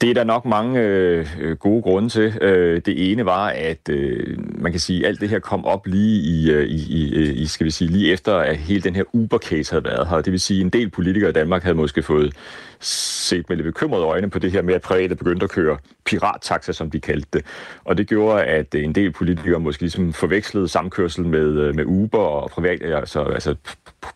det 0.04 0.10
er 0.10 0.14
der 0.14 0.24
nok 0.24 0.46
mange 0.46 0.80
øh, 0.80 1.28
øh, 1.40 1.58
gode 1.58 1.82
grunde 1.82 2.10
til. 2.10 2.38
Øh, 2.42 2.82
det 2.86 3.12
ene 3.12 3.26
var, 3.26 3.48
at 3.48 3.90
øh, 3.90 4.38
man 4.62 4.72
kan 4.72 4.80
sige, 4.80 5.00
at 5.00 5.08
alt 5.08 5.22
det 5.22 5.30
her 5.30 5.40
kom 5.40 5.66
op 5.66 5.88
lige 5.88 6.22
i, 6.22 6.52
øh, 6.52 6.66
i, 6.68 7.16
øh, 7.16 7.38
i, 7.38 7.46
skal 7.46 7.66
vi 7.66 7.72
sige, 7.72 7.92
lige 7.92 8.14
efter, 8.14 8.36
at 8.36 8.58
hele 8.58 8.82
den 8.82 8.96
her 8.96 9.04
Uber-case 9.14 9.72
havde 9.72 9.84
været 9.84 10.08
her. 10.08 10.22
Det 10.22 10.32
vil 10.32 10.40
sige, 10.40 10.60
at 10.60 10.64
en 10.64 10.70
del 10.70 10.90
politikere 10.90 11.30
i 11.30 11.34
Danmark 11.34 11.64
havde 11.64 11.76
måske 11.76 12.04
fået 12.04 12.34
set 12.80 13.50
med 13.50 13.58
lidt 13.58 13.66
bekymrede 13.66 14.04
øjne 14.04 14.30
på 14.30 14.40
det 14.40 14.52
her 14.52 14.62
med, 14.62 14.74
at 14.74 14.82
private 14.82 15.16
begyndte 15.16 15.44
at 15.44 15.50
køre 15.50 15.78
pirattaxa, 16.06 16.72
som 16.72 16.92
de 16.92 17.00
kaldte 17.00 17.30
det. 17.34 17.46
Og 17.84 17.98
det 17.98 18.08
gjorde, 18.08 18.44
at 18.44 18.76
øh, 18.76 18.84
en 18.84 18.96
del 18.96 19.12
politikere 19.12 19.60
måske 19.60 19.82
ligesom 19.82 20.14
forvekslede 20.14 20.68
samkørsel 20.68 21.26
med, 21.26 21.74
med 21.74 21.86
Uber 21.86 22.20
og 22.20 22.50
privat, 22.50 22.82
altså, 22.82 23.24
altså 23.24 23.56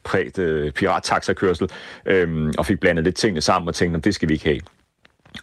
præt, 0.03 0.39
pirattaxa-kørsel, 0.75 1.69
øhm, 2.05 2.53
og 2.57 2.65
fik 2.65 2.79
blandet 2.79 3.03
lidt 3.05 3.15
tingene 3.15 3.41
sammen 3.41 3.67
og 3.67 3.75
tænkte, 3.75 3.97
at 3.97 4.05
det 4.05 4.15
skal 4.15 4.29
vi 4.29 4.33
ikke 4.33 4.45
have. 4.45 4.59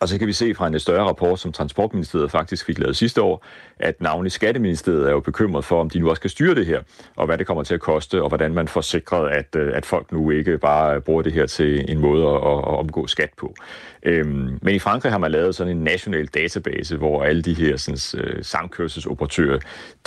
Og 0.00 0.08
så 0.08 0.18
kan 0.18 0.26
vi 0.26 0.32
se 0.32 0.54
fra 0.54 0.66
en 0.66 0.80
større 0.80 1.08
rapport, 1.08 1.40
som 1.40 1.52
Transportministeriet 1.52 2.30
faktisk 2.30 2.66
fik 2.66 2.78
lavet 2.78 2.96
sidste 2.96 3.22
år, 3.22 3.44
at 3.78 4.00
navnlig 4.00 4.32
Skatteministeriet 4.32 5.06
er 5.06 5.10
jo 5.10 5.20
bekymret 5.20 5.64
for, 5.64 5.80
om 5.80 5.90
de 5.90 5.98
nu 5.98 6.10
også 6.10 6.20
skal 6.20 6.30
styre 6.30 6.54
det 6.54 6.66
her, 6.66 6.80
og 7.16 7.26
hvad 7.26 7.38
det 7.38 7.46
kommer 7.46 7.62
til 7.62 7.74
at 7.74 7.80
koste, 7.80 8.22
og 8.22 8.28
hvordan 8.28 8.54
man 8.54 8.68
får 8.68 8.80
sikret, 8.80 9.30
at, 9.30 9.56
øh, 9.56 9.72
at 9.76 9.86
folk 9.86 10.12
nu 10.12 10.30
ikke 10.30 10.58
bare 10.58 11.00
bruger 11.00 11.22
det 11.22 11.32
her 11.32 11.46
til 11.46 11.90
en 11.90 11.98
måde 11.98 12.26
at, 12.26 12.34
at 12.34 12.78
omgå 12.78 13.06
skat 13.06 13.30
på. 13.38 13.54
Øhm, 14.02 14.58
men 14.62 14.74
i 14.74 14.78
Frankrig 14.78 15.12
har 15.12 15.18
man 15.18 15.30
lavet 15.30 15.54
sådan 15.54 15.76
en 15.76 15.84
national 15.84 16.26
database, 16.26 16.96
hvor 16.96 17.22
alle 17.22 17.42
de 17.42 17.54
her 17.54 17.76
sådan, 17.76 18.24
øh, 18.24 18.44
samkørselsoperatører, 18.44 19.58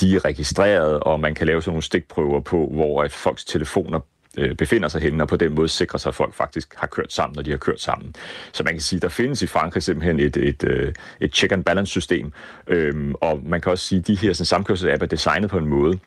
de 0.01 0.15
er 0.15 0.25
registreret, 0.25 0.99
og 0.99 1.19
man 1.19 1.35
kan 1.35 1.47
lave 1.47 1.61
sådan 1.61 1.71
nogle 1.71 1.83
stikprøver 1.83 2.39
på, 2.39 2.69
hvor 2.73 3.03
at 3.03 3.11
folks 3.11 3.45
telefoner 3.45 3.99
øh, 4.37 4.55
befinder 4.55 4.87
sig 4.87 5.01
henne, 5.01 5.23
og 5.23 5.27
på 5.27 5.37
den 5.37 5.55
måde 5.55 5.69
sikrer 5.69 5.97
sig, 5.97 6.09
at 6.09 6.15
folk 6.15 6.33
faktisk 6.33 6.75
har 6.75 6.87
kørt 6.87 7.13
sammen, 7.13 7.35
når 7.35 7.43
de 7.43 7.51
har 7.51 7.57
kørt 7.57 7.81
sammen. 7.81 8.15
Så 8.53 8.63
man 8.63 8.73
kan 8.73 8.81
sige, 8.81 8.97
at 8.97 9.01
der 9.01 9.09
findes 9.09 9.41
i 9.41 9.47
Frankrig 9.47 9.83
simpelthen 9.83 10.19
et, 10.19 10.37
et, 10.37 10.63
et, 10.63 10.97
et 11.21 11.35
check 11.35 11.51
and 11.53 11.63
balance 11.63 11.91
system, 11.91 12.31
øhm, 12.67 13.13
og 13.21 13.39
man 13.45 13.61
kan 13.61 13.71
også 13.71 13.85
sige, 13.85 13.99
at 13.99 14.07
de 14.07 14.15
her 14.15 14.33
samkørselsapp 14.33 15.03
er 15.03 15.07
designet 15.07 15.49
på 15.49 15.57
en 15.57 15.67
måde, 15.67 15.99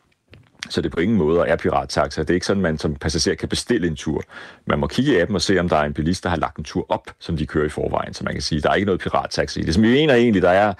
så 0.69 0.81
det 0.81 0.93
på 0.93 1.01
ingen 1.01 1.19
måde 1.19 1.41
er 1.41 1.57
pirattaxa. 1.57 2.21
Det 2.23 2.31
er 2.31 2.35
ikke 2.35 2.47
sådan, 2.47 2.65
at 2.65 2.71
man 2.71 2.79
som 2.79 2.95
passager 2.95 3.35
kan 3.35 3.49
bestille 3.49 3.87
en 3.87 3.97
tur. 3.97 4.23
Man 4.67 4.79
må 4.79 4.87
kigge 4.87 5.13
i 5.13 5.17
appen 5.21 5.35
og 5.35 5.43
se, 5.43 5.59
om 5.59 5.69
der 5.69 5.77
er 5.77 5.85
en 5.85 5.95
bilist, 5.95 6.25
der 6.25 6.31
har 6.31 6.37
lagt 6.37 6.57
en 6.57 6.65
tur 6.65 6.87
op, 6.89 7.11
som 7.19 7.37
de 7.37 7.47
kører 7.47 7.67
i 7.67 7.69
forvejen. 7.69 8.15
Så 8.15 8.25
man 8.25 8.33
kan 8.35 8.43
sige, 8.43 8.57
at 8.57 8.63
der 8.63 8.71
er 8.71 8.75
ikke 8.75 8.87
noget 8.87 9.01
pirattaxa 9.01 9.61
i 9.61 9.65
det. 9.65 9.75
Som 9.75 9.83
vi 9.83 9.89
mener 9.89 10.15
egentlig, 10.15 10.43
der 10.43 10.51
er 10.51 10.73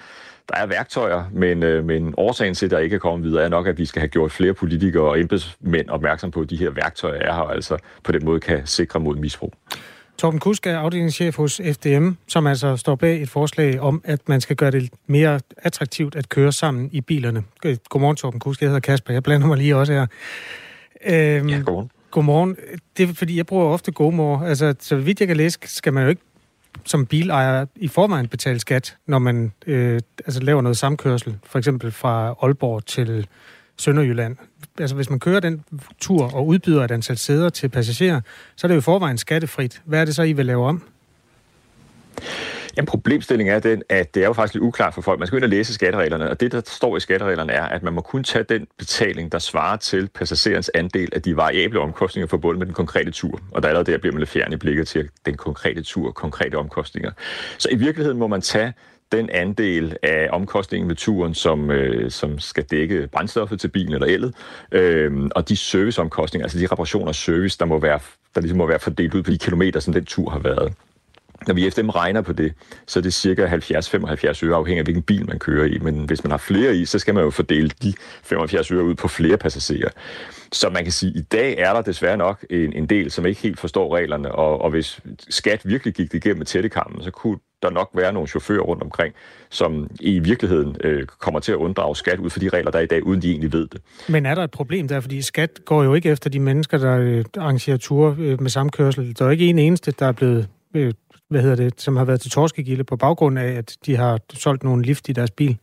der 0.51 0.57
er 0.57 0.65
værktøjer, 0.65 1.23
men, 1.31 1.63
øh, 1.63 1.85
men 1.85 2.13
årsagen 2.17 2.53
til, 2.53 2.65
at 2.65 2.71
der 2.71 2.79
ikke 2.79 2.95
er 2.95 2.99
kommet 2.99 3.29
videre, 3.29 3.43
er 3.43 3.49
nok, 3.49 3.67
at 3.67 3.77
vi 3.77 3.85
skal 3.85 3.99
have 3.99 4.09
gjort 4.09 4.31
flere 4.31 4.53
politikere 4.53 5.03
og 5.03 5.19
embedsmænd 5.19 5.89
opmærksom 5.89 6.31
på, 6.31 6.41
at 6.41 6.49
de 6.49 6.57
her 6.57 6.69
værktøjer 6.69 7.21
er 7.21 7.33
her, 7.33 7.41
og 7.41 7.53
altså 7.55 7.77
på 8.03 8.11
den 8.11 8.25
måde 8.25 8.39
kan 8.39 8.61
sikre 8.65 8.99
mod 8.99 9.15
misbrug. 9.15 9.53
Torben 10.17 10.39
Kusk 10.39 10.67
er 10.67 10.79
afdelingschef 10.79 11.37
hos 11.37 11.61
FDM, 11.73 12.09
som 12.27 12.47
altså 12.47 12.77
står 12.77 12.95
bag 12.95 13.21
et 13.21 13.29
forslag 13.29 13.79
om, 13.79 14.01
at 14.03 14.29
man 14.29 14.41
skal 14.41 14.55
gøre 14.55 14.71
det 14.71 14.89
mere 15.07 15.39
attraktivt 15.57 16.15
at 16.15 16.29
køre 16.29 16.51
sammen 16.51 16.89
i 16.91 17.01
bilerne. 17.01 17.43
Godmorgen, 17.89 18.15
Torben 18.15 18.39
Kusk. 18.39 18.61
Jeg 18.61 18.69
hedder 18.69 18.79
Kasper. 18.79 19.13
Jeg 19.13 19.23
blander 19.23 19.47
mig 19.47 19.57
lige 19.57 19.75
også 19.75 19.93
her. 19.93 20.07
Øhm, 21.05 21.49
ja, 21.49 21.55
godmorgen. 21.55 21.91
Godmorgen. 22.11 22.55
Det 22.97 23.09
er 23.09 23.13
fordi, 23.13 23.37
jeg 23.37 23.45
bruger 23.45 23.65
ofte 23.65 23.91
godmor. 23.91 24.43
Altså, 24.45 24.75
så 24.79 24.95
vidt 24.95 25.19
jeg 25.19 25.27
kan 25.27 25.37
læse, 25.37 25.59
skal 25.63 25.93
man 25.93 26.03
jo 26.03 26.09
ikke 26.09 26.21
som 26.85 27.05
bilejer 27.05 27.65
i 27.75 27.87
forvejen 27.87 28.27
betale 28.27 28.59
skat, 28.59 28.97
når 29.05 29.19
man 29.19 29.51
øh, 29.67 29.99
altså 30.25 30.39
laver 30.39 30.61
noget 30.61 30.77
samkørsel, 30.77 31.37
for 31.43 31.59
eksempel 31.59 31.91
fra 31.91 32.35
Aalborg 32.41 32.85
til 32.85 33.27
Sønderjylland. 33.77 34.37
Altså 34.79 34.95
hvis 34.95 35.09
man 35.09 35.19
kører 35.19 35.39
den 35.39 35.63
tur 35.99 36.33
og 36.33 36.47
udbyder 36.47 36.83
et 36.83 36.91
antal 36.91 37.17
sæder 37.17 37.49
til 37.49 37.69
passagerer, 37.69 38.21
så 38.55 38.67
er 38.67 38.67
det 38.67 38.75
jo 38.75 38.79
i 38.79 38.81
forvejen 38.81 39.17
skattefrit. 39.17 39.81
Hvad 39.85 40.01
er 40.01 40.05
det 40.05 40.15
så, 40.15 40.23
I 40.23 40.33
vil 40.33 40.45
lave 40.45 40.65
om? 40.65 40.83
Jamen, 42.77 42.85
problemstillingen 42.85 43.55
er 43.55 43.59
den, 43.59 43.83
at 43.89 44.15
det 44.15 44.23
er 44.23 44.27
jo 44.27 44.33
faktisk 44.33 44.53
lidt 44.53 44.63
uklart 44.63 44.93
for 44.93 45.01
folk. 45.01 45.19
Man 45.19 45.27
skal 45.27 45.37
ind 45.37 45.43
og 45.43 45.49
læse 45.49 45.73
skattereglerne, 45.73 46.29
og 46.29 46.39
det, 46.39 46.51
der 46.51 46.61
står 46.65 46.97
i 46.97 46.99
skattereglerne, 46.99 47.53
er, 47.53 47.63
at 47.63 47.83
man 47.83 47.93
må 47.93 48.01
kun 48.01 48.23
tage 48.23 48.43
den 48.43 48.67
betaling, 48.77 49.31
der 49.31 49.39
svarer 49.39 49.77
til 49.77 50.09
passagerens 50.15 50.71
andel 50.73 51.09
af 51.15 51.21
de 51.21 51.37
variable 51.37 51.79
omkostninger 51.79 52.27
forbundet 52.27 52.59
med 52.59 52.65
den 52.65 52.73
konkrete 52.73 53.11
tur. 53.11 53.39
Og 53.51 53.63
der 53.63 53.67
allerede 53.69 53.91
der 53.91 53.97
bliver 53.97 54.13
man 54.13 54.19
lidt 54.19 54.29
fjern 54.29 54.53
i 54.53 54.55
blikket 54.55 54.87
til 54.87 55.09
den 55.25 55.37
konkrete 55.37 55.83
tur 55.83 56.07
og 56.07 56.15
konkrete 56.15 56.55
omkostninger. 56.55 57.11
Så 57.57 57.67
i 57.71 57.75
virkeligheden 57.75 58.19
må 58.19 58.27
man 58.27 58.41
tage 58.41 58.73
den 59.11 59.29
andel 59.29 59.97
af 60.03 60.29
omkostningen 60.31 60.89
ved 60.89 60.95
turen, 60.95 61.33
som, 61.33 61.71
øh, 61.71 62.11
som 62.11 62.39
skal 62.39 62.63
dække 62.63 63.07
brændstoffet 63.11 63.59
til 63.59 63.67
bilen 63.67 63.93
eller 63.93 64.07
ellet, 64.07 64.35
øh, 64.71 65.29
og 65.35 65.49
de 65.49 65.55
serviceomkostninger, 65.55 66.45
altså 66.45 66.59
de 66.59 66.67
reparationer 66.71 67.07
og 67.07 67.15
service, 67.15 67.57
der, 67.59 67.65
må 67.65 67.79
være, 67.79 67.99
der 68.35 68.41
ligesom 68.41 68.57
må 68.57 68.67
være 68.67 68.79
fordelt 68.79 69.13
ud 69.13 69.23
på 69.23 69.31
de 69.31 69.37
kilometer, 69.37 69.79
som 69.79 69.93
den 69.93 70.05
tur 70.05 70.29
har 70.29 70.39
været. 70.39 70.73
Når 71.47 71.53
vi 71.53 71.67
efter 71.67 71.81
dem 71.81 71.89
regner 71.89 72.21
på 72.21 72.33
det, 72.33 72.53
så 72.87 72.99
er 72.99 73.03
det 73.03 73.13
cirka 73.13 73.47
70-75 73.47 74.45
øre, 74.45 74.55
afhængig 74.55 74.79
af 74.79 74.83
hvilken 74.85 75.03
bil 75.03 75.27
man 75.27 75.39
kører 75.39 75.65
i. 75.65 75.79
Men 75.79 76.05
hvis 76.05 76.23
man 76.23 76.31
har 76.31 76.37
flere 76.37 76.75
i, 76.75 76.85
så 76.85 76.99
skal 76.99 77.13
man 77.13 77.23
jo 77.23 77.29
fordele 77.29 77.71
de 77.83 77.93
75 78.23 78.71
øre 78.71 78.83
ud 78.83 78.95
på 78.95 79.07
flere 79.07 79.37
passagerer. 79.37 79.89
Så 80.51 80.69
man 80.69 80.83
kan 80.83 80.91
sige, 80.91 81.09
at 81.09 81.15
i 81.15 81.21
dag 81.21 81.55
er 81.57 81.73
der 81.73 81.81
desværre 81.81 82.17
nok 82.17 82.45
en, 82.49 82.73
en 82.73 82.85
del, 82.85 83.11
som 83.11 83.25
ikke 83.25 83.41
helt 83.41 83.59
forstår 83.59 83.95
reglerne, 83.95 84.31
og, 84.31 84.61
og 84.61 84.69
hvis 84.69 84.99
skat 85.29 85.61
virkelig 85.65 85.93
gik 85.93 86.11
det 86.11 86.17
igennem 86.17 86.37
med 86.37 86.45
tættekammen, 86.45 87.03
så 87.03 87.11
kunne 87.11 87.37
der 87.61 87.69
nok 87.69 87.89
være 87.93 88.13
nogle 88.13 88.27
chauffører 88.27 88.61
rundt 88.61 88.83
omkring, 88.83 89.13
som 89.49 89.91
i 89.99 90.19
virkeligheden 90.19 90.75
øh, 90.83 91.05
kommer 91.05 91.39
til 91.39 91.51
at 91.51 91.55
unddrage 91.55 91.95
skat 91.95 92.19
ud 92.19 92.29
for 92.29 92.39
de 92.39 92.49
regler, 92.49 92.71
der 92.71 92.79
er 92.79 92.83
i 92.83 92.87
dag, 92.87 93.03
uden 93.03 93.21
de 93.21 93.29
egentlig 93.29 93.53
ved 93.53 93.67
det. 93.67 93.81
Men 94.09 94.25
er 94.25 94.35
der 94.35 94.43
et 94.43 94.51
problem 94.51 94.87
der? 94.87 94.99
Fordi 94.99 95.21
skat 95.21 95.59
går 95.65 95.83
jo 95.83 95.93
ikke 95.93 96.09
efter 96.09 96.29
de 96.29 96.39
mennesker, 96.39 96.77
der 96.77 96.97
øh, 96.97 97.25
arrangerer 97.37 97.77
ture 97.77 98.15
øh, 98.19 98.41
med 98.41 98.49
samkørsel. 98.49 99.15
Der 99.19 99.25
er 99.25 99.29
ikke 99.29 99.47
en 99.47 99.59
eneste, 99.59 99.91
der 99.91 100.05
er 100.05 100.11
blevet 100.11 100.47
øh, 100.73 100.93
hvad 101.31 101.41
hedder 101.41 101.55
det, 101.55 101.81
som 101.81 101.95
har 101.95 102.05
været 102.05 102.21
til 102.21 102.31
torskegilde 102.31 102.83
på 102.83 102.95
baggrund 102.95 103.39
af, 103.39 103.51
at 103.51 103.77
de 103.85 103.95
har 103.95 104.19
solgt 104.33 104.63
nogle 104.63 104.83
lift 104.83 105.09
i 105.09 105.11
deres 105.11 105.31
bil? 105.31 105.57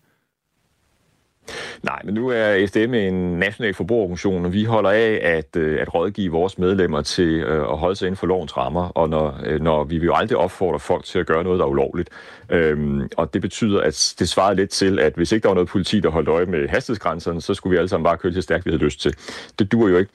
Nej, 1.82 2.00
men 2.04 2.14
nu 2.14 2.28
er 2.28 2.66
SDM 2.66 2.94
en 2.94 3.38
national 3.38 3.74
forbrugerorganisation, 3.74 4.44
og 4.44 4.52
vi 4.52 4.64
holder 4.64 4.90
af 4.90 5.20
at, 5.22 5.56
øh, 5.56 5.80
at 5.80 5.94
rådgive 5.94 6.32
vores 6.32 6.58
medlemmer 6.58 7.02
til 7.02 7.28
øh, 7.28 7.60
at 7.60 7.78
holde 7.78 7.96
sig 7.96 8.06
inden 8.06 8.16
for 8.16 8.26
lovens 8.26 8.56
rammer, 8.56 8.88
og 8.88 9.08
når, 9.08 9.40
øh, 9.44 9.60
når 9.60 9.84
vi 9.84 9.98
vil 9.98 10.06
jo 10.06 10.14
aldrig 10.14 10.38
opfordre 10.38 10.78
folk 10.78 11.04
til 11.04 11.18
at 11.18 11.26
gøre 11.26 11.44
noget, 11.44 11.58
der 11.58 11.64
er 11.64 11.70
ulovligt. 11.70 12.10
Øhm, 12.50 13.08
og 13.16 13.34
det 13.34 13.42
betyder, 13.42 13.80
at 13.80 14.14
det 14.18 14.28
svarer 14.28 14.54
lidt 14.54 14.70
til, 14.70 14.98
at 14.98 15.12
hvis 15.14 15.32
ikke 15.32 15.42
der 15.42 15.48
var 15.48 15.54
noget 15.54 15.68
politi, 15.68 16.00
der 16.00 16.10
holdt 16.10 16.28
øje 16.28 16.46
med 16.46 16.68
hastighedsgrænserne, 16.68 17.40
så 17.40 17.54
skulle 17.54 17.70
vi 17.70 17.78
alle 17.78 17.88
sammen 17.88 18.04
bare 18.04 18.16
køre 18.16 18.32
så 18.32 18.42
stærkt, 18.42 18.66
vi 18.66 18.70
havde 18.70 18.84
lyst 18.84 19.00
til. 19.00 19.14
Det 19.58 19.72
dur 19.72 19.88
jo 19.88 19.96
ikke. 19.96 20.10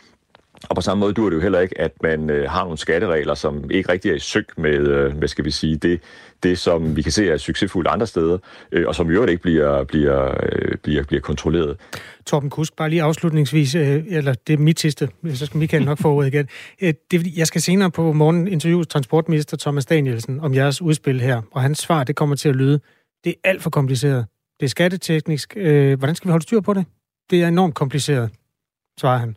Og 0.69 0.75
på 0.75 0.81
samme 0.81 0.99
måde 0.99 1.13
dur 1.13 1.29
det 1.29 1.35
jo 1.35 1.41
heller 1.41 1.59
ikke, 1.59 1.81
at 1.81 1.91
man 2.03 2.29
øh, 2.29 2.49
har 2.49 2.63
nogle 2.63 2.77
skatteregler, 2.77 3.33
som 3.33 3.71
ikke 3.71 3.91
rigtig 3.91 4.11
er 4.11 4.15
i 4.15 4.19
synk 4.19 4.57
med, 4.57 4.87
øh, 4.87 5.17
hvad 5.17 5.27
skal 5.27 5.45
vi 5.45 5.51
sige, 5.51 5.75
det, 5.75 6.01
det, 6.43 6.57
som 6.59 6.95
vi 6.95 7.01
kan 7.01 7.11
se 7.11 7.29
er 7.29 7.37
succesfuldt 7.37 7.87
andre 7.87 8.07
steder, 8.07 8.37
øh, 8.71 8.87
og 8.87 8.95
som 8.95 9.09
i 9.09 9.13
øvrigt 9.13 9.31
ikke 9.31 9.41
bliver, 9.41 9.83
bliver, 9.83 10.31
øh, 10.43 10.77
bliver, 10.83 11.03
bliver 11.03 11.21
kontrolleret. 11.21 11.77
Torben 12.25 12.49
Kusk, 12.49 12.75
bare 12.75 12.89
lige 12.89 13.03
afslutningsvis, 13.03 13.75
øh, 13.75 14.03
eller 14.07 14.33
det 14.47 14.53
er 14.53 14.57
mit 14.57 14.79
sidste, 14.79 15.09
så 15.33 15.45
skal 15.45 15.57
Michael 15.57 15.85
nok 15.85 15.97
få 15.97 16.13
ordet 16.13 16.33
igen. 16.33 16.47
Øh, 16.81 16.93
det 17.11 17.37
jeg 17.37 17.47
skal 17.47 17.61
senere 17.61 17.91
på 17.91 18.13
morgen 18.13 18.47
interviewe 18.47 18.83
transportminister 18.83 19.57
Thomas 19.57 19.85
Danielsen 19.85 20.39
om 20.39 20.53
jeres 20.53 20.81
udspil 20.81 21.21
her, 21.21 21.41
og 21.51 21.61
hans 21.61 21.79
svar, 21.79 22.03
det 22.03 22.15
kommer 22.15 22.35
til 22.35 22.49
at 22.49 22.55
lyde, 22.55 22.79
det 23.23 23.29
er 23.29 23.49
alt 23.49 23.63
for 23.63 23.69
kompliceret. 23.69 24.25
Det 24.59 24.65
er 24.65 24.69
skatteteknisk. 24.69 25.53
Øh, 25.57 25.97
hvordan 25.97 26.15
skal 26.15 26.27
vi 26.27 26.31
holde 26.31 26.43
styr 26.43 26.59
på 26.59 26.73
det? 26.73 26.85
Det 27.29 27.43
er 27.43 27.47
enormt 27.47 27.75
kompliceret. 27.75 28.29
svarer 28.99 29.17
han. 29.17 29.35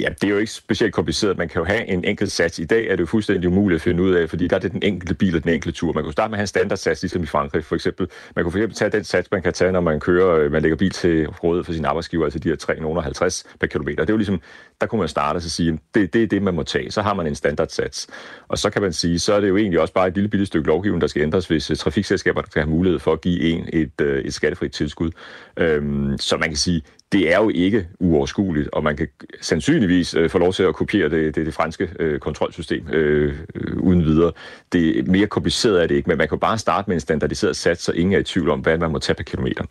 Ja, 0.00 0.08
det 0.08 0.24
er 0.24 0.28
jo 0.28 0.38
ikke 0.38 0.52
specielt 0.52 0.94
kompliceret. 0.94 1.38
Man 1.38 1.48
kan 1.48 1.58
jo 1.58 1.64
have 1.64 1.86
en 1.86 2.04
enkelt 2.04 2.32
sats. 2.32 2.58
I 2.58 2.64
dag 2.64 2.86
er 2.86 2.90
det 2.90 3.00
jo 3.00 3.06
fuldstændig 3.06 3.48
umuligt 3.48 3.76
at 3.76 3.82
finde 3.82 4.02
ud 4.02 4.10
af, 4.10 4.30
fordi 4.30 4.46
der 4.48 4.56
er 4.56 4.60
det 4.60 4.72
den 4.72 4.82
enkelte 4.82 5.14
bil 5.14 5.36
og 5.36 5.42
den 5.42 5.50
enkelte 5.50 5.78
tur. 5.78 5.92
Man 5.92 6.04
kan 6.04 6.12
starte 6.12 6.30
med 6.30 6.34
at 6.34 6.38
have 6.38 6.42
en 6.42 6.46
standardsats, 6.46 7.02
ligesom 7.02 7.22
i 7.22 7.26
Frankrig 7.26 7.64
for 7.64 7.74
eksempel. 7.74 8.08
Man 8.36 8.44
kan 8.44 8.52
for 8.52 8.58
eksempel 8.58 8.76
tage 8.76 8.90
den 8.90 9.04
sats, 9.04 9.30
man 9.30 9.42
kan 9.42 9.52
tage, 9.52 9.72
når 9.72 9.80
man 9.80 10.00
kører, 10.00 10.38
øh, 10.38 10.52
man 10.52 10.62
lægger 10.62 10.76
bil 10.76 10.90
til 10.90 11.28
rådet 11.28 11.66
for 11.66 11.72
sin 11.72 11.84
arbejdsgiver, 11.84 12.24
altså 12.24 12.38
de 12.38 12.48
her 12.48 12.56
350 12.56 13.44
per 13.60 13.66
kilometer. 13.66 14.04
Det 14.04 14.10
er 14.10 14.14
jo 14.14 14.18
ligesom, 14.18 14.40
der 14.80 14.86
kunne 14.86 14.98
man 14.98 15.08
starte 15.08 15.36
og 15.36 15.42
sige, 15.42 15.78
det, 15.94 16.12
det 16.12 16.22
er 16.22 16.26
det, 16.26 16.42
man 16.42 16.54
må 16.54 16.62
tage. 16.62 16.90
Så 16.90 17.02
har 17.02 17.14
man 17.14 17.26
en 17.26 17.34
standardsats. 17.34 18.06
Og 18.48 18.58
så 18.58 18.70
kan 18.70 18.82
man 18.82 18.92
sige, 18.92 19.18
så 19.18 19.34
er 19.34 19.40
det 19.40 19.48
jo 19.48 19.56
egentlig 19.56 19.80
også 19.80 19.94
bare 19.94 20.08
et 20.08 20.14
lille 20.14 20.28
bitte 20.28 20.46
stykke 20.46 20.66
lovgivning, 20.66 21.00
der 21.00 21.06
skal 21.06 21.22
ændres, 21.22 21.46
hvis 21.46 21.70
øh, 21.70 21.76
trafikselskaber 21.76 22.42
skal 22.50 22.62
have 22.62 22.70
mulighed 22.70 22.98
for 22.98 23.12
at 23.12 23.20
give 23.20 23.40
en 23.40 23.68
et, 23.72 24.00
øh, 24.00 24.24
et 24.24 24.34
skattefrit 24.34 24.72
tilskud. 24.72 25.10
Øhm, 25.56 26.18
så 26.18 26.36
man 26.36 26.48
kan 26.48 26.56
sige, 26.56 26.82
det 27.12 27.32
er 27.32 27.36
jo 27.36 27.48
ikke 27.48 27.86
uoverskueligt, 28.00 28.68
og 28.72 28.84
man 28.84 28.96
kan 28.96 29.08
sandsynligvis 29.40 30.14
øh, 30.14 30.30
få 30.30 30.38
lov 30.38 30.52
til 30.52 30.62
at 30.62 30.74
kopiere 30.74 31.08
det, 31.08 31.34
det, 31.34 31.46
det 31.46 31.54
franske 31.54 31.88
øh, 32.00 32.18
kontrolsystem 32.18 32.88
øh, 32.88 33.34
øh, 33.54 33.76
uden 33.76 34.04
videre. 34.04 34.32
Det 34.72 34.98
er 34.98 35.02
mere 35.02 35.26
kompliceret 35.26 35.82
er 35.82 35.86
det 35.86 35.94
ikke, 35.94 36.08
men 36.08 36.18
man 36.18 36.28
kan 36.28 36.38
bare 36.38 36.58
starte 36.58 36.90
med 36.90 36.96
en 36.96 37.00
standardiseret 37.00 37.56
sats, 37.56 37.82
så 37.82 37.92
ingen 37.92 38.14
er 38.14 38.18
i 38.18 38.22
tvivl 38.22 38.50
om, 38.50 38.60
hvad 38.60 38.78
man 38.78 38.92
må 38.92 38.98
tage 38.98 39.16
per 39.16 39.24
kilometer. 39.24 39.64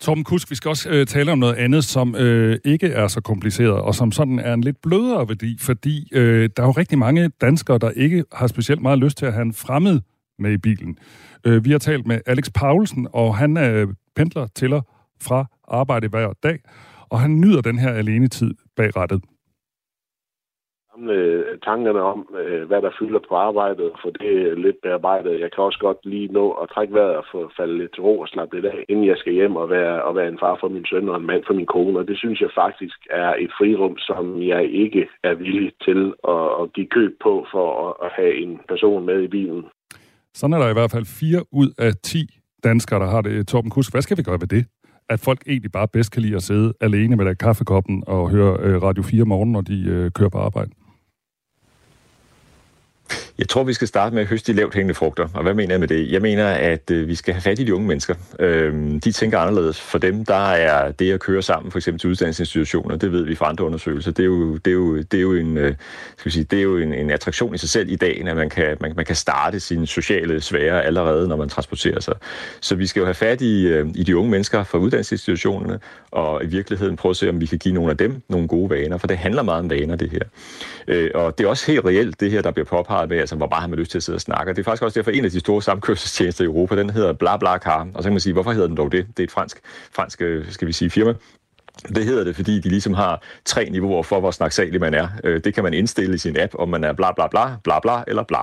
Torben 0.00 0.24
Kusk, 0.24 0.50
vi 0.50 0.54
skal 0.54 0.68
også 0.68 0.88
øh, 0.90 1.06
tale 1.06 1.32
om 1.32 1.38
noget 1.38 1.54
andet, 1.54 1.84
som 1.84 2.16
øh, 2.16 2.58
ikke 2.64 2.86
er 2.86 3.08
så 3.08 3.20
kompliceret, 3.20 3.72
og 3.72 3.94
som 3.94 4.12
sådan 4.12 4.38
er 4.38 4.54
en 4.54 4.60
lidt 4.60 4.76
blødere 4.82 5.28
værdi, 5.28 5.58
fordi 5.60 6.08
øh, 6.12 6.50
der 6.56 6.62
er 6.62 6.66
jo 6.66 6.72
rigtig 6.72 6.98
mange 6.98 7.30
danskere, 7.40 7.78
der 7.78 7.90
ikke 7.90 8.24
har 8.32 8.46
specielt 8.46 8.82
meget 8.82 8.98
lyst 8.98 9.18
til 9.18 9.26
at 9.26 9.32
have 9.32 9.42
en 9.42 9.54
fremmed 9.54 10.00
med 10.38 10.52
i 10.52 10.56
bilen. 10.56 10.98
Øh, 11.46 11.64
vi 11.64 11.70
har 11.70 11.78
talt 11.78 12.06
med 12.06 12.20
Alex 12.26 12.52
Paulsen, 12.54 13.08
og 13.12 13.36
han 13.36 13.56
øh, 13.56 13.88
pendler 14.16 14.46
til 14.54 14.72
fra 15.22 15.46
arbejde 15.68 16.08
hver 16.08 16.32
dag, 16.42 16.58
og 17.10 17.20
han 17.20 17.40
nyder 17.40 17.60
den 17.60 17.78
her 17.78 17.92
alene 17.92 18.28
tid 18.28 18.54
bag 18.76 18.96
rettet. 18.96 19.22
Samle 20.94 21.44
tankerne 21.68 22.00
om, 22.00 22.20
øh, 22.40 22.66
hvad 22.68 22.82
der 22.82 22.90
fylder 22.98 23.20
på 23.28 23.34
arbejdet, 23.34 23.90
for 24.02 24.10
det 24.10 24.32
er 24.50 24.54
lidt 24.54 24.76
bearbejdet. 24.82 25.40
Jeg 25.40 25.50
kan 25.52 25.64
også 25.64 25.78
godt 25.78 26.00
lige 26.04 26.28
nå 26.38 26.50
at 26.50 26.68
trække 26.74 26.94
vejret 26.94 27.16
og 27.16 27.24
få 27.32 27.50
falde 27.56 27.78
lidt 27.78 27.92
til 27.94 28.02
ro 28.02 28.20
og 28.20 28.28
slappe 28.28 28.54
lidt 28.54 28.66
af, 28.66 28.84
inden 28.88 29.06
jeg 29.06 29.16
skal 29.18 29.32
hjem 29.32 29.56
og 29.56 29.70
være, 29.70 30.02
og 30.02 30.16
være 30.16 30.28
en 30.28 30.38
far 30.42 30.56
for 30.60 30.68
min 30.68 30.86
søn 30.90 31.08
og 31.08 31.16
en 31.16 31.26
mand 31.26 31.42
for 31.46 31.54
min 31.54 31.66
kone. 31.66 31.98
Og 31.98 32.08
det 32.08 32.18
synes 32.18 32.40
jeg 32.40 32.50
faktisk 32.54 32.98
er 33.10 33.30
et 33.44 33.50
frirum, 33.58 33.94
som 33.98 34.42
jeg 34.42 34.62
ikke 34.84 35.08
er 35.22 35.34
villig 35.34 35.72
til 35.86 36.00
at, 36.34 36.46
at 36.60 36.72
give 36.72 36.88
køb 36.96 37.12
på 37.22 37.46
for 37.52 37.66
at, 37.84 37.94
at 38.04 38.10
have 38.18 38.34
en 38.42 38.60
person 38.68 39.06
med 39.06 39.22
i 39.22 39.28
bilen. 39.28 39.64
Sådan 40.34 40.54
er 40.54 40.58
der 40.58 40.70
i 40.70 40.78
hvert 40.78 40.90
fald 40.94 41.06
fire 41.20 41.40
ud 41.52 41.68
af 41.78 41.92
10 42.02 42.18
danskere, 42.64 43.00
der 43.00 43.06
har 43.06 43.22
det. 43.22 43.48
Torben 43.48 43.70
Kusk, 43.70 43.92
hvad 43.94 44.02
skal 44.02 44.16
vi 44.16 44.22
gøre 44.22 44.40
ved 44.40 44.48
det? 44.56 44.64
At 45.08 45.20
folk 45.20 45.42
egentlig 45.46 45.72
bare 45.72 45.88
bedst 45.88 46.10
kan 46.10 46.22
lide 46.22 46.36
at 46.36 46.42
sidde 46.42 46.74
alene 46.80 47.16
med 47.16 47.24
der 47.24 47.34
kaffekoppen 47.34 48.04
og 48.06 48.30
høre 48.30 48.56
øh, 48.60 48.82
Radio 48.82 49.02
4 49.02 49.24
morgen, 49.24 49.52
når 49.52 49.60
de 49.60 49.84
øh, 49.86 50.10
kører 50.10 50.28
på 50.28 50.38
arbejde? 50.38 50.70
Jeg 53.38 53.48
tror, 53.48 53.64
vi 53.64 53.72
skal 53.72 53.88
starte 53.88 54.14
med 54.14 54.22
at 54.22 54.28
høste 54.28 54.52
de 54.52 54.56
lavt 54.56 54.74
hængende 54.74 54.94
frugter. 54.94 55.28
Og 55.34 55.42
hvad 55.42 55.54
mener 55.54 55.72
jeg 55.72 55.80
med 55.80 55.88
det? 55.88 56.12
Jeg 56.12 56.22
mener, 56.22 56.46
at 56.46 56.90
øh, 56.90 57.08
vi 57.08 57.14
skal 57.14 57.34
have 57.34 57.40
fat 57.40 57.58
i 57.58 57.64
de 57.64 57.74
unge 57.74 57.86
mennesker. 57.86 58.14
Øhm, 58.38 59.00
de 59.00 59.12
tænker 59.12 59.38
anderledes. 59.38 59.80
For 59.80 59.98
dem, 59.98 60.24
der 60.24 60.50
er 60.50 60.92
det 60.92 61.12
at 61.12 61.20
køre 61.20 61.42
sammen, 61.42 61.70
for 61.72 61.78
eksempel 61.78 62.00
til 62.00 62.10
uddannelsesinstitutioner, 62.10 62.96
det 62.96 63.12
ved 63.12 63.24
vi 63.24 63.34
fra 63.34 63.48
andre 63.48 63.64
undersøgelser, 63.64 64.10
det 64.10 64.22
er 64.22 64.26
jo, 64.26 64.56
det 64.56 64.70
er 64.70 64.74
jo, 64.74 64.98
det 64.98 65.14
er 65.14 65.20
jo, 65.20 65.32
en, 65.32 65.58
øh, 65.58 65.74
skal 66.16 66.24
vi 66.24 66.30
sige, 66.30 66.44
det 66.44 66.58
er 66.58 66.62
jo 66.62 66.78
en, 66.78 66.94
en 66.94 67.10
attraktion 67.10 67.54
i 67.54 67.58
sig 67.58 67.68
selv 67.68 67.90
i 67.90 67.96
dag, 67.96 68.22
at 68.26 68.36
man 68.36 68.50
kan, 68.50 68.76
man, 68.80 68.92
man 68.96 69.04
kan 69.04 69.16
starte 69.16 69.60
sin 69.60 69.86
sociale 69.86 70.40
svære 70.40 70.84
allerede, 70.84 71.28
når 71.28 71.36
man 71.36 71.48
transporterer 71.48 72.00
sig. 72.00 72.14
Så 72.60 72.74
vi 72.74 72.86
skal 72.86 73.00
jo 73.00 73.06
have 73.06 73.14
fat 73.14 73.40
i, 73.40 73.66
øh, 73.66 73.86
i 73.94 74.02
de 74.02 74.16
unge 74.16 74.30
mennesker 74.30 74.64
fra 74.64 74.78
uddannelsesinstitutionerne, 74.78 75.80
og 76.10 76.44
i 76.44 76.46
virkeligheden 76.46 76.96
prøve 76.96 77.10
at 77.10 77.16
se, 77.16 77.28
om 77.28 77.40
vi 77.40 77.46
kan 77.46 77.58
give 77.58 77.74
nogle 77.74 77.90
af 77.90 77.96
dem 77.96 78.22
nogle 78.28 78.48
gode 78.48 78.70
vaner, 78.70 78.98
for 78.98 79.06
det 79.06 79.16
handler 79.16 79.42
meget 79.42 79.60
om 79.60 79.70
vaner, 79.70 79.96
det 79.96 80.10
her. 80.10 80.20
Øh, 80.88 81.10
og 81.14 81.38
det 81.38 81.44
er 81.44 81.48
også 81.48 81.72
helt 81.72 81.84
reelt, 81.84 82.20
det 82.20 82.30
her, 82.30 82.42
der 82.42 82.50
bliver 82.50 82.66
påpeget 82.66 83.08
med, 83.08 83.23
altså 83.24 83.36
hvor 83.36 83.46
bare 83.46 83.60
har 83.60 83.68
man 83.68 83.78
lyst 83.78 83.90
til 83.90 83.98
at 83.98 84.02
sidde 84.02 84.16
og 84.16 84.20
snakke. 84.20 84.52
Og 84.52 84.56
det 84.56 84.62
er 84.62 84.64
faktisk 84.64 84.82
også 84.82 85.00
derfor 85.00 85.10
en 85.10 85.24
af 85.24 85.30
de 85.30 85.40
store 85.40 85.62
samkørselstjenester 85.62 86.44
i 86.44 86.46
Europa, 86.46 86.76
den 86.76 86.90
hedder 86.90 87.12
BlaBlaCar. 87.12 87.88
Og 87.94 88.02
så 88.02 88.06
kan 88.06 88.12
man 88.12 88.20
sige, 88.20 88.32
hvorfor 88.32 88.52
hedder 88.52 88.66
den 88.66 88.76
dog 88.76 88.92
det? 88.92 89.06
Det 89.16 89.22
er 89.22 89.24
et 89.24 89.30
fransk, 89.30 89.60
fransk 89.92 90.22
øh, 90.22 90.50
skal 90.50 90.68
vi 90.68 90.72
sige, 90.72 90.90
firma, 90.90 91.14
det 91.88 92.04
hedder 92.04 92.24
det, 92.24 92.36
fordi 92.36 92.60
de 92.60 92.68
ligesom 92.68 92.94
har 92.94 93.22
tre 93.44 93.68
niveauer 93.70 94.02
for, 94.02 94.20
hvor 94.20 94.30
snaksalig 94.30 94.80
man 94.80 94.94
er. 94.94 95.08
Øh, 95.24 95.40
det 95.44 95.54
kan 95.54 95.64
man 95.64 95.74
indstille 95.74 96.14
i 96.14 96.18
sin 96.18 96.36
app, 96.40 96.54
om 96.58 96.68
man 96.68 96.84
er 96.84 96.92
bla 96.92 97.12
bla 97.12 97.28
bla, 97.28 97.56
bla 97.64 97.80
bla 97.80 98.02
eller 98.06 98.22
bla. 98.22 98.38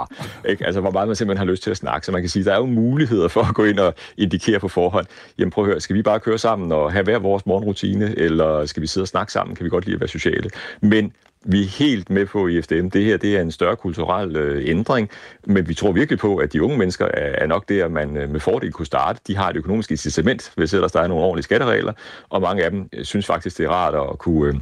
Ikke? 0.49 0.65
Altså, 0.65 0.81
hvor 0.81 0.91
meget 0.91 1.07
man 1.07 1.15
simpelthen 1.15 1.47
har 1.47 1.51
lyst 1.51 1.63
til 1.63 1.71
at 1.71 1.77
snakke. 1.77 2.05
Så 2.05 2.11
man 2.11 2.21
kan 2.21 2.29
sige, 2.29 2.45
der 2.45 2.53
er 2.53 2.57
jo 2.57 2.65
muligheder 2.65 3.27
for 3.27 3.41
at 3.41 3.55
gå 3.55 3.63
ind 3.63 3.79
og 3.79 3.93
indikere 4.17 4.59
på 4.59 4.67
forhånd. 4.67 5.05
Jamen 5.37 5.51
prøv 5.51 5.63
at 5.63 5.69
høre, 5.69 5.79
skal 5.79 5.95
vi 5.95 6.01
bare 6.01 6.19
køre 6.19 6.37
sammen 6.37 6.71
og 6.71 6.91
have 6.91 7.03
hver 7.03 7.19
vores 7.19 7.45
morgenrutine, 7.45 8.19
eller 8.19 8.65
skal 8.65 8.81
vi 8.81 8.87
sidde 8.87 9.03
og 9.03 9.07
snakke 9.07 9.33
sammen? 9.33 9.55
Kan 9.55 9.63
vi 9.63 9.69
godt 9.69 9.85
lide 9.85 9.93
at 9.93 9.99
være 10.01 10.07
sociale? 10.07 10.49
Men 10.81 11.13
vi 11.45 11.61
er 11.61 11.67
helt 11.67 12.09
med 12.09 12.25
på 12.25 12.47
i 12.47 12.61
FDM. 12.61 12.89
Det 12.89 13.03
her 13.03 13.17
det 13.17 13.37
er 13.37 13.41
en 13.41 13.51
større 13.51 13.75
kulturel 13.75 14.35
øh, 14.35 14.69
ændring, 14.69 15.09
men 15.43 15.67
vi 15.67 15.73
tror 15.73 15.91
virkelig 15.91 16.19
på, 16.19 16.37
at 16.37 16.53
de 16.53 16.63
unge 16.63 16.77
mennesker 16.77 17.05
er, 17.05 17.35
er 17.43 17.47
nok 17.47 17.69
der, 17.69 17.87
man 17.87 18.17
øh, 18.17 18.29
med 18.29 18.39
fordel 18.39 18.71
kunne 18.71 18.85
starte. 18.85 19.19
De 19.27 19.35
har 19.35 19.49
et 19.49 19.55
økonomisk 19.55 19.91
incitament, 19.91 20.51
hvis 20.55 20.73
ellers 20.73 20.91
der 20.91 21.01
er 21.01 21.07
nogle 21.07 21.23
ordentlige 21.23 21.43
skatteregler, 21.43 21.93
og 22.29 22.41
mange 22.41 22.63
af 22.63 22.71
dem 22.71 22.89
øh, 22.93 23.05
synes 23.05 23.25
faktisk, 23.25 23.57
det 23.57 23.65
er 23.65 23.69
rart 23.69 24.09
at 24.11 24.17
kunne... 24.17 24.47
Øh, 24.47 24.59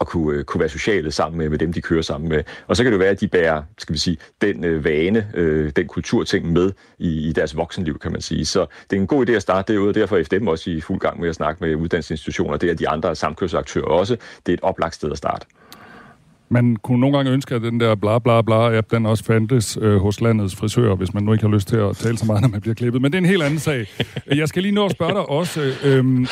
at 0.00 0.06
kunne, 0.06 0.38
øh, 0.38 0.44
kunne 0.44 0.60
være 0.60 0.68
sociale 0.68 1.12
sammen 1.12 1.38
med, 1.38 1.48
med 1.48 1.58
dem, 1.58 1.72
de 1.72 1.80
kører 1.80 2.02
sammen 2.02 2.28
med. 2.28 2.44
Og 2.66 2.76
så 2.76 2.82
kan 2.82 2.92
det 2.92 3.00
være, 3.00 3.08
at 3.08 3.20
de 3.20 3.28
bærer, 3.28 3.62
skal 3.78 3.92
vi 3.92 3.98
sige, 3.98 4.16
den 4.40 4.64
øh, 4.64 4.84
vane, 4.84 5.28
øh, 5.34 5.72
den 5.76 5.88
kulturting 5.88 6.52
med 6.52 6.72
i, 6.98 7.28
i 7.28 7.32
deres 7.32 7.56
voksenliv, 7.56 7.98
kan 7.98 8.12
man 8.12 8.20
sige. 8.20 8.46
Så 8.46 8.66
det 8.90 8.96
er 8.96 9.00
en 9.00 9.06
god 9.06 9.28
idé 9.28 9.32
at 9.32 9.42
starte 9.42 9.72
derude, 9.72 9.88
og 9.88 9.94
derfor 9.94 10.16
er 10.16 10.24
FDM 10.24 10.48
også 10.48 10.70
i 10.70 10.80
fuld 10.80 11.00
gang 11.00 11.20
med 11.20 11.28
at 11.28 11.34
snakke 11.34 11.64
med 11.64 11.74
uddannelsesinstitutioner. 11.74 12.56
Det 12.56 12.70
er 12.70 12.74
de 12.74 12.88
andre 12.88 13.14
samkørsaktører 13.14 13.86
også. 13.86 14.16
Det 14.46 14.52
er 14.52 14.56
et 14.56 14.62
oplagt 14.62 14.94
sted 14.94 15.12
at 15.12 15.18
starte. 15.18 15.46
Man 16.48 16.76
kunne 16.76 17.00
nogle 17.00 17.16
gange 17.16 17.32
ønske, 17.32 17.54
at 17.54 17.62
den 17.62 17.80
der 17.80 17.94
bla 17.94 18.18
bla 18.18 18.42
bla 18.42 18.76
app, 18.76 18.90
den 18.90 19.06
også 19.06 19.24
fandtes 19.24 19.78
øh, 19.80 19.96
hos 19.96 20.20
landets 20.20 20.56
frisører, 20.56 20.96
hvis 20.96 21.14
man 21.14 21.22
nu 21.22 21.32
ikke 21.32 21.44
har 21.44 21.54
lyst 21.54 21.68
til 21.68 21.76
at 21.76 21.96
tale 21.96 22.18
så 22.18 22.26
meget, 22.26 22.42
når 22.42 22.48
man 22.48 22.60
bliver 22.60 22.74
klippet. 22.74 23.02
Men 23.02 23.12
det 23.12 23.18
er 23.18 23.22
en 23.22 23.28
helt 23.28 23.42
anden 23.42 23.58
sag. 23.58 23.86
Jeg 24.40 24.48
skal 24.48 24.62
lige 24.62 24.74
nå 24.74 24.84
at 24.84 24.90
spørge 24.90 25.12
dig 25.12 25.28
også. 25.28 25.60
Øh, 25.84 26.26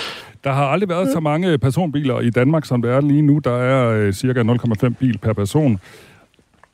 der 0.45 0.53
har 0.53 0.65
aldrig 0.65 0.89
været 0.89 1.13
så 1.13 1.21
mange 1.21 1.59
personbiler 1.59 2.21
i 2.21 2.31
Danmark, 2.31 2.65
som 2.65 2.83
der 2.83 2.93
er 2.93 3.01
lige 3.01 3.23
nu. 3.23 3.39
Der 3.39 3.57
er 3.57 3.89
øh, 3.89 4.13
cirka 4.13 4.43
0,5 4.43 4.89
bil 4.89 5.19
per 5.19 5.33
person. 5.33 5.81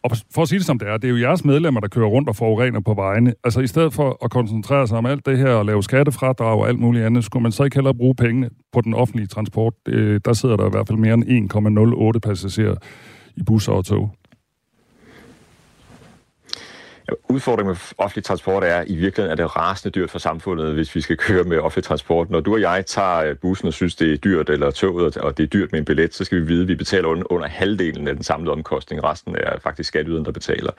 Og 0.02 0.10
for 0.34 0.42
at 0.42 0.48
sige 0.48 0.58
det 0.58 0.66
som 0.66 0.78
det 0.78 0.88
er, 0.88 0.96
det 0.96 1.04
er 1.04 1.10
jo 1.10 1.20
jeres 1.20 1.44
medlemmer, 1.44 1.80
der 1.80 1.88
kører 1.88 2.06
rundt 2.06 2.28
og 2.28 2.36
forurener 2.36 2.80
på 2.80 2.94
vejene. 2.94 3.34
Altså 3.44 3.60
i 3.60 3.66
stedet 3.66 3.92
for 3.92 4.24
at 4.24 4.30
koncentrere 4.30 4.86
sig 4.86 4.98
om 4.98 5.06
alt 5.06 5.26
det 5.26 5.38
her 5.38 5.50
og 5.50 5.64
lave 5.64 5.82
skattefradrag 5.82 6.58
og 6.58 6.68
alt 6.68 6.78
muligt 6.78 7.04
andet, 7.04 7.24
skulle 7.24 7.42
man 7.42 7.52
så 7.52 7.64
ikke 7.64 7.76
hellere 7.76 7.94
bruge 7.94 8.14
pengene 8.14 8.50
på 8.72 8.80
den 8.80 8.94
offentlige 8.94 9.26
transport. 9.26 9.74
Øh, 9.88 10.20
der 10.24 10.32
sidder 10.32 10.56
der 10.56 10.66
i 10.66 10.70
hvert 10.70 10.86
fald 10.86 10.98
mere 10.98 11.14
end 11.14 12.14
1,08 12.14 12.18
passagerer 12.18 12.74
i 13.38 13.42
busser 13.42 13.72
og 13.72 13.84
tog? 13.84 14.10
Udfordringen 17.28 17.70
med 17.70 17.76
offentlig 17.98 18.24
transport 18.24 18.64
er, 18.64 18.76
at 18.76 18.88
i 18.88 18.96
virkeligheden 18.96 19.38
er 19.38 19.44
det 19.44 19.56
rasende 19.56 19.92
dyrt 19.92 20.10
for 20.10 20.18
samfundet, 20.18 20.74
hvis 20.74 20.94
vi 20.94 21.00
skal 21.00 21.16
køre 21.16 21.44
med 21.44 21.58
offentlig 21.58 21.84
transport. 21.84 22.30
Når 22.30 22.40
du 22.40 22.52
og 22.52 22.60
jeg 22.60 22.86
tager 22.86 23.16
øh, 23.16 23.36
bussen 23.36 23.68
og 23.68 23.74
synes, 23.74 23.94
det 23.94 24.12
er 24.12 24.16
dyrt, 24.16 24.50
eller 24.50 24.70
toget, 24.70 25.16
og 25.16 25.38
det 25.38 25.42
er 25.44 25.46
dyrt 25.46 25.72
med 25.72 25.78
en 25.78 25.84
billet, 25.84 26.14
så 26.14 26.24
skal 26.24 26.40
vi 26.40 26.46
vide, 26.46 26.62
at 26.62 26.68
vi 26.68 26.74
betaler 26.74 27.32
under 27.32 27.48
halvdelen 27.48 28.08
af 28.08 28.14
den 28.14 28.24
samlede 28.24 28.52
omkostning. 28.52 29.04
Resten 29.04 29.36
er 29.36 29.58
faktisk 29.62 29.88
skatteyderen, 29.88 30.24
der 30.24 30.32
betaler. 30.32 30.72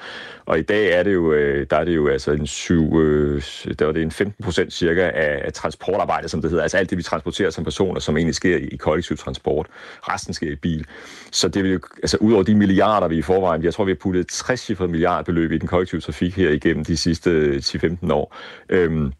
Og 0.45 0.59
i 0.59 0.61
dag 0.61 0.99
er 0.99 1.03
det 1.03 1.13
jo, 1.13 1.33
øh, 1.33 1.67
der 1.69 1.77
er 1.77 1.83
det 1.83 1.95
jo 1.95 2.07
altså 2.07 2.31
en, 2.31 2.47
7, 2.47 2.99
øh, 2.99 3.43
der 3.79 3.87
er 3.87 3.91
det 3.91 4.01
en 4.01 4.11
15 4.11 4.43
procent 4.43 4.73
cirka 4.73 5.11
af, 5.13 5.53
transportarbejdet, 5.53 6.31
som 6.31 6.41
det 6.41 6.49
hedder. 6.49 6.63
Altså 6.63 6.77
alt 6.77 6.89
det, 6.89 6.97
vi 6.97 7.03
transporterer 7.03 7.49
som 7.49 7.63
personer, 7.63 7.99
som 7.99 8.17
egentlig 8.17 8.35
sker 8.35 8.57
i 8.57 8.75
kollektiv 8.75 9.17
transport. 9.17 9.67
Resten 10.01 10.33
sker 10.33 10.51
i 10.51 10.55
bil. 10.55 10.85
Så 11.31 11.47
det 11.47 11.63
vil 11.63 11.71
jo, 11.71 11.79
altså 11.97 12.17
ud 12.17 12.33
over 12.33 12.43
de 12.43 12.55
milliarder, 12.55 13.07
vi 13.07 13.17
i 13.17 13.21
forvejen, 13.21 13.63
jeg 13.63 13.73
tror, 13.73 13.83
vi 13.83 13.91
har 13.91 13.95
puttet 14.01 14.27
60 14.27 14.69
milliarder 14.79 15.23
beløb 15.23 15.51
i 15.51 15.57
den 15.57 15.67
kollektive 15.67 16.01
trafik 16.01 16.18
fik 16.19 16.35
her 16.35 16.49
igennem 16.49 16.85
de 16.85 16.97
sidste 16.97 17.29
øh, 17.29 17.57
10-15 17.57 18.13
år. 18.13 18.35
Øhm, 18.69 19.11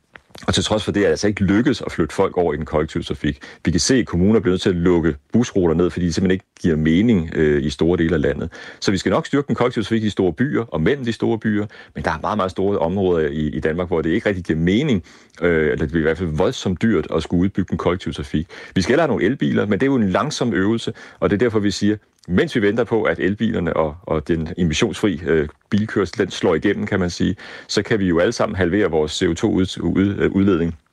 og 0.48 0.54
til 0.54 0.64
trods 0.64 0.84
for 0.84 0.92
det 0.92 1.00
er 1.00 1.06
det 1.06 1.10
altså 1.10 1.28
ikke 1.28 1.44
lykkedes 1.44 1.82
at 1.82 1.92
flytte 1.92 2.16
folk 2.16 2.38
over 2.38 2.54
i 2.54 2.58
den 2.58 2.66
kollektive 2.66 3.04
trafik. 3.04 3.40
Vi 3.66 3.72
kan 3.72 3.80
se, 3.80 3.96
at 3.96 4.08
kommuner 4.08 4.40
bliver 4.40 4.52
nødt 4.52 4.62
til 4.62 4.70
at 4.70 4.76
lukke 4.76 5.16
busruter 5.34 5.76
ned, 5.76 5.90
fordi 5.90 6.06
det 6.06 6.16
simpelthen 6.16 6.32
ikke 6.32 6.46
giver 6.62 6.76
mening 6.76 7.30
øh, 7.36 7.64
i 7.64 7.70
store 7.70 7.98
dele 7.98 8.16
af 8.16 8.22
landet. 8.22 8.52
Så 8.80 8.92
vi 8.92 8.98
skal 8.98 9.10
nok 9.10 9.26
styrke 9.26 9.48
den 9.48 9.56
kollektive 9.56 9.84
trafik 9.84 10.04
i 10.04 10.10
store 10.10 10.34
byer 10.34 10.64
og 10.64 10.82
mellem 10.82 11.06
de 11.06 11.14
store 11.14 11.40
byer, 11.40 11.66
men 11.96 12.04
der 12.04 12.12
er 12.12 12.20
meget, 12.22 12.38
meget 12.38 12.52
store 12.52 12.78
områder 12.78 13.28
i, 13.28 13.48
i 13.48 13.60
Danmark, 13.60 13.88
hvor 13.88 14.02
det 14.02 14.10
ikke 14.10 14.30
rigtig 14.30 14.46
giver 14.46 14.60
mening, 14.60 15.04
øh, 15.42 15.64
eller 15.64 15.76
det 15.76 15.88
bliver 15.90 16.02
i 16.02 16.08
hvert 16.08 16.18
fald 16.18 16.30
voldsomt 16.30 16.82
dyrt 16.82 17.08
at 17.16 17.24
skulle 17.24 17.42
udbygge 17.42 17.70
den 17.70 17.78
kollektive 17.78 18.14
trafik. 18.14 18.48
Vi 18.76 18.82
skal 18.82 18.98
have 18.98 19.08
nogle 19.08 19.26
elbiler, 19.26 19.66
men 19.66 19.80
det 19.80 19.84
er 19.84 19.92
jo 19.92 19.96
en 19.96 20.10
langsom 20.10 20.54
øvelse, 20.54 20.94
og 21.20 21.30
det 21.30 21.36
er 21.36 21.40
derfor, 21.40 21.60
vi 21.60 21.72
siger, 21.72 21.96
mens 22.30 22.56
vi 22.56 22.62
venter 22.62 22.84
på, 22.84 23.04
at 23.04 23.20
elbilerne 23.20 23.78
og, 23.78 23.96
og 24.04 24.28
den 24.28 24.48
emissionsfri 24.58 25.22
øh, 25.28 25.48
bilkørsel 25.70 26.18
den 26.18 26.32
slår 26.32 26.56
igennem, 26.56 26.86
kan 26.86 27.00
man 27.00 27.10
sige, 27.10 27.36
så 27.68 27.84
kan 27.84 28.00
vi 28.00 28.08
jo 28.08 28.20
alle 28.20 28.32
sammen 28.32 28.56
halvere 28.56 28.92
vores 28.92 29.24
CO2-udledning. 29.24 30.68
Øh, 30.68 30.90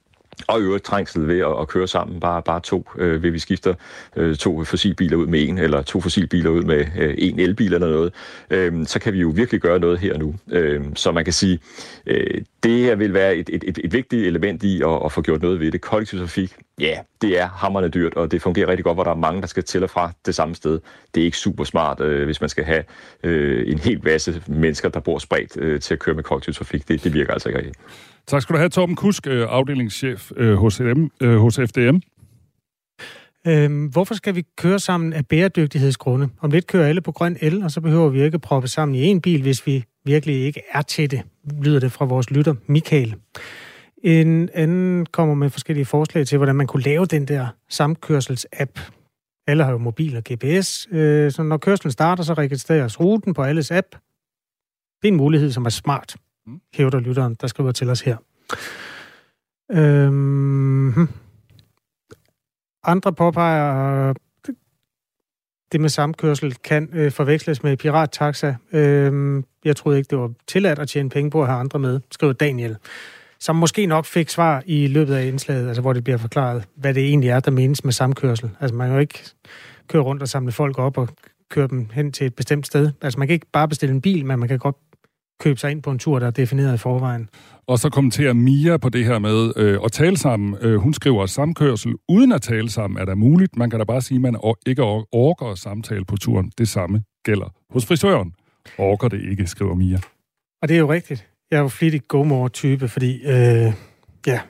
og 0.49 0.61
i 0.61 0.63
øvrigt 0.63 0.85
trængsel 0.85 1.29
ved 1.29 1.41
at, 1.41 1.61
at 1.61 1.69
køre 1.69 1.89
sammen, 1.89 2.21
bare, 2.21 2.43
bare 2.43 2.61
to, 2.61 2.91
øh, 2.99 3.23
ved 3.23 3.31
vi 3.31 3.39
skifter 3.39 3.75
øh, 4.17 4.37
to 4.37 4.65
fossilbiler 4.65 5.17
ud 5.17 5.27
med 5.27 5.49
en, 5.49 5.59
eller 5.59 5.83
to 5.83 6.01
fossilbiler 6.01 6.51
ud 6.51 6.63
med 6.63 6.87
øh, 6.99 7.15
en 7.19 7.39
elbil 7.39 7.75
eller 7.75 7.89
noget, 7.89 8.13
øh, 8.51 8.87
så 8.87 8.99
kan 8.99 9.13
vi 9.13 9.21
jo 9.21 9.29
virkelig 9.29 9.61
gøre 9.61 9.79
noget 9.79 9.99
her 9.99 10.19
nu. 10.19 10.35
Øh, 10.53 10.85
så 10.95 11.13
man 11.13 11.25
kan 11.25 11.33
sige, 11.33 11.59
øh, 12.07 12.43
det 12.63 12.85
her 12.85 12.95
vil 12.95 13.15
være 13.15 13.37
et, 13.37 13.51
et, 13.53 13.65
et, 13.67 13.79
et 13.85 13.93
vigtigt 13.93 14.27
element 14.27 14.63
i 14.63 14.83
at, 14.83 15.01
at 15.05 15.13
få 15.13 15.23
gjort 15.23 15.43
noget 15.43 15.61
ved 15.61 15.73
det. 15.73 15.81
Kollektiv 15.81 16.19
trafik 16.19 16.57
ja, 16.81 16.99
det 17.23 17.41
er 17.41 17.47
hammerne 17.47 17.89
dyrt, 17.89 18.15
og 18.15 18.31
det 18.31 18.43
fungerer 18.43 18.69
rigtig 18.69 18.85
godt, 18.85 18.97
hvor 18.97 19.05
der 19.05 19.11
er 19.11 19.15
mange, 19.15 19.41
der 19.41 19.47
skal 19.47 19.65
til 19.65 19.83
og 19.83 19.91
fra 19.91 20.13
det 20.27 20.35
samme 20.35 20.55
sted. 20.55 20.81
Det 21.15 21.21
er 21.21 21.25
ikke 21.25 21.37
super 21.37 21.65
smart, 21.65 22.01
øh, 22.01 22.25
hvis 22.25 22.41
man 22.41 22.51
skal 22.51 22.65
have 22.65 22.85
øh, 23.23 23.73
en 23.73 23.79
hel 23.79 24.01
masse 24.05 24.43
mennesker, 24.47 24.89
der 24.89 25.01
bor 25.01 25.19
spredt 25.19 25.57
øh, 25.57 25.81
til 25.81 25.95
at 25.95 26.01
køre 26.01 26.15
med 26.15 26.23
kollektiv 26.23 26.55
trafik. 26.55 26.89
Det, 26.89 27.05
det 27.05 27.15
virker 27.15 27.33
altså 27.33 27.49
ikke 27.49 27.59
rigtigt. 27.59 27.79
Tak 28.27 28.43
skal 28.43 28.55
du 28.55 28.59
have, 28.59 28.69
Torben 28.69 28.97
Kusk, 28.97 29.27
øh, 29.27 29.47
afdelingschef 29.51 30.33
øh, 30.37 30.55
hos, 30.55 30.81
M, 30.81 31.07
øh, 31.21 31.37
hos 31.37 31.57
FDM. 31.57 31.97
Øhm, 33.47 33.87
hvorfor 33.87 34.15
skal 34.15 34.35
vi 34.35 34.45
køre 34.57 34.79
sammen 34.79 35.13
af 35.13 35.27
bæredygtighedsgrunde? 35.27 36.29
Om 36.41 36.51
lidt 36.51 36.67
kører 36.67 36.89
alle 36.89 37.01
på 37.01 37.13
grøn 37.13 37.37
el, 37.41 37.63
og 37.63 37.71
så 37.71 37.81
behøver 37.81 38.09
vi 38.09 38.23
ikke 38.23 38.39
proppe 38.39 38.69
sammen 38.69 38.95
i 38.95 39.05
en 39.05 39.21
bil, 39.21 39.43
hvis 39.43 39.67
vi 39.67 39.85
virkelig 40.05 40.45
ikke 40.45 40.63
er 40.73 40.83
til 40.83 41.11
det, 41.11 41.23
lyder 41.63 41.81
det 41.81 41.93
fra 41.93 42.05
vores 42.05 42.31
lytter 42.31 42.55
Michael. 42.67 43.15
En 44.03 44.51
anden 44.55 45.07
kommer 45.07 45.35
med 45.35 45.51
forskellige 45.51 45.85
forslag 45.85 46.27
til, 46.27 46.39
hvordan 46.39 46.57
man 46.57 46.67
kunne 46.67 46.83
lave 46.83 47.07
den 47.07 47.29
der 47.29 47.47
samkørsels-app. 47.69 48.81
Alle 49.47 49.65
har 49.65 49.71
jo 49.73 49.79
mobil 49.79 50.17
og 50.17 50.23
GPS, 50.23 50.89
øh, 50.91 51.33
så 51.33 51.43
når 51.43 51.57
kørslen 51.57 51.93
starter, 51.93 52.23
så 52.23 52.35
registreres 52.35 53.01
ruten 53.01 53.35
på 53.35 53.43
alles 53.43 53.71
app. 53.71 53.87
Det 55.03 55.09
er 55.09 55.13
en 55.13 55.17
mulighed, 55.17 55.53
som 55.53 55.65
er 55.65 55.71
smart, 55.71 56.17
hævder 56.75 57.01
lytteren, 57.01 57.37
der 57.41 57.47
skriver 57.47 57.73
til 57.73 57.91
os 57.91 58.01
her. 58.01 58.17
Øhm, 59.71 61.09
andre 62.85 63.13
påpeger, 63.13 64.15
det 65.73 65.81
med 65.81 65.89
samkørsel 65.89 66.55
kan 66.55 66.89
øh, 66.93 67.13
forveksles 67.13 67.63
med 67.63 67.77
pirattaxa. 67.77 68.55
Øh, 68.73 69.43
jeg 69.65 69.77
troede 69.77 69.99
ikke, 69.99 70.09
det 70.09 70.19
var 70.19 70.33
tilladt 70.47 70.79
at 70.79 70.89
tjene 70.89 71.11
penge 71.11 71.31
på 71.31 71.43
at 71.43 71.49
have 71.49 71.61
andre 71.61 71.79
med, 71.79 72.01
skriver 72.11 72.33
Daniel. 72.33 72.77
Som 73.41 73.57
måske 73.57 73.87
nok 73.87 74.05
fik 74.05 74.29
svar 74.29 74.63
i 74.67 74.87
løbet 74.87 75.15
af 75.15 75.27
indslaget, 75.27 75.69
altså 75.69 75.83
hvor 75.83 75.93
det 75.93 76.05
bliver 76.05 76.17
forklaret, 76.17 76.65
hvad 76.77 76.95
det 76.95 77.05
egentlig 77.05 77.31
er, 77.31 77.41
der 77.41 77.51
menes 77.51 77.85
med 77.85 77.93
samkørsel. 77.93 78.51
Altså 78.61 78.77
man 78.77 78.87
kan 78.87 78.95
jo 78.95 79.01
ikke 79.01 79.25
køre 79.89 80.03
rundt 80.03 80.23
og 80.23 80.29
samle 80.29 80.53
folk 80.53 80.79
op 80.79 80.99
og 80.99 81.09
køre 81.51 81.69
dem 81.69 81.89
hen 81.93 82.13
til 82.13 82.27
et 82.27 82.35
bestemt 82.35 82.67
sted. 82.67 82.91
Altså 83.03 83.19
man 83.19 83.29
kan 83.29 83.35
ikke 83.35 83.47
bare 83.53 83.69
bestille 83.69 83.95
en 83.95 84.01
bil, 84.01 84.27
men 84.27 84.39
man 84.39 84.49
kan 84.49 84.59
godt 84.59 84.77
købe 85.41 85.61
sig 85.61 85.71
ind 85.71 85.83
på 85.83 85.91
en 85.91 85.99
tur, 85.99 86.19
der 86.19 86.27
er 86.27 86.31
defineret 86.31 86.75
i 86.75 86.79
forvejen. 86.79 87.29
Og 87.67 87.79
så 87.79 87.91
kommenterer 87.91 88.33
Mia 88.33 88.77
på 88.77 88.89
det 88.89 89.05
her 89.05 89.19
med 89.19 89.53
øh, 89.57 89.81
at 89.85 89.93
tale 89.93 90.17
sammen. 90.17 90.57
Øh, 90.61 90.77
hun 90.77 90.95
skriver, 90.95 91.27
samkørsel 91.27 91.95
uden 92.09 92.33
at 92.33 92.43
tale 92.43 92.71
sammen 92.71 93.01
er 93.01 93.05
da 93.05 93.15
muligt. 93.15 93.57
Man 93.57 93.71
kan 93.71 93.79
da 93.79 93.85
bare 93.85 94.01
sige, 94.01 94.17
at 94.17 94.23
man 94.23 94.37
ikke 94.67 94.83
orker 94.83 95.47
at 95.47 95.59
samtale 95.59 96.05
på 96.05 96.17
turen. 96.17 96.53
Det 96.59 96.69
samme 96.69 97.03
gælder 97.25 97.55
hos 97.71 97.87
frisøren. 97.87 98.33
Orker 98.79 99.09
det 99.09 99.21
ikke, 99.31 99.47
skriver 99.47 99.75
Mia. 99.75 99.99
Og 100.63 100.69
det 100.69 100.75
er 100.75 100.79
jo 100.79 100.93
rigtigt. 100.93 101.29
Jeg 101.51 101.57
er 101.57 101.61
jo 101.61 101.69
flittig 101.69 102.09
go-more-type, 102.09 102.89
fordi, 102.89 103.27
øh, 103.27 103.73
ja, 104.27 104.41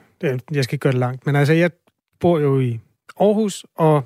jeg 0.51 0.63
skal 0.63 0.75
ikke 0.75 0.77
gøre 0.77 0.91
det 0.91 0.99
langt. 0.99 1.25
Men 1.25 1.35
altså, 1.35 1.53
jeg 1.53 1.71
bor 2.19 2.39
jo 2.39 2.59
i 2.59 2.79
Aarhus, 3.19 3.65
og 3.75 4.03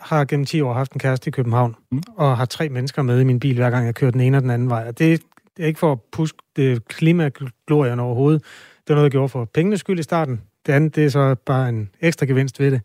har 0.00 0.24
gennem 0.24 0.46
10 0.46 0.60
år 0.60 0.72
haft 0.72 0.92
en 0.92 1.00
kæreste 1.00 1.28
i 1.28 1.30
København, 1.30 1.74
mm. 1.90 2.02
og 2.16 2.36
har 2.36 2.44
tre 2.44 2.68
mennesker 2.68 3.02
med 3.02 3.20
i 3.20 3.24
min 3.24 3.40
bil, 3.40 3.56
hver 3.56 3.70
gang 3.70 3.86
jeg 3.86 3.94
kører 3.94 4.10
den 4.10 4.20
ene 4.20 4.36
og 4.36 4.42
den 4.42 4.50
anden 4.50 4.70
vej. 4.70 4.84
Og 4.88 4.98
det 4.98 5.22
er 5.58 5.66
ikke 5.66 5.80
for 5.80 5.92
at 5.92 5.98
puske 6.12 6.38
det 6.56 6.88
klimaglorien 6.88 8.00
overhovedet. 8.00 8.42
Det 8.84 8.90
er 8.90 8.94
noget, 8.94 9.04
jeg 9.04 9.10
gjorde 9.10 9.28
for 9.28 9.44
pengenes 9.44 9.80
skyld 9.80 9.98
i 9.98 10.02
starten. 10.02 10.42
Det 10.66 10.72
andet, 10.72 10.96
det 10.96 11.04
er 11.04 11.08
så 11.08 11.34
bare 11.46 11.68
en 11.68 11.90
ekstra 12.00 12.26
gevinst 12.26 12.60
ved 12.60 12.70
det. 12.70 12.80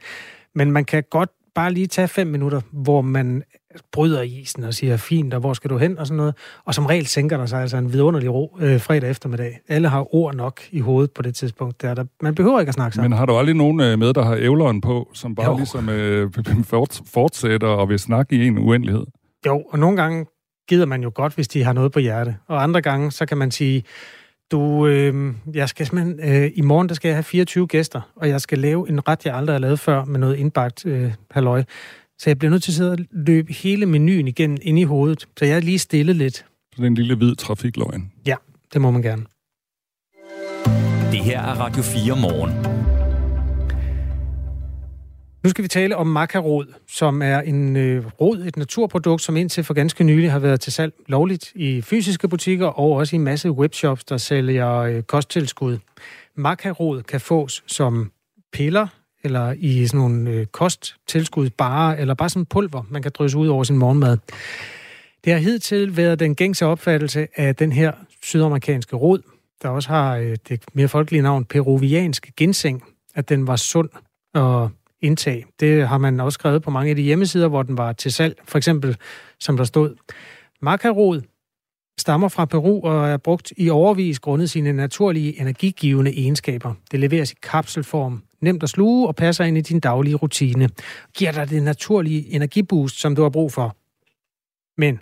Men 0.56 0.72
man 0.72 0.86
kan 0.86 1.04
godt 1.10 1.30
bare 1.56 1.74
lige 1.74 1.88
tage 1.88 2.08
fem 2.08 2.28
minutter, 2.28 2.62
hvor 2.72 3.02
man 3.02 3.43
bryder 3.91 4.22
isen 4.22 4.64
og 4.64 4.74
siger, 4.74 4.97
fint, 4.97 5.34
og 5.34 5.39
hvor 5.39 5.54
skal 5.54 5.70
du 5.70 5.78
hen, 5.78 5.97
og 5.97 6.08
sådan 6.08 6.18
noget. 6.18 6.36
Og 6.66 6.76
som 6.76 6.86
regel 6.86 7.08
sænker 7.08 7.38
der 7.38 7.45
sig 7.45 7.62
altså 7.62 7.78
en 7.78 7.93
vidunderlig 7.93 8.34
ro 8.34 8.58
øh, 8.60 8.82
fredag 8.82 9.10
eftermiddag. 9.10 9.60
Alle 9.68 9.88
har 9.88 10.16
ord 10.16 10.36
nok 10.36 10.62
i 10.72 10.80
hovedet 10.80 11.12
på 11.12 11.22
det 11.22 11.36
tidspunkt. 11.36 11.82
Der, 11.82 11.93
der, 11.93 12.04
man 12.22 12.36
behøver 12.36 12.60
ikke 12.60 12.70
at 12.70 12.74
snakke 12.74 12.95
sammen. 12.95 13.10
Men 13.10 13.18
har 13.18 13.26
du 13.26 13.38
aldrig 13.38 13.56
nogen 13.56 13.82
øh, 13.82 13.99
med, 13.99 14.14
der 14.14 14.24
har 14.24 14.36
ævleren 14.36 14.82
på, 14.82 15.10
som 15.14 15.36
bare 15.36 15.52
jo. 15.52 15.58
ligesom 15.58 15.89
øh, 15.89 16.32
fortsætter 17.14 17.68
og 17.68 17.89
vil 17.89 17.99
snakke 17.99 18.36
i 18.36 18.47
en 18.47 18.58
uendelighed? 18.58 19.06
Jo, 19.45 19.64
og 19.70 19.80
nogle 19.80 19.97
gange 19.97 20.26
gider 20.70 20.86
man 20.86 21.04
jo 21.04 21.12
godt, 21.16 21.36
hvis 21.36 21.47
de 21.47 21.64
har 21.64 21.74
noget 21.74 21.91
på 21.91 21.99
hjerte. 21.99 22.36
Og 22.47 22.64
andre 22.64 22.82
gange, 22.82 23.12
så 23.12 23.26
kan 23.26 23.38
man 23.38 23.52
sige, 23.52 23.84
du, 24.52 24.88
øh, 24.88 25.34
jeg 25.54 25.70
skal 25.70 25.86
simpelthen, 25.86 26.43
øh, 26.43 26.52
i 26.56 26.62
morgen 26.62 26.89
der 26.89 26.95
skal 26.95 27.10
jeg 27.10 27.16
have 27.16 27.24
24 27.24 27.68
gæster, 27.68 28.02
og 28.16 28.30
jeg 28.30 28.41
skal 28.41 28.58
lave 28.58 28.89
en 28.89 29.08
ret, 29.08 29.26
jeg 29.26 29.36
aldrig 29.36 29.54
har 29.54 29.60
lavet 29.60 29.80
før, 29.80 30.06
med 30.06 30.20
noget 30.20 30.36
indbagt 30.36 30.86
øh, 30.86 31.14
halløj. 31.32 31.64
Så 32.20 32.30
jeg 32.30 32.39
bliver 32.39 32.52
nødt 32.52 32.64
til 32.64 32.72
at 32.72 32.76
sidde 32.76 32.91
og 32.91 32.97
løbe 33.12 33.54
hele 33.54 33.86
menuen 33.86 34.28
igen 34.28 34.58
ind 34.62 34.80
i 34.80 34.84
hovedet. 34.84 35.28
Så 35.38 35.45
jeg 35.45 35.56
er 35.56 35.60
lige 35.60 35.80
stille 35.80 36.14
lidt. 36.14 36.36
Så 36.36 36.45
det 36.78 36.84
er 36.84 36.88
en 36.88 36.95
lille 36.95 37.16
hvid 37.16 37.36
trafikløgn? 37.36 38.12
Ja, 38.26 38.36
det 38.74 38.82
må 38.82 38.91
man 38.91 39.02
gerne. 39.02 39.26
Det 41.12 41.20
her 41.20 41.41
er 41.41 41.54
Radio 41.54 41.84
4 41.84 42.16
morgen. 42.16 42.81
Nu 45.44 45.50
skal 45.50 45.64
vi 45.64 45.68
tale 45.68 45.98
om 45.98 46.08
makarod, 46.08 46.66
som 46.88 47.22
er 47.22 47.39
en 47.39 47.78
øh, 47.78 48.06
rod, 48.22 48.38
et 48.38 48.58
naturprodukt, 48.58 49.22
som 49.22 49.38
indtil 49.38 49.64
for 49.64 49.74
ganske 49.74 50.04
nylig 50.04 50.32
har 50.32 50.39
været 50.39 50.60
til 50.62 50.74
salg 50.74 50.94
lovligt 51.08 51.52
i 51.56 51.82
fysiske 51.82 52.28
butikker 52.28 52.68
og 52.68 52.92
også 52.92 53.16
i 53.16 53.18
en 53.18 53.24
masse 53.24 53.52
webshops, 53.52 54.04
der 54.04 54.18
sælger 54.18 54.76
øh, 54.78 55.04
kosttilskud. 55.04 55.78
Makarod 56.36 57.04
kan 57.04 57.22
fås 57.22 57.64
som 57.68 58.12
piller, 58.54 58.88
eller 59.24 59.56
i 59.58 59.88
sådan 59.88 60.00
nogle 60.00 60.30
øh, 60.30 60.46
kosttilskud 60.46 61.50
bare, 61.50 62.00
eller 62.00 62.14
bare 62.14 62.30
sådan 62.30 62.46
pulver, 62.46 62.84
man 62.89 63.02
kan 63.02 63.12
drysse 63.16 63.38
ud 63.38 63.48
over 63.48 63.64
sin 63.64 63.78
morgenmad. 63.78 64.18
Det 65.26 65.34
har 65.34 65.39
hidtil 65.39 65.98
været 65.98 66.20
den 66.20 66.36
gængse 66.36 66.66
opfattelse 66.66 67.28
af 67.36 67.56
den 67.56 67.72
her 67.72 67.92
sydamerikanske 68.24 68.96
rod, 68.96 69.22
der 69.62 69.70
også 69.70 69.89
har 69.89 70.16
øh, 70.16 70.38
det 70.50 70.64
mere 70.74 70.88
folkelige 70.88 71.22
navn 71.22 71.46
peruviansk 71.46 72.32
ginseng, 72.38 72.84
at 73.16 73.30
den 73.30 73.48
var 73.48 73.56
sund 73.56 73.89
og 74.34 74.72
indtag. 75.02 75.45
Det 75.60 75.88
har 75.88 75.97
man 75.97 76.20
også 76.20 76.34
skrevet 76.34 76.64
på 76.64 76.70
mange 76.70 76.89
af 76.89 76.95
de 76.95 77.02
hjemmesider, 77.02 77.47
hvor 77.47 77.64
den 77.64 77.78
var 77.78 77.93
til 77.93 78.12
salg. 78.12 78.41
For 78.45 78.58
eksempel, 78.58 78.97
som 79.39 79.58
der 79.58 79.64
stod, 79.64 79.95
makarod 80.62 81.22
stammer 81.97 82.28
fra 82.28 82.45
Peru 82.45 82.82
og 82.84 83.10
er 83.10 83.18
brugt 83.18 83.54
i 83.58 83.70
overvis 83.70 84.20
grundet 84.20 84.49
sine 84.49 84.74
naturlige 84.74 85.41
energigivende 85.41 86.12
egenskaber. 86.12 86.74
Det 86.91 86.99
leveres 86.99 87.32
i 87.32 87.36
kapselform, 87.43 88.24
nemt 88.41 88.64
at 88.64 88.70
sluge 88.70 89.08
og 89.08 89.16
passer 89.16 89.43
ind 89.43 89.58
i 89.58 89.62
din 89.62 89.80
daglige 89.80 90.16
rutine. 90.16 90.70
Giver 91.18 91.32
dig 91.32 91.49
det 91.49 91.64
naturlige 91.64 92.36
energiboost, 92.36 92.99
som 92.99 93.16
du 93.16 93.22
har 93.22 93.30
brug 93.30 93.52
for. 93.52 93.76
Men 94.78 94.99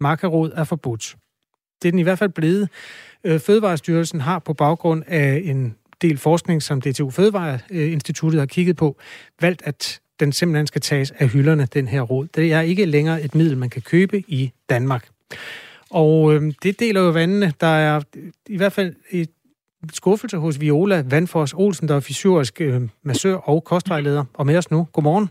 makarod 0.00 0.52
er 0.54 0.64
forbudt. 0.64 1.16
Det 1.82 1.88
er 1.88 1.92
den 1.92 1.98
i 1.98 2.02
hvert 2.02 2.18
fald 2.18 2.30
blevet. 2.30 2.68
Øh, 3.24 3.40
Fødevarestyrelsen 3.40 4.20
har 4.20 4.38
på 4.38 4.52
baggrund 4.52 5.02
af 5.06 5.40
en 5.44 5.76
del 6.02 6.18
forskning, 6.18 6.62
som 6.62 6.80
DTU 6.80 7.10
Fødevareinstituttet 7.10 8.40
har 8.40 8.46
kigget 8.46 8.76
på, 8.76 8.96
valgt, 9.40 9.62
at 9.64 10.00
den 10.20 10.32
simpelthen 10.32 10.66
skal 10.66 10.80
tages 10.80 11.10
af 11.10 11.28
hylderne, 11.28 11.66
den 11.66 11.88
her 11.88 12.00
råd. 12.00 12.26
Det 12.26 12.52
er 12.52 12.60
ikke 12.60 12.84
længere 12.84 13.22
et 13.22 13.34
middel, 13.34 13.56
man 13.56 13.70
kan 13.70 13.82
købe 13.82 14.24
i 14.28 14.52
Danmark. 14.68 15.08
Og 15.90 16.34
øh, 16.34 16.52
det 16.62 16.80
deler 16.80 17.00
jo 17.00 17.10
vandene. 17.10 17.52
Der 17.60 17.66
er 17.66 18.00
i 18.46 18.56
hvert 18.56 18.72
fald 18.72 18.94
et 19.10 19.30
skuffelse 19.92 20.36
hos 20.36 20.60
Viola 20.60 21.04
Vandfors 21.10 21.52
Olsen, 21.52 21.88
der 21.88 21.96
er 21.96 22.00
fysiorisk 22.00 22.60
øh, 22.60 22.82
massør 23.02 23.34
og 23.34 23.64
kostvejleder, 23.64 24.24
og 24.34 24.46
med 24.46 24.56
os 24.56 24.70
nu. 24.70 24.88
Godmorgen. 24.92 25.30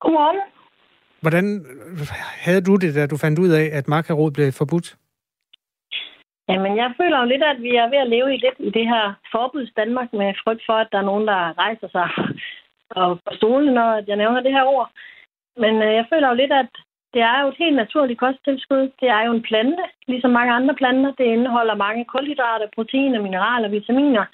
Godmorgen. 0.00 0.40
Hvordan 1.20 1.66
havde 2.18 2.60
du 2.60 2.76
det, 2.76 2.94
da 2.94 3.06
du 3.06 3.16
fandt 3.16 3.38
ud 3.38 3.48
af, 3.48 3.70
at 3.72 3.88
makarod 3.88 4.30
blev 4.30 4.52
forbudt? 4.52 4.96
Jamen, 6.48 6.76
jeg 6.76 6.94
føler 7.00 7.18
jo 7.18 7.24
lidt, 7.24 7.42
at 7.42 7.62
vi 7.62 7.76
er 7.76 7.88
ved 7.88 7.98
at 7.98 8.08
leve 8.08 8.34
i 8.34 8.36
lidt 8.36 8.58
i 8.58 8.70
det 8.70 8.86
her 8.92 9.14
forbuds 9.32 9.72
Danmark 9.76 10.12
med 10.12 10.34
frygt 10.44 10.62
for, 10.66 10.72
at 10.72 10.88
der 10.92 10.98
er 10.98 11.10
nogen, 11.10 11.26
der 11.26 11.58
rejser 11.58 11.88
sig 11.88 12.08
og 13.00 13.20
på 13.24 13.30
stolen, 13.36 13.74
når 13.74 14.02
jeg 14.06 14.16
nævner 14.16 14.40
det 14.40 14.52
her 14.52 14.64
ord. 14.64 14.90
Men 15.56 15.74
øh, 15.82 15.94
jeg 15.98 16.06
føler 16.10 16.28
jo 16.28 16.34
lidt, 16.34 16.52
at 16.52 16.70
det 17.14 17.22
er 17.22 17.42
jo 17.42 17.48
et 17.48 17.62
helt 17.64 17.76
naturligt 17.76 18.20
kosttilskud. 18.20 18.82
Det 19.00 19.08
er 19.08 19.22
jo 19.26 19.32
en 19.32 19.42
plante, 19.42 19.82
ligesom 20.06 20.30
mange 20.30 20.52
andre 20.52 20.74
planter. 20.74 21.12
Det 21.18 21.24
indeholder 21.24 21.74
mange 21.74 22.04
kulhydrater, 22.04 22.66
proteiner, 22.74 23.20
mineraler, 23.20 23.68
vitaminer. 23.68 24.24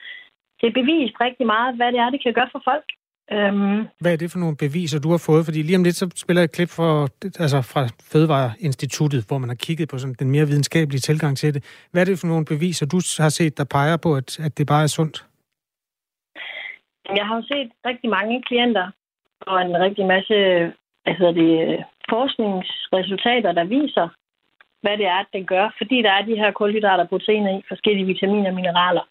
Det 0.61 0.67
er 0.67 0.81
bevist 0.81 1.21
rigtig 1.21 1.47
meget, 1.47 1.77
hvad 1.77 1.93
det 1.93 2.01
er, 2.01 2.11
det 2.11 2.23
kan 2.23 2.35
gøre 2.35 2.49
for 2.53 2.63
folk. 2.65 2.85
Øhm, 3.33 3.87
Hvad 4.01 4.13
er 4.13 4.17
det 4.17 4.31
for 4.31 4.39
nogle 4.39 4.57
beviser, 4.57 4.99
du 5.01 5.11
har 5.11 5.23
fået? 5.29 5.45
Fordi 5.45 5.63
lige 5.63 5.77
om 5.77 5.85
lidt, 5.85 5.97
så 5.97 6.11
spiller 6.17 6.41
jeg 6.41 6.45
et 6.45 6.53
klip 6.53 6.69
for, 6.69 7.09
altså 7.45 7.63
fra 7.63 7.89
Fødevareinstituttet, 8.13 9.25
hvor 9.29 9.39
man 9.39 9.49
har 9.49 9.57
kigget 9.57 9.89
på 9.89 9.99
sådan 9.99 10.17
den 10.19 10.31
mere 10.31 10.47
videnskabelige 10.47 11.01
tilgang 11.01 11.37
til 11.37 11.55
det. 11.55 11.89
Hvad 11.93 12.03
er 12.03 12.07
det 12.07 12.19
for 12.19 12.27
nogle 12.27 12.45
beviser, 12.45 12.87
du 12.87 13.01
har 13.23 13.29
set, 13.29 13.59
der 13.59 13.65
peger 13.65 13.97
på, 13.97 14.17
at, 14.17 14.41
at 14.47 14.59
det 14.59 14.67
bare 14.67 14.83
er 14.83 14.87
sundt? 14.87 15.25
Jeg 17.17 17.27
har 17.27 17.37
jo 17.37 17.43
set 17.43 17.71
rigtig 17.87 18.11
mange 18.11 18.43
klienter 18.43 18.87
og 19.41 19.63
en 19.63 19.81
rigtig 19.81 20.07
masse 20.07 20.35
hvad 21.09 21.17
hedder 21.19 21.33
det, 21.43 21.85
forskningsresultater, 22.11 23.53
der 23.53 23.65
viser, 23.65 24.09
hvad 24.83 24.97
det 25.01 25.07
er, 25.15 25.19
at 25.25 25.31
den 25.37 25.45
gør, 25.55 25.67
fordi 25.79 25.97
der 26.07 26.13
er 26.19 26.23
de 26.29 26.41
her 26.43 26.51
kulhydrater 26.61 27.05
og 27.05 27.13
proteiner 27.15 27.51
i, 27.57 27.59
forskellige 27.73 28.11
vitaminer 28.13 28.51
og 28.51 28.57
mineraler. 28.59 29.05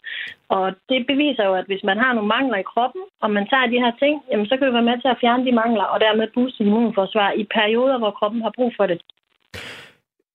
Og 0.56 0.64
det 0.88 1.00
beviser 1.10 1.44
jo, 1.48 1.54
at 1.60 1.66
hvis 1.70 1.84
man 1.90 1.98
har 2.04 2.12
nogle 2.12 2.32
mangler 2.36 2.58
i 2.58 2.70
kroppen, 2.72 3.02
og 3.22 3.28
man 3.30 3.46
tager 3.50 3.66
de 3.72 3.82
her 3.84 3.92
ting, 4.02 4.14
jamen 4.30 4.46
så 4.46 4.54
kan 4.56 4.66
vi 4.66 4.72
være 4.78 4.90
med 4.90 4.98
til 5.00 5.14
at 5.14 5.20
fjerne 5.22 5.46
de 5.46 5.52
mangler, 5.62 5.86
og 5.92 6.00
dermed 6.00 6.26
booste 6.34 6.64
immunforsvar 6.64 7.30
i 7.40 7.44
perioder, 7.58 7.98
hvor 7.98 8.10
kroppen 8.18 8.40
har 8.42 8.52
brug 8.56 8.72
for 8.78 8.86
det. 8.86 8.98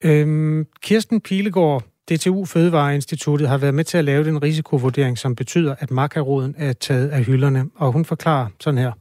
Øhm, 0.07 0.67
Kirsten 0.85 1.21
Pilegaard 1.21 1.83
DTU 2.09 2.45
Fødevareinstituttet 2.45 3.49
har 3.49 3.57
været 3.57 3.73
med 3.73 3.83
til 3.83 3.97
at 3.97 4.05
lave 4.05 4.23
den 4.23 4.43
risikovurdering, 4.43 5.17
som 5.17 5.35
betyder, 5.35 5.75
at 5.79 5.91
makaroden 5.91 6.55
er 6.57 6.73
taget 6.73 7.09
af 7.09 7.25
hylderne. 7.25 7.69
Og 7.75 7.91
hun 7.91 8.05
forklarer 8.05 8.47
sådan 8.59 8.77
her. 8.77 8.91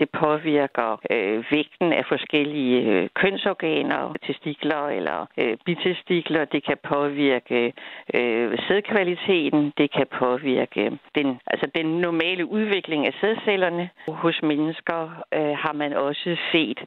Det 0.00 0.08
påvirker 0.10 1.00
øh, 1.10 1.44
vægten 1.50 1.92
af 1.92 2.04
forskellige 2.08 2.76
øh, 2.92 3.08
kønsorganer, 3.14 4.14
testikler 4.26 4.82
eller 4.98 5.26
øh, 5.40 5.56
bitestikler. 5.66 6.44
Det 6.44 6.64
kan 6.64 6.76
påvirke 6.88 7.72
øh, 8.14 8.58
sædkvaliteten. 8.68 9.72
Det 9.78 9.88
kan 9.96 10.06
påvirke 10.18 10.98
den, 11.14 11.28
altså 11.46 11.66
den 11.74 11.86
normale 11.86 12.46
udvikling 12.46 13.06
af 13.06 13.14
sædcellerne. 13.20 13.90
Hos 14.08 14.38
mennesker 14.42 15.00
øh, 15.34 15.54
har 15.64 15.72
man 15.72 15.92
også 15.92 16.36
set 16.52 16.80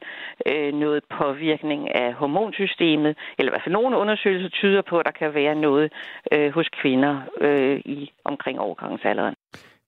øh, 0.52 0.74
noget 0.74 1.04
påvirkning 1.20 1.96
af 1.96 2.14
hormonsystemet, 2.14 3.18
eller 3.38 3.50
i 3.50 3.54
hvert 3.54 3.64
fald 3.66 3.74
nogle 3.74 3.98
undersøgelser 3.98 4.50
tyder 4.50 4.82
på, 4.90 4.98
at 5.00 5.06
der 5.06 5.12
kan 5.12 5.34
være 5.34 5.56
noget 5.56 5.94
øh, 6.34 6.52
hos 6.52 6.70
kvinder 6.82 7.22
øh, 7.42 7.80
i 7.86 8.12
omkring 8.26 8.60
overgangsalderen. 8.60 9.36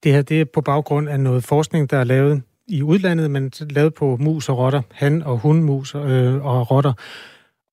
Det 0.04 0.14
her 0.14 0.22
det 0.22 0.42
er 0.42 0.46
på 0.54 0.62
baggrund 0.62 1.10
af 1.10 1.20
noget 1.20 1.44
forskning, 1.44 1.90
der 1.92 1.98
er 1.98 2.04
lavet 2.04 2.44
i 2.68 2.82
udlandet, 2.82 3.32
men 3.32 3.52
lavet 3.70 3.94
på 3.94 4.18
mus 4.20 4.50
og 4.50 4.58
rotter, 4.58 4.82
han 4.92 5.24
og 5.24 5.38
hundmus 5.38 5.96
øh, 5.96 6.46
og 6.46 6.72
rotter. 6.72 6.94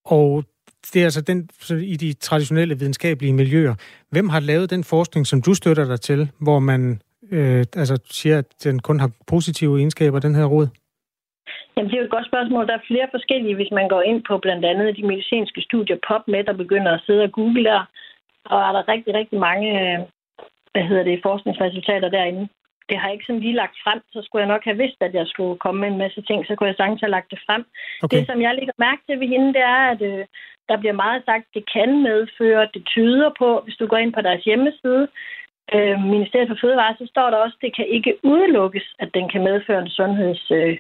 Og 0.05 0.45
det 0.93 1.01
er 1.01 1.05
altså 1.05 1.21
den, 1.21 1.49
i 1.93 1.97
de 1.97 2.13
traditionelle 2.13 2.79
videnskabelige 2.79 3.33
miljøer. 3.33 3.75
Hvem 4.11 4.29
har 4.29 4.41
lavet 4.41 4.71
den 4.71 4.85
forskning, 4.85 5.27
som 5.27 5.43
du 5.43 5.55
støtter 5.55 5.85
dig 5.85 6.01
til, 6.01 6.31
hvor 6.41 6.59
man 6.59 7.01
øh, 7.33 7.65
altså 7.77 7.97
siger, 8.11 8.39
at 8.39 8.49
den 8.65 8.79
kun 8.79 9.01
har 9.01 9.11
positive 9.27 9.79
egenskaber, 9.79 10.19
den 10.19 10.35
her 10.35 10.45
råd? 10.45 10.69
Jamen, 11.77 11.91
det 11.91 11.97
er 11.97 12.01
jo 12.01 12.05
et 12.05 12.17
godt 12.17 12.27
spørgsmål. 12.27 12.67
Der 12.67 12.75
er 12.75 12.89
flere 12.91 13.09
forskellige, 13.11 13.55
hvis 13.55 13.73
man 13.73 13.89
går 13.89 14.03
ind 14.03 14.23
på 14.29 14.39
blandt 14.39 14.65
andet 14.65 14.97
de 14.97 15.07
medicinske 15.07 15.61
studier 15.61 15.99
PubMed, 16.09 16.45
der 16.45 16.53
begynder 16.53 16.93
at 16.93 17.03
sidde 17.07 17.23
og 17.23 17.33
google 17.33 17.65
der. 17.65 17.83
Og 18.45 18.59
er 18.61 18.73
der 18.73 18.89
rigtig, 18.89 19.15
rigtig 19.15 19.39
mange 19.39 19.69
øh, 19.81 19.99
hvad 20.73 20.85
hedder 20.89 21.05
det, 21.05 21.21
forskningsresultater 21.23 22.09
derinde 22.09 22.49
det 22.91 22.99
har 22.99 23.07
jeg 23.07 23.15
ikke 23.15 23.29
sådan 23.29 23.45
lige 23.47 23.61
lagt 23.63 23.77
frem, 23.85 24.01
så 24.13 24.19
skulle 24.23 24.43
jeg 24.43 24.53
nok 24.55 24.65
have 24.65 24.81
vidst, 24.83 25.01
at 25.01 25.15
jeg 25.15 25.27
skulle 25.27 25.57
komme 25.65 25.81
med 25.81 25.89
en 25.89 26.03
masse 26.05 26.23
ting, 26.23 26.39
så 26.47 26.53
kunne 26.55 26.71
jeg 26.71 26.79
sagtens 26.79 27.01
have 27.01 27.17
lagt 27.17 27.31
det 27.31 27.41
frem. 27.47 27.63
Okay. 28.03 28.17
Det, 28.17 28.27
som 28.27 28.39
jeg 28.43 28.55
lægger 28.55 28.75
mærke 28.87 29.03
til 29.07 29.21
ved 29.21 29.29
hende, 29.35 29.49
det 29.57 29.65
er, 29.77 29.83
at 29.95 30.03
øh, 30.11 30.25
der 30.69 30.77
bliver 30.81 30.97
meget 31.05 31.23
sagt, 31.29 31.45
at 31.47 31.55
det 31.57 31.65
kan 31.77 31.91
medføre, 32.09 32.73
det 32.75 32.83
tyder 32.95 33.31
på, 33.39 33.49
hvis 33.65 33.77
du 33.81 33.87
går 33.87 34.01
ind 34.05 34.13
på 34.15 34.21
deres 34.21 34.45
hjemmeside, 34.45 35.05
øh, 35.75 35.97
Ministeriet 36.15 36.51
for 36.51 36.59
Fødevare, 36.61 36.95
så 36.99 37.07
står 37.13 37.31
der 37.31 37.39
også, 37.45 37.57
at 37.59 37.65
det 37.67 37.77
kan 37.77 37.87
ikke 37.97 38.13
udelukkes, 38.23 38.87
at 38.99 39.11
den 39.15 39.29
kan 39.29 39.43
medføre 39.49 39.83
en 39.83 39.95
sundheds... 39.99 40.51
Øh, 40.51 40.79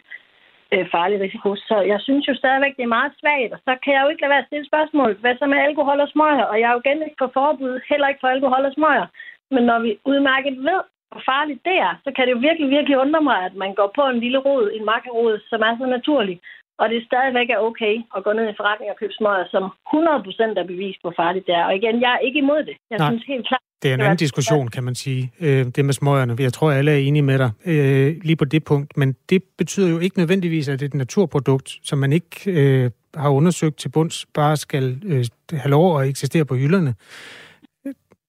øh, 0.74 0.86
farlig 0.94 1.18
risiko. 1.20 1.48
Så 1.68 1.76
jeg 1.92 2.00
synes 2.06 2.28
jo 2.28 2.34
stadigvæk, 2.34 2.74
det 2.76 2.84
er 2.84 2.96
meget 2.98 3.12
svagt, 3.20 3.52
og 3.54 3.61
så 3.66 3.72
kan 3.82 3.92
jeg 3.94 4.02
jo 4.02 4.08
ikke 4.11 4.22
lade 4.22 4.34
være 4.34 4.44
at 4.44 4.50
stille 4.50 4.66
spørgsmål. 4.70 5.11
Hvad 5.22 5.34
så 5.36 5.46
med 5.46 5.58
alkohol 5.68 6.00
og 6.00 6.08
smøger? 6.14 6.46
Og 6.52 6.56
jeg 6.61 6.68
er 6.68 6.74
jo 6.74 6.82
igen 6.84 7.02
ikke 7.06 7.20
for 7.22 7.30
forbud, 7.38 7.74
heller 7.90 8.08
ikke 8.08 8.22
for 8.22 8.32
alkohol 8.34 8.64
og 8.68 8.72
smøger. 8.78 9.06
Men 9.54 9.62
når 9.70 9.78
vi 9.84 9.90
udmærket 10.11 10.56
ved, 10.68 10.80
hvor 11.11 11.22
farligt 11.32 11.62
det 11.68 11.76
er, 11.88 11.92
så 12.04 12.11
kan 12.14 12.24
det 12.24 12.32
jo 12.34 12.40
virkelig, 12.48 12.68
virkelig 12.76 12.96
undre 13.04 13.22
mig, 13.30 13.38
at 13.48 13.54
man 13.62 13.72
går 13.78 13.88
på 13.98 14.02
en 14.12 14.20
lille 14.24 14.40
rod, 14.46 14.64
en 14.76 14.84
makkerod, 14.92 15.34
som 15.50 15.61
er 15.68 15.72
så 15.80 15.86
naturlig, 15.96 16.36
og 16.80 16.86
det 16.92 17.06
stadigvæk 17.11 17.48
er 17.50 17.64
okay 17.68 17.94
at 18.16 18.24
gå 18.26 18.30
ned 18.38 18.46
i 18.48 18.58
forretning 18.61 18.88
og 18.90 18.98
købe 19.00 19.14
smøger, 19.18 19.46
som 19.54 19.64
100% 19.64 20.61
er 20.62 20.66
bevist, 20.72 21.00
hvor 21.02 21.14
farligt 21.22 21.46
det 21.48 21.54
er. 21.61 21.64
Og 21.68 21.74
igen, 21.80 21.94
jeg 22.04 22.12
er 22.16 22.18
ikke 22.26 22.38
imod 22.44 22.62
det. 22.68 22.76
Jeg 22.90 22.98
Nej. 22.98 23.11
synes 23.11 23.24
helt 23.32 23.46
klart, 23.48 23.64
det 23.82 23.90
er 23.90 23.94
en 23.94 24.00
anden 24.00 24.16
diskussion, 24.16 24.68
kan 24.68 24.84
man 24.84 24.94
sige, 24.94 25.32
øh, 25.40 25.66
det 25.76 25.84
med 25.84 25.94
smøgerne. 25.94 26.36
Jeg 26.38 26.52
tror, 26.52 26.70
alle 26.70 26.90
er 26.90 26.96
enige 26.96 27.22
med 27.22 27.38
dig 27.38 27.50
øh, 27.66 28.16
lige 28.22 28.36
på 28.36 28.44
det 28.44 28.64
punkt. 28.64 28.96
Men 28.96 29.16
det 29.30 29.42
betyder 29.58 29.90
jo 29.90 29.98
ikke 29.98 30.18
nødvendigvis, 30.18 30.68
at 30.68 30.80
det 30.80 30.86
er 30.86 30.88
et 30.88 30.94
naturprodukt, 30.94 31.78
som 31.82 31.98
man 31.98 32.12
ikke 32.12 32.30
øh, 32.46 32.90
har 33.14 33.30
undersøgt 33.30 33.78
til 33.78 33.88
bunds, 33.88 34.26
bare 34.34 34.56
skal 34.56 35.00
øh, 35.04 35.24
have 35.52 35.70
lov 35.70 36.00
at 36.00 36.08
eksistere 36.08 36.44
på 36.44 36.54
hylderne. 36.54 36.94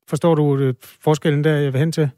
Forstår 0.09 0.36
du 0.36 0.57
øh, 0.57 0.73
forskellen 0.82 1.43
der, 1.43 1.55
jeg 1.55 1.73
vil 1.73 1.79
hen 1.79 1.91
til? 1.91 2.09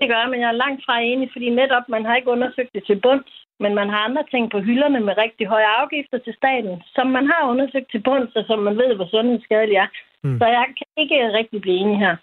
Det 0.00 0.08
gør 0.08 0.30
men 0.30 0.40
jeg 0.40 0.48
er 0.48 0.62
langt 0.64 0.82
fra 0.86 1.00
enig, 1.00 1.28
fordi 1.32 1.48
netop 1.60 1.84
man 1.88 2.04
har 2.04 2.16
ikke 2.16 2.34
undersøgt 2.36 2.72
det 2.74 2.82
til 2.86 3.00
bunds, 3.04 3.32
men 3.62 3.72
man 3.74 3.88
har 3.88 4.00
andre 4.08 4.24
ting 4.30 4.50
på 4.50 4.58
hylderne 4.60 5.00
med 5.00 5.14
rigtig 5.24 5.46
høje 5.46 5.68
afgifter 5.80 6.18
til 6.18 6.34
staten, 6.40 6.82
som 6.96 7.06
man 7.06 7.26
har 7.32 7.50
undersøgt 7.52 7.90
til 7.90 8.02
bunds, 8.08 8.36
og 8.36 8.44
som 8.46 8.58
man 8.58 8.76
ved, 8.76 8.94
hvor 8.94 9.08
sundhedsskadelig 9.14 9.76
er. 9.76 9.88
Mm. 10.24 10.38
Så 10.38 10.44
jeg 10.46 10.66
kan 10.78 10.86
ikke 11.02 11.16
rigtig 11.38 11.60
blive 11.60 11.76
enig 11.76 11.98
her. 11.98 12.16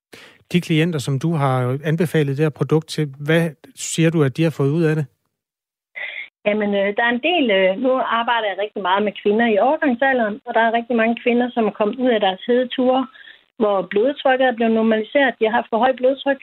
De 0.51 0.61
klienter, 0.61 0.99
som 0.99 1.19
du 1.19 1.29
har 1.33 1.79
anbefalet 1.83 2.37
det 2.37 2.45
her 2.45 2.59
produkt 2.61 2.87
til, 2.87 3.05
hvad 3.27 3.43
siger 3.75 4.09
du, 4.09 4.23
at 4.23 4.37
de 4.37 4.43
har 4.43 4.55
fået 4.59 4.71
ud 4.79 4.83
af 4.83 4.95
det? 4.95 5.05
Jamen, 6.47 6.71
øh, 6.81 6.89
der 6.97 7.03
er 7.05 7.13
en 7.17 7.25
del... 7.29 7.45
Øh, 7.59 7.71
nu 7.83 7.91
arbejder 8.19 8.47
jeg 8.49 8.57
rigtig 8.63 8.81
meget 8.81 9.03
med 9.03 9.13
kvinder 9.21 9.47
i 9.47 9.57
overgangsalderen, 9.67 10.35
og 10.45 10.53
der 10.53 10.61
er 10.63 10.77
rigtig 10.77 10.95
mange 10.95 11.15
kvinder, 11.23 11.47
som 11.53 11.63
er 11.65 11.77
kommet 11.79 11.97
ud 12.03 12.09
af 12.09 12.19
deres 12.19 12.41
hedeture, 12.47 13.07
hvor 13.59 13.77
blodtrykket 13.91 14.47
er 14.47 14.55
blevet 14.57 14.73
normaliseret. 14.73 15.35
De 15.39 15.45
har 15.45 15.55
haft 15.59 15.69
for 15.69 15.77
højt 15.77 15.95
blodtryk, 15.95 16.41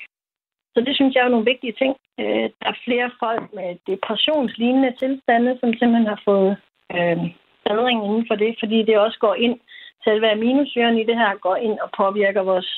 så 0.75 0.79
det 0.87 0.95
synes 0.97 1.15
jeg 1.15 1.25
er 1.25 1.35
nogle 1.35 1.51
vigtige 1.53 1.79
ting. 1.81 1.93
Øh, 2.21 2.47
der 2.61 2.69
er 2.73 2.83
flere 2.87 3.11
folk 3.25 3.45
med 3.59 3.69
depressionslignende 3.91 4.93
tilstande, 5.03 5.51
som 5.61 5.71
simpelthen 5.79 6.13
har 6.15 6.21
fået 6.31 6.53
øh, 6.97 7.19
bedring 7.69 7.99
inden 8.07 8.25
for 8.29 8.37
det, 8.43 8.53
fordi 8.63 8.79
det 8.89 8.99
også 8.99 9.19
går 9.27 9.35
ind, 9.35 9.57
selve 10.07 10.27
aminosyren 10.33 10.99
i 10.99 11.05
det 11.09 11.17
her 11.23 11.33
går 11.47 11.57
ind 11.57 11.77
og 11.85 11.89
påvirker 12.01 12.43
vores, 12.43 12.71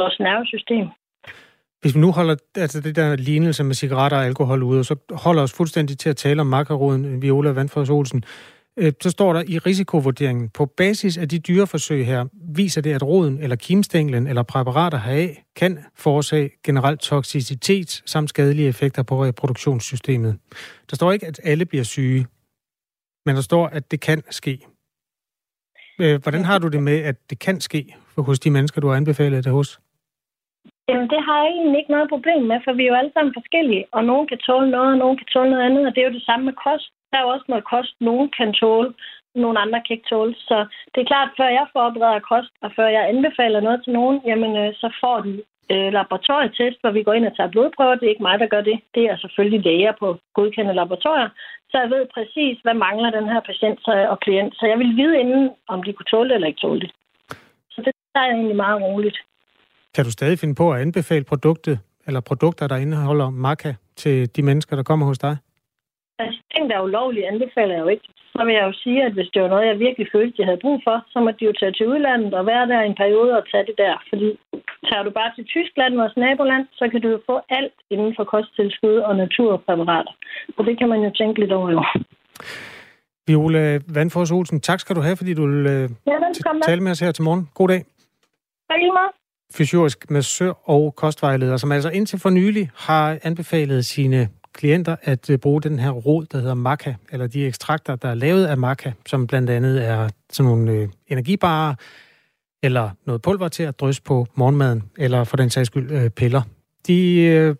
vores 0.00 0.16
nervesystem. 0.20 0.86
Hvis 1.80 1.94
vi 1.94 2.00
nu 2.00 2.12
holder 2.12 2.36
altså 2.56 2.80
det 2.80 2.96
der 2.96 3.16
lignelse 3.16 3.64
med 3.64 3.74
cigaretter 3.74 4.18
og 4.18 4.24
alkohol 4.24 4.62
ude, 4.62 4.78
og 4.78 4.84
så 4.84 4.96
holder 5.24 5.42
os 5.42 5.56
fuldstændig 5.56 5.98
til 5.98 6.10
at 6.10 6.16
tale 6.16 6.40
om 6.40 6.46
makaroden 6.46 7.22
Viola 7.22 7.50
Vandfors 7.50 7.90
Olsen, 7.90 8.24
Øh, 8.76 8.92
så 9.02 9.10
står 9.10 9.32
der 9.32 9.42
i 9.48 9.58
risikovurderingen, 9.58 10.50
på 10.50 10.66
basis 10.66 11.18
af 11.18 11.28
de 11.28 11.38
dyreforsøg 11.38 12.06
her, 12.06 12.24
viser 12.56 12.82
det, 12.82 12.92
at 12.92 13.02
roden 13.02 13.38
eller 13.42 13.56
kimstænglen 13.56 14.26
eller 14.26 14.42
præparater 14.42 14.98
heraf 14.98 15.42
kan 15.56 15.78
forårsage 15.96 16.50
generelt 16.64 17.00
toksicitet 17.00 18.02
samt 18.06 18.28
skadelige 18.30 18.68
effekter 18.68 19.02
på 19.02 19.24
reproduktionssystemet. 19.24 20.38
Der 20.90 20.96
står 20.96 21.12
ikke, 21.12 21.26
at 21.26 21.40
alle 21.44 21.64
bliver 21.64 21.84
syge, 21.84 22.26
men 23.26 23.36
der 23.36 23.42
står, 23.42 23.66
at 23.66 23.90
det 23.90 24.00
kan 24.00 24.22
ske. 24.30 24.58
Øh, 26.00 26.22
hvordan 26.22 26.44
har 26.44 26.58
du 26.58 26.68
det 26.68 26.82
med, 26.82 26.98
at 27.10 27.16
det 27.30 27.38
kan 27.38 27.60
ske 27.60 27.94
hos 28.18 28.38
de 28.40 28.50
mennesker, 28.50 28.80
du 28.80 28.88
har 28.88 28.96
anbefalet 28.96 29.44
det 29.44 29.52
hos? 29.52 29.80
Jamen, 30.88 31.08
det 31.14 31.20
har 31.26 31.38
jeg 31.44 31.52
egentlig 31.58 31.78
ikke 31.78 31.94
noget 31.96 32.08
problem 32.14 32.42
med, 32.50 32.58
for 32.64 32.72
vi 32.72 32.82
er 32.84 32.90
jo 32.92 33.00
alle 33.00 33.12
sammen 33.14 33.34
forskellige, 33.40 33.84
og 33.92 34.04
nogen 34.04 34.26
kan 34.30 34.38
tåle 34.38 34.70
noget, 34.70 34.92
og 34.92 34.98
nogen 34.98 35.16
kan 35.20 35.28
tåle 35.34 35.50
noget 35.50 35.66
andet, 35.68 35.86
og 35.86 35.92
det 35.94 36.00
er 36.00 36.08
jo 36.08 36.18
det 36.18 36.28
samme 36.28 36.44
med 36.48 36.56
kost. 36.66 36.90
Der 37.14 37.20
er 37.20 37.26
jo 37.26 37.34
også 37.36 37.48
noget 37.48 37.70
kost, 37.74 37.94
nogen 38.00 38.28
kan 38.38 38.52
tåle, 38.52 38.90
nogle 39.34 39.58
andre 39.64 39.80
kan 39.82 39.94
ikke 39.96 40.10
tåle. 40.12 40.34
Så 40.48 40.56
det 40.92 41.00
er 41.00 41.10
klart, 41.12 41.30
før 41.38 41.48
jeg 41.58 41.66
forbereder 41.72 42.28
kost, 42.32 42.52
og 42.64 42.70
før 42.76 42.88
jeg 42.96 43.08
anbefaler 43.12 43.60
noget 43.60 43.80
til 43.84 43.92
nogen, 43.98 44.16
jamen, 44.30 44.52
øh, 44.62 44.70
så 44.82 44.88
får 45.02 45.16
de 45.26 45.34
øh, 45.72 45.88
laboratorietest, 45.98 46.78
hvor 46.80 46.92
vi 46.96 47.02
går 47.06 47.14
ind 47.16 47.26
og 47.30 47.36
tager 47.36 47.54
blodprøver. 47.54 47.94
Det 47.94 48.06
er 48.06 48.14
ikke 48.14 48.28
mig, 48.28 48.36
der 48.38 48.52
gør 48.54 48.62
det. 48.70 48.78
Det 48.94 49.04
er 49.10 49.16
selvfølgelig 49.16 49.60
læger 49.68 49.92
på 50.00 50.06
godkendte 50.36 50.74
laboratorier. 50.80 51.28
Så 51.70 51.76
jeg 51.82 51.90
ved 51.94 52.04
præcis, 52.16 52.54
hvad 52.64 52.76
mangler 52.86 53.10
den 53.18 53.26
her 53.32 53.40
patient 53.50 53.78
og 54.12 54.20
klient. 54.20 54.52
Så 54.58 54.64
jeg 54.70 54.78
vil 54.78 54.96
vide 55.00 55.20
inden, 55.22 55.50
om 55.68 55.82
de 55.82 55.92
kunne 55.92 56.10
tåle 56.12 56.28
det 56.28 56.34
eller 56.34 56.48
ikke 56.50 56.64
tåle 56.66 56.80
det. 56.80 56.90
Så 57.74 57.78
det 57.84 57.92
er 58.14 58.20
egentlig 58.20 58.56
meget 58.56 58.82
roligt. 58.82 59.18
Kan 59.94 60.04
du 60.04 60.10
stadig 60.10 60.38
finde 60.38 60.54
på 60.54 60.72
at 60.72 60.80
anbefale 60.80 61.24
produktet, 61.24 61.78
eller 62.06 62.20
produkter, 62.20 62.66
der 62.66 62.76
indeholder 62.76 63.30
maca 63.30 63.74
til 63.96 64.36
de 64.36 64.42
mennesker, 64.42 64.76
der 64.76 64.82
kommer 64.82 65.06
hos 65.06 65.18
dig? 65.18 65.36
Altså, 66.22 66.38
ting, 66.52 66.70
der 66.70 66.76
er 66.76 66.86
ulovlige, 66.88 67.28
anbefaler 67.32 67.74
jeg 67.74 67.84
jo 67.84 67.88
ikke. 67.94 68.06
Så 68.34 68.40
vil 68.44 68.54
jeg 68.54 68.64
jo 68.68 68.74
sige, 68.84 69.00
at 69.06 69.12
hvis 69.16 69.30
det 69.34 69.42
var 69.42 69.48
noget, 69.48 69.66
jeg 69.66 69.78
virkelig 69.86 70.06
følte, 70.12 70.38
jeg 70.38 70.46
havde 70.46 70.64
brug 70.64 70.78
for, 70.86 70.96
så 71.12 71.18
må 71.20 71.30
de 71.30 71.44
jo 71.44 71.52
tage 71.60 71.72
til 71.72 71.88
udlandet 71.92 72.34
og 72.34 72.46
være 72.46 72.66
der 72.72 72.80
en 72.80 72.96
periode 73.02 73.32
og 73.38 73.44
tage 73.50 73.66
det 73.68 73.76
der. 73.84 73.94
Fordi 74.10 74.28
tager 74.88 75.04
du 75.06 75.10
bare 75.10 75.30
til 75.36 75.44
Tyskland, 75.54 75.92
vores 76.02 76.16
naboland, 76.16 76.64
så 76.78 76.84
kan 76.90 77.00
du 77.00 77.08
jo 77.14 77.20
få 77.30 77.36
alt 77.58 77.76
inden 77.90 78.12
for 78.16 78.24
kosttilskud 78.24 78.96
og 79.08 79.16
naturpræparater. 79.16 80.12
Så 80.56 80.60
det 80.68 80.78
kan 80.78 80.88
man 80.88 81.00
jo 81.06 81.10
tænke 81.20 81.40
lidt 81.40 81.52
over. 81.52 81.70
Jo. 81.70 81.82
Viola 83.26 83.78
Vandfors 83.94 84.30
Olsen, 84.30 84.60
tak 84.60 84.80
skal 84.80 84.96
du 84.96 85.00
have, 85.00 85.16
fordi 85.16 85.34
du 85.34 85.46
vil 85.46 85.66
øh, 85.66 85.90
ja, 86.06 86.16
tale 86.62 86.80
med 86.82 86.90
os 86.90 87.00
her 87.00 87.12
til 87.12 87.24
morgen. 87.24 87.48
God 87.54 87.68
dag. 87.68 87.82
Tak 88.70 88.78
lige 88.78 88.92
meget 88.92 89.12
fysiorisk 89.56 90.10
massør 90.10 90.52
og 90.64 90.94
kostvejleder, 90.94 91.56
som 91.56 91.72
altså 91.72 91.90
indtil 91.90 92.18
for 92.20 92.30
nylig 92.30 92.70
har 92.76 93.18
anbefalet 93.22 93.84
sine 93.84 94.28
klienter 94.54 94.96
at 95.02 95.30
øh, 95.30 95.38
bruge 95.38 95.62
den 95.62 95.78
her 95.78 95.90
rod, 95.90 96.26
der 96.26 96.38
hedder 96.38 96.54
maca, 96.54 96.94
eller 97.12 97.26
de 97.26 97.46
ekstrakter, 97.46 97.96
der 97.96 98.08
er 98.08 98.14
lavet 98.14 98.46
af 98.46 98.58
maca, 98.58 98.92
som 99.06 99.26
blandt 99.26 99.50
andet 99.50 99.84
er 99.84 100.08
sådan 100.32 100.48
nogle 100.48 100.72
øh, 100.72 100.88
energibarer, 101.08 101.74
eller 102.62 102.90
noget 103.06 103.22
pulver 103.22 103.48
til 103.48 103.62
at 103.62 103.80
drysse 103.80 104.02
på 104.02 104.26
morgenmaden, 104.34 104.82
eller 104.98 105.24
for 105.24 105.36
den 105.36 105.50
sags 105.50 105.66
skyld 105.66 105.90
øh, 105.90 106.10
piller. 106.10 106.42
De, 106.86 107.16
øh, 107.22 107.56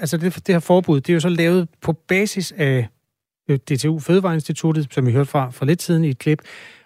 altså 0.00 0.16
det, 0.16 0.46
det 0.46 0.54
her 0.54 0.60
forbud, 0.60 1.00
det 1.00 1.08
er 1.12 1.14
jo 1.14 1.20
så 1.20 1.28
lavet 1.28 1.68
på 1.80 1.92
basis 1.92 2.52
af 2.56 2.88
øh, 3.48 3.58
DTU 3.58 3.98
Fødevareinstituttet, 3.98 4.94
som 4.94 5.06
vi 5.06 5.12
hørte 5.12 5.30
fra 5.30 5.50
for 5.50 5.64
lidt 5.64 5.82
siden 5.82 6.04
i 6.04 6.08
et 6.08 6.18
klip, 6.18 6.42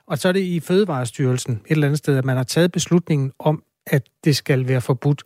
og 0.06 0.18
så 0.18 0.28
er 0.28 0.32
det 0.32 0.40
i 0.40 0.60
Fødevarestyrelsen 0.60 1.54
et 1.54 1.60
eller 1.70 1.86
andet 1.86 1.98
sted, 1.98 2.16
at 2.16 2.24
man 2.24 2.36
har 2.36 2.44
taget 2.44 2.72
beslutningen 2.72 3.32
om, 3.38 3.62
at 3.86 4.02
det 4.24 4.36
skal 4.36 4.68
være 4.68 4.80
forbudt. 4.80 5.22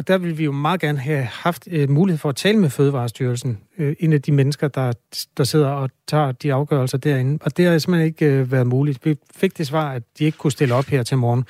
Og 0.00 0.08
der 0.08 0.18
vil 0.18 0.38
vi 0.38 0.44
jo 0.44 0.52
meget 0.52 0.80
gerne 0.80 0.98
have 0.98 1.24
haft 1.24 1.68
øh, 1.70 1.90
mulighed 1.90 2.18
for 2.18 2.28
at 2.28 2.36
tale 2.36 2.58
med 2.58 2.70
Fødevarestyrelsen, 2.70 3.58
øh, 3.78 3.96
en 3.98 4.12
af 4.12 4.22
de 4.22 4.32
mennesker, 4.32 4.68
der, 4.68 4.92
der 5.36 5.44
sidder 5.44 5.68
og 5.68 5.90
tager 6.08 6.32
de 6.32 6.52
afgørelser 6.52 6.98
derinde. 6.98 7.38
Og 7.42 7.56
det 7.56 7.66
har 7.66 7.78
simpelthen 7.78 8.06
ikke 8.06 8.26
øh, 8.26 8.52
været 8.52 8.66
muligt. 8.66 9.04
Vi 9.04 9.16
fik 9.36 9.58
det 9.58 9.66
svar, 9.66 9.92
at 9.92 10.02
de 10.18 10.24
ikke 10.24 10.38
kunne 10.38 10.52
stille 10.52 10.74
op 10.74 10.84
her 10.84 11.02
til 11.02 11.18
morgen. 11.18 11.44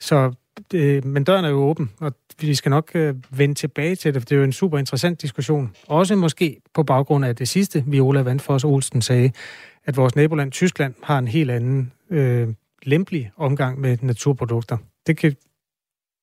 Så, 0.00 0.32
øh, 0.74 1.04
men 1.04 1.24
døren 1.24 1.44
er 1.44 1.48
jo 1.48 1.56
åben, 1.56 1.90
og 2.00 2.12
vi 2.40 2.54
skal 2.54 2.70
nok 2.70 2.90
øh, 2.94 3.14
vende 3.30 3.54
tilbage 3.54 3.96
til 3.96 4.14
det, 4.14 4.22
for 4.22 4.26
det 4.26 4.34
er 4.34 4.38
jo 4.38 4.44
en 4.44 4.52
super 4.52 4.78
interessant 4.78 5.22
diskussion. 5.22 5.70
Også 5.86 6.16
måske 6.16 6.60
på 6.74 6.82
baggrund 6.82 7.24
af 7.24 7.36
det 7.36 7.48
sidste, 7.48 7.84
Viola 7.86 8.22
Vandfors 8.22 8.64
Olsen 8.64 9.02
sagde, 9.02 9.32
at 9.84 9.96
vores 9.96 10.16
naboland 10.16 10.52
Tyskland 10.52 10.94
har 11.02 11.18
en 11.18 11.28
helt 11.28 11.50
anden 11.50 11.92
øh, 12.10 12.48
lempelig 12.82 13.30
omgang 13.36 13.80
med 13.80 13.98
naturprodukter. 14.02 14.76
Det 15.06 15.16
kan, 15.16 15.36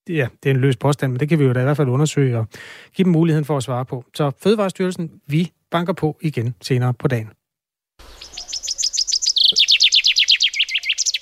ja, 0.10 0.28
det 0.44 0.50
er 0.50 0.54
en 0.54 0.62
løs 0.62 0.78
påstand, 0.78 1.12
men 1.12 1.20
det 1.20 1.30
kan 1.30 1.40
vi 1.40 1.44
jo 1.44 1.54
da 1.54 1.60
i 1.60 1.64
hvert 1.64 1.78
fald 1.78 1.88
undersøge 1.88 2.38
og 2.38 2.48
give 2.94 3.04
dem 3.04 3.12
muligheden 3.12 3.46
for 3.46 3.58
at 3.58 3.64
svare 3.64 3.86
på. 3.86 4.06
Så 4.14 4.32
Fødevarestyrelsen, 4.44 5.12
vi 5.28 5.52
banker 5.72 5.94
på 5.94 6.18
igen 6.22 6.56
senere 6.62 6.94
på 6.94 7.08
dagen. 7.08 7.30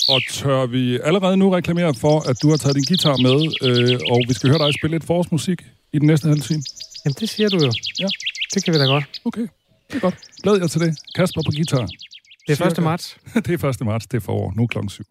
Og 0.10 0.22
tør 0.32 0.66
vi 0.66 1.00
allerede 1.04 1.38
nu 1.38 1.50
reklamere 1.50 1.94
for, 1.94 2.30
at 2.30 2.36
du 2.42 2.50
har 2.50 2.58
taget 2.58 2.76
din 2.76 2.84
guitar 2.84 3.18
med, 3.28 3.38
øh, 3.68 4.00
og 4.12 4.20
vi 4.28 4.34
skal 4.34 4.50
høre 4.50 4.60
dig 4.66 4.74
spille 4.74 4.96
lidt 4.96 5.04
forårsmusik 5.04 5.60
i 5.94 6.00
den 6.00 6.08
næste 6.08 6.28
halve 6.28 6.42
time? 6.42 6.64
Jamen, 7.06 7.16
det 7.20 7.30
siger 7.30 7.50
du 7.50 7.58
jo. 7.58 7.72
Ja. 8.00 8.08
Det 8.54 8.64
kan 8.64 8.74
vi 8.74 8.80
da 8.80 8.86
godt. 8.86 9.06
Okay, 9.26 9.48
det 9.88 9.96
er 9.96 10.00
godt. 10.00 10.18
Glæd 10.44 10.58
jer 10.58 10.68
til 10.68 10.82
det. 10.82 10.98
Kasper 11.16 11.42
på 11.46 11.52
guitar. 11.52 11.88
Det 12.48 12.62
er 12.62 12.66
1. 12.66 12.84
marts. 12.84 13.18
det 13.46 13.64
er 13.64 13.70
1. 13.70 13.86
marts, 13.86 14.08
det 14.08 14.18
er 14.18 14.22
forår. 14.22 14.54
Nu 14.56 14.68
klokken 14.68 14.90
7. 14.90 15.04